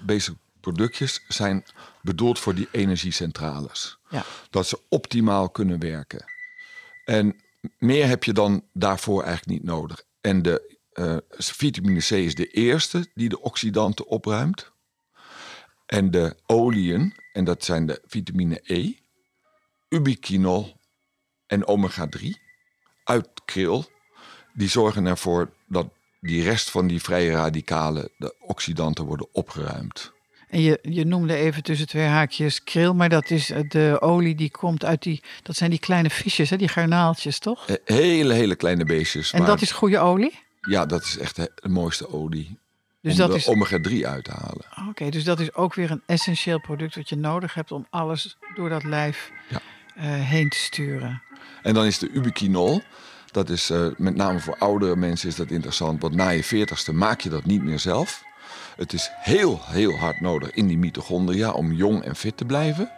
basic 0.03 0.35
productjes 0.61 1.25
zijn 1.29 1.65
bedoeld 2.03 2.39
voor 2.39 2.55
die 2.55 2.69
energiecentrales. 2.71 3.99
Ja. 4.09 4.25
Dat 4.51 4.67
ze 4.67 4.81
optimaal 4.89 5.51
kunnen 5.51 5.79
werken. 5.79 6.25
En 7.05 7.41
meer 7.79 8.07
heb 8.07 8.25
je 8.25 8.33
dan 8.33 8.65
daarvoor 8.73 9.23
eigenlijk 9.23 9.59
niet 9.61 9.71
nodig. 9.71 10.05
En 10.21 10.43
de 10.43 10.79
eh, 10.93 11.17
vitamine 11.29 12.01
C 12.01 12.11
is 12.11 12.35
de 12.35 12.47
eerste 12.47 13.11
die 13.15 13.29
de 13.29 13.41
oxidanten 13.41 14.07
opruimt. 14.07 14.73
En 15.87 16.11
de 16.11 16.37
oliën, 16.47 17.15
en 17.33 17.45
dat 17.45 17.65
zijn 17.65 17.87
de 17.87 18.03
vitamine 18.07 18.61
E, 18.63 18.93
ubiquinol 19.89 20.77
en 21.47 21.67
omega-3 21.67 22.29
uit 23.05 23.29
kril. 23.45 23.85
die 24.55 24.69
zorgen 24.69 25.07
ervoor 25.07 25.53
dat 25.67 25.93
die 26.21 26.43
rest 26.43 26.71
van 26.71 26.87
die 26.87 27.03
vrije 27.03 27.31
radicalen, 27.33 28.09
de 28.19 28.35
oxidanten, 28.41 29.05
worden 29.05 29.29
opgeruimd. 29.33 30.13
En 30.49 30.61
je, 30.61 30.79
je 30.83 31.05
noemde 31.05 31.35
even 31.35 31.63
tussen 31.63 31.87
twee 31.87 32.07
haakjes 32.07 32.65
kril, 32.65 32.95
maar 32.95 33.09
dat 33.09 33.31
is 33.31 33.51
eh, 33.51 33.61
de 33.69 33.97
olie 34.01 34.35
die 34.35 34.51
komt 34.51 34.85
uit 34.85 35.03
die, 35.03 35.23
dat 35.43 35.57
zijn 35.57 35.71
die 35.71 35.79
kleine 35.79 36.11
visjes, 36.11 36.51
hè, 36.51 36.57
die 36.57 36.69
garnaaltjes, 36.69 37.39
toch? 37.39 37.67
Eh, 37.69 37.77
Hele, 37.85 38.35
hele 38.35 38.55
kleine 38.57 38.85
beestjes. 38.85 39.33
En 39.33 39.39
maar- 39.39 39.49
dat 39.49 39.61
is 39.63 39.71
goede 39.73 39.99
olie? 39.99 40.39
Ja, 40.61 40.87
dat 40.87 41.03
is 41.03 41.19
echt 41.19 41.37
de, 41.37 41.53
mooiste 41.69 42.09
olie. 42.13 42.59
Dus 43.03 43.13
om 43.13 43.19
dat 43.19 43.31
de 43.31 43.37
is, 43.37 43.47
omega-3 43.49 44.07
uit 44.07 44.25
te 44.25 44.31
halen. 44.31 44.89
oké, 44.89 45.09
dus 45.09 45.25
dat 45.25 45.41
is 45.41 45.55
ook 45.55 45.75
weer 45.75 45.91
een 45.91 46.03
essentieel 46.07 46.61
product 46.61 46.95
wat 46.95 47.09
je 47.09 47.17
nodig 47.17 47.55
hebt 47.55 47.73
om 47.73 47.87
alles 47.91 48.37
door 48.55 48.69
dat 48.69 48.85
lijf 48.85 49.31
Ja. 49.49 49.61
eh, 49.95 50.05
heen 50.29 50.49
te 50.49 50.57
sturen. 50.59 51.23
En 51.63 51.75
dan 51.75 51.85
is 51.85 51.99
de 51.99 52.09
ubiquinol. 52.11 52.83
Dat 53.31 53.49
is 53.49 53.71
eh, 53.71 53.87
met 53.97 54.15
name 54.15 54.39
voor 54.41 54.57
oudere 54.59 54.97
mensen 54.97 55.29
is 55.29 55.37
dat 55.37 55.51
interessant. 55.51 56.03
Want 56.03 56.15
na 56.15 56.29
je 56.29 56.45
veertigste 56.45 56.93
maak 56.93 57.21
je 57.21 57.29
dat 57.29 57.45
niet 57.45 57.63
meer 57.63 57.79
zelf. 57.79 58.23
Het 58.77 58.93
is 58.93 59.11
heel, 59.13 59.61
heel 59.63 59.97
hard 59.99 60.21
nodig 60.21 60.51
in 60.51 60.67
die 60.67 60.79
mitochondria 60.79 61.51
om 61.51 61.73
jong 61.73 62.05
en 62.05 62.17
fit 62.17 62.37
te 62.37 62.45
blijven. 62.45 62.91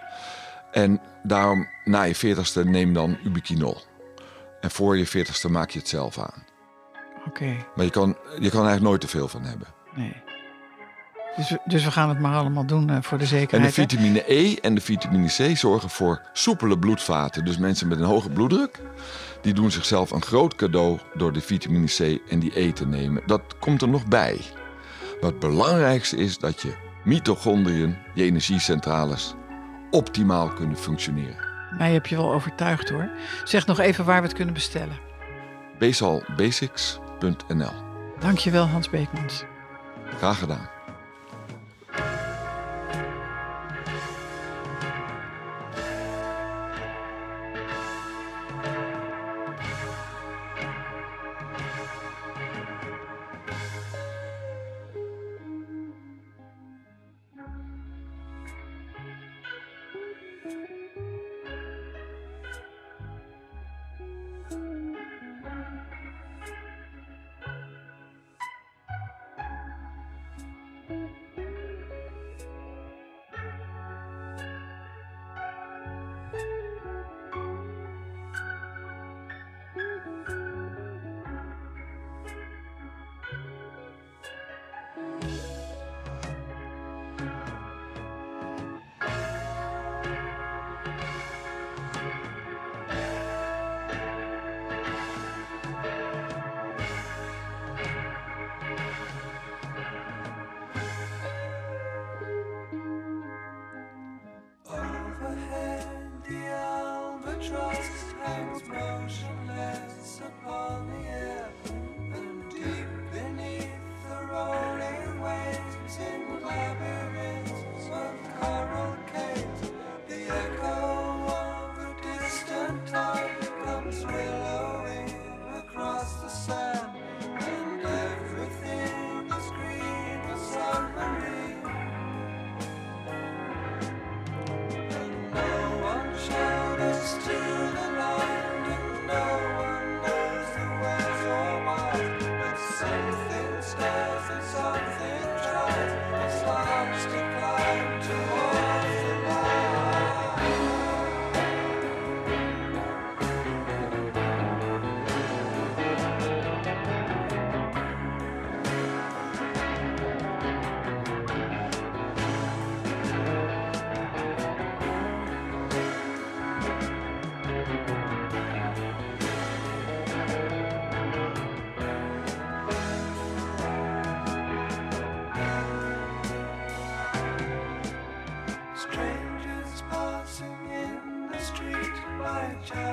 En 0.73 1.01
daarom 1.23 1.69
na 1.85 2.03
je 2.03 2.15
veertigste 2.15 2.65
neem 2.65 2.95
dan 2.95 3.19
ubiquinol. 3.25 3.77
En 4.61 4.71
voor 4.71 4.97
je 4.99 5.07
veertigste 5.07 5.51
maak 5.51 5.71
je 5.71 5.79
het 5.79 5.89
zelf 5.89 6.19
aan. 6.19 6.45
Oké, 7.27 7.57
Maar 7.75 7.85
je 7.85 7.91
kan, 7.91 8.09
je 8.09 8.51
kan 8.51 8.61
er 8.61 8.67
eigenlijk 8.67 8.83
nooit 8.83 9.01
te 9.01 9.09
veel 9.09 9.29
van 9.29 9.43
hebben. 9.45 9.69
nee. 9.95 10.23
Dus 11.37 11.51
we, 11.51 11.59
dus 11.65 11.85
we 11.85 11.91
gaan 11.91 12.09
het 12.09 12.19
maar 12.19 12.37
allemaal 12.37 12.65
doen 12.67 12.91
eh, 12.91 12.97
voor 13.01 13.19
de 13.19 13.25
En 13.25 13.31
de 13.31 13.37
zekerheid. 13.37 13.77
hè? 13.77 13.83
vitamine 13.83 14.33
E 14.33 14.55
en 14.61 14.75
de 14.75 14.81
vitamine 14.81 15.27
C 15.27 15.57
zorgen 15.57 15.91
voor 15.91 16.21
soepele 16.33 16.79
bloedvaten. 16.79 17.45
Dus 17.45 17.59
mensen 17.59 17.89
met 17.89 17.99
een 17.99 18.05
hoge 18.05 18.31
bloeddruk, 18.31 18.81
die 19.43 19.55
doen 19.55 19.71
zichzelf 19.71 20.11
een 20.11 20.23
groot 20.23 20.55
cadeau 20.55 20.99
door 21.15 21.33
de 21.33 21.41
vitamine 21.41 21.87
C 21.87 22.21
en 22.31 22.39
die 22.39 22.61
E 22.61 22.73
te 22.73 22.87
nemen. 22.87 23.23
Dat 23.27 23.43
komt 23.59 23.83
er 23.83 23.89
nog 23.89 24.07
bij. 24.07 24.41
Maar 25.21 25.31
het 25.31 25.39
belangrijkste 25.41 26.17
is 26.17 26.39
dat 26.39 26.61
je 26.61 26.73
mitochondriën, 27.05 27.97
je 28.15 28.23
energiecentrales, 28.23 29.35
optimaal 29.91 30.49
kunnen 30.49 30.77
functioneren. 30.77 31.51
Mij 31.79 31.93
heb 31.93 32.07
je 32.07 32.17
wel 32.17 32.33
overtuigd 32.33 32.89
hoor. 32.89 33.11
Zeg 33.45 33.67
nog 33.67 33.79
even 33.79 34.05
waar 34.05 34.21
we 34.21 34.27
het 34.27 34.37
kunnen 34.37 34.55
bestellen. 34.55 34.99
Basalbasics.nl 35.79 37.73
Dankjewel 38.19 38.67
Hans 38.67 38.91
Beekmans. 38.91 39.45
Graag 40.17 40.39
gedaan. 40.39 40.69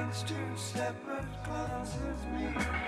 Two 0.09 0.33
separate 0.55 1.23
glances 1.45 2.17
meet. 2.33 2.78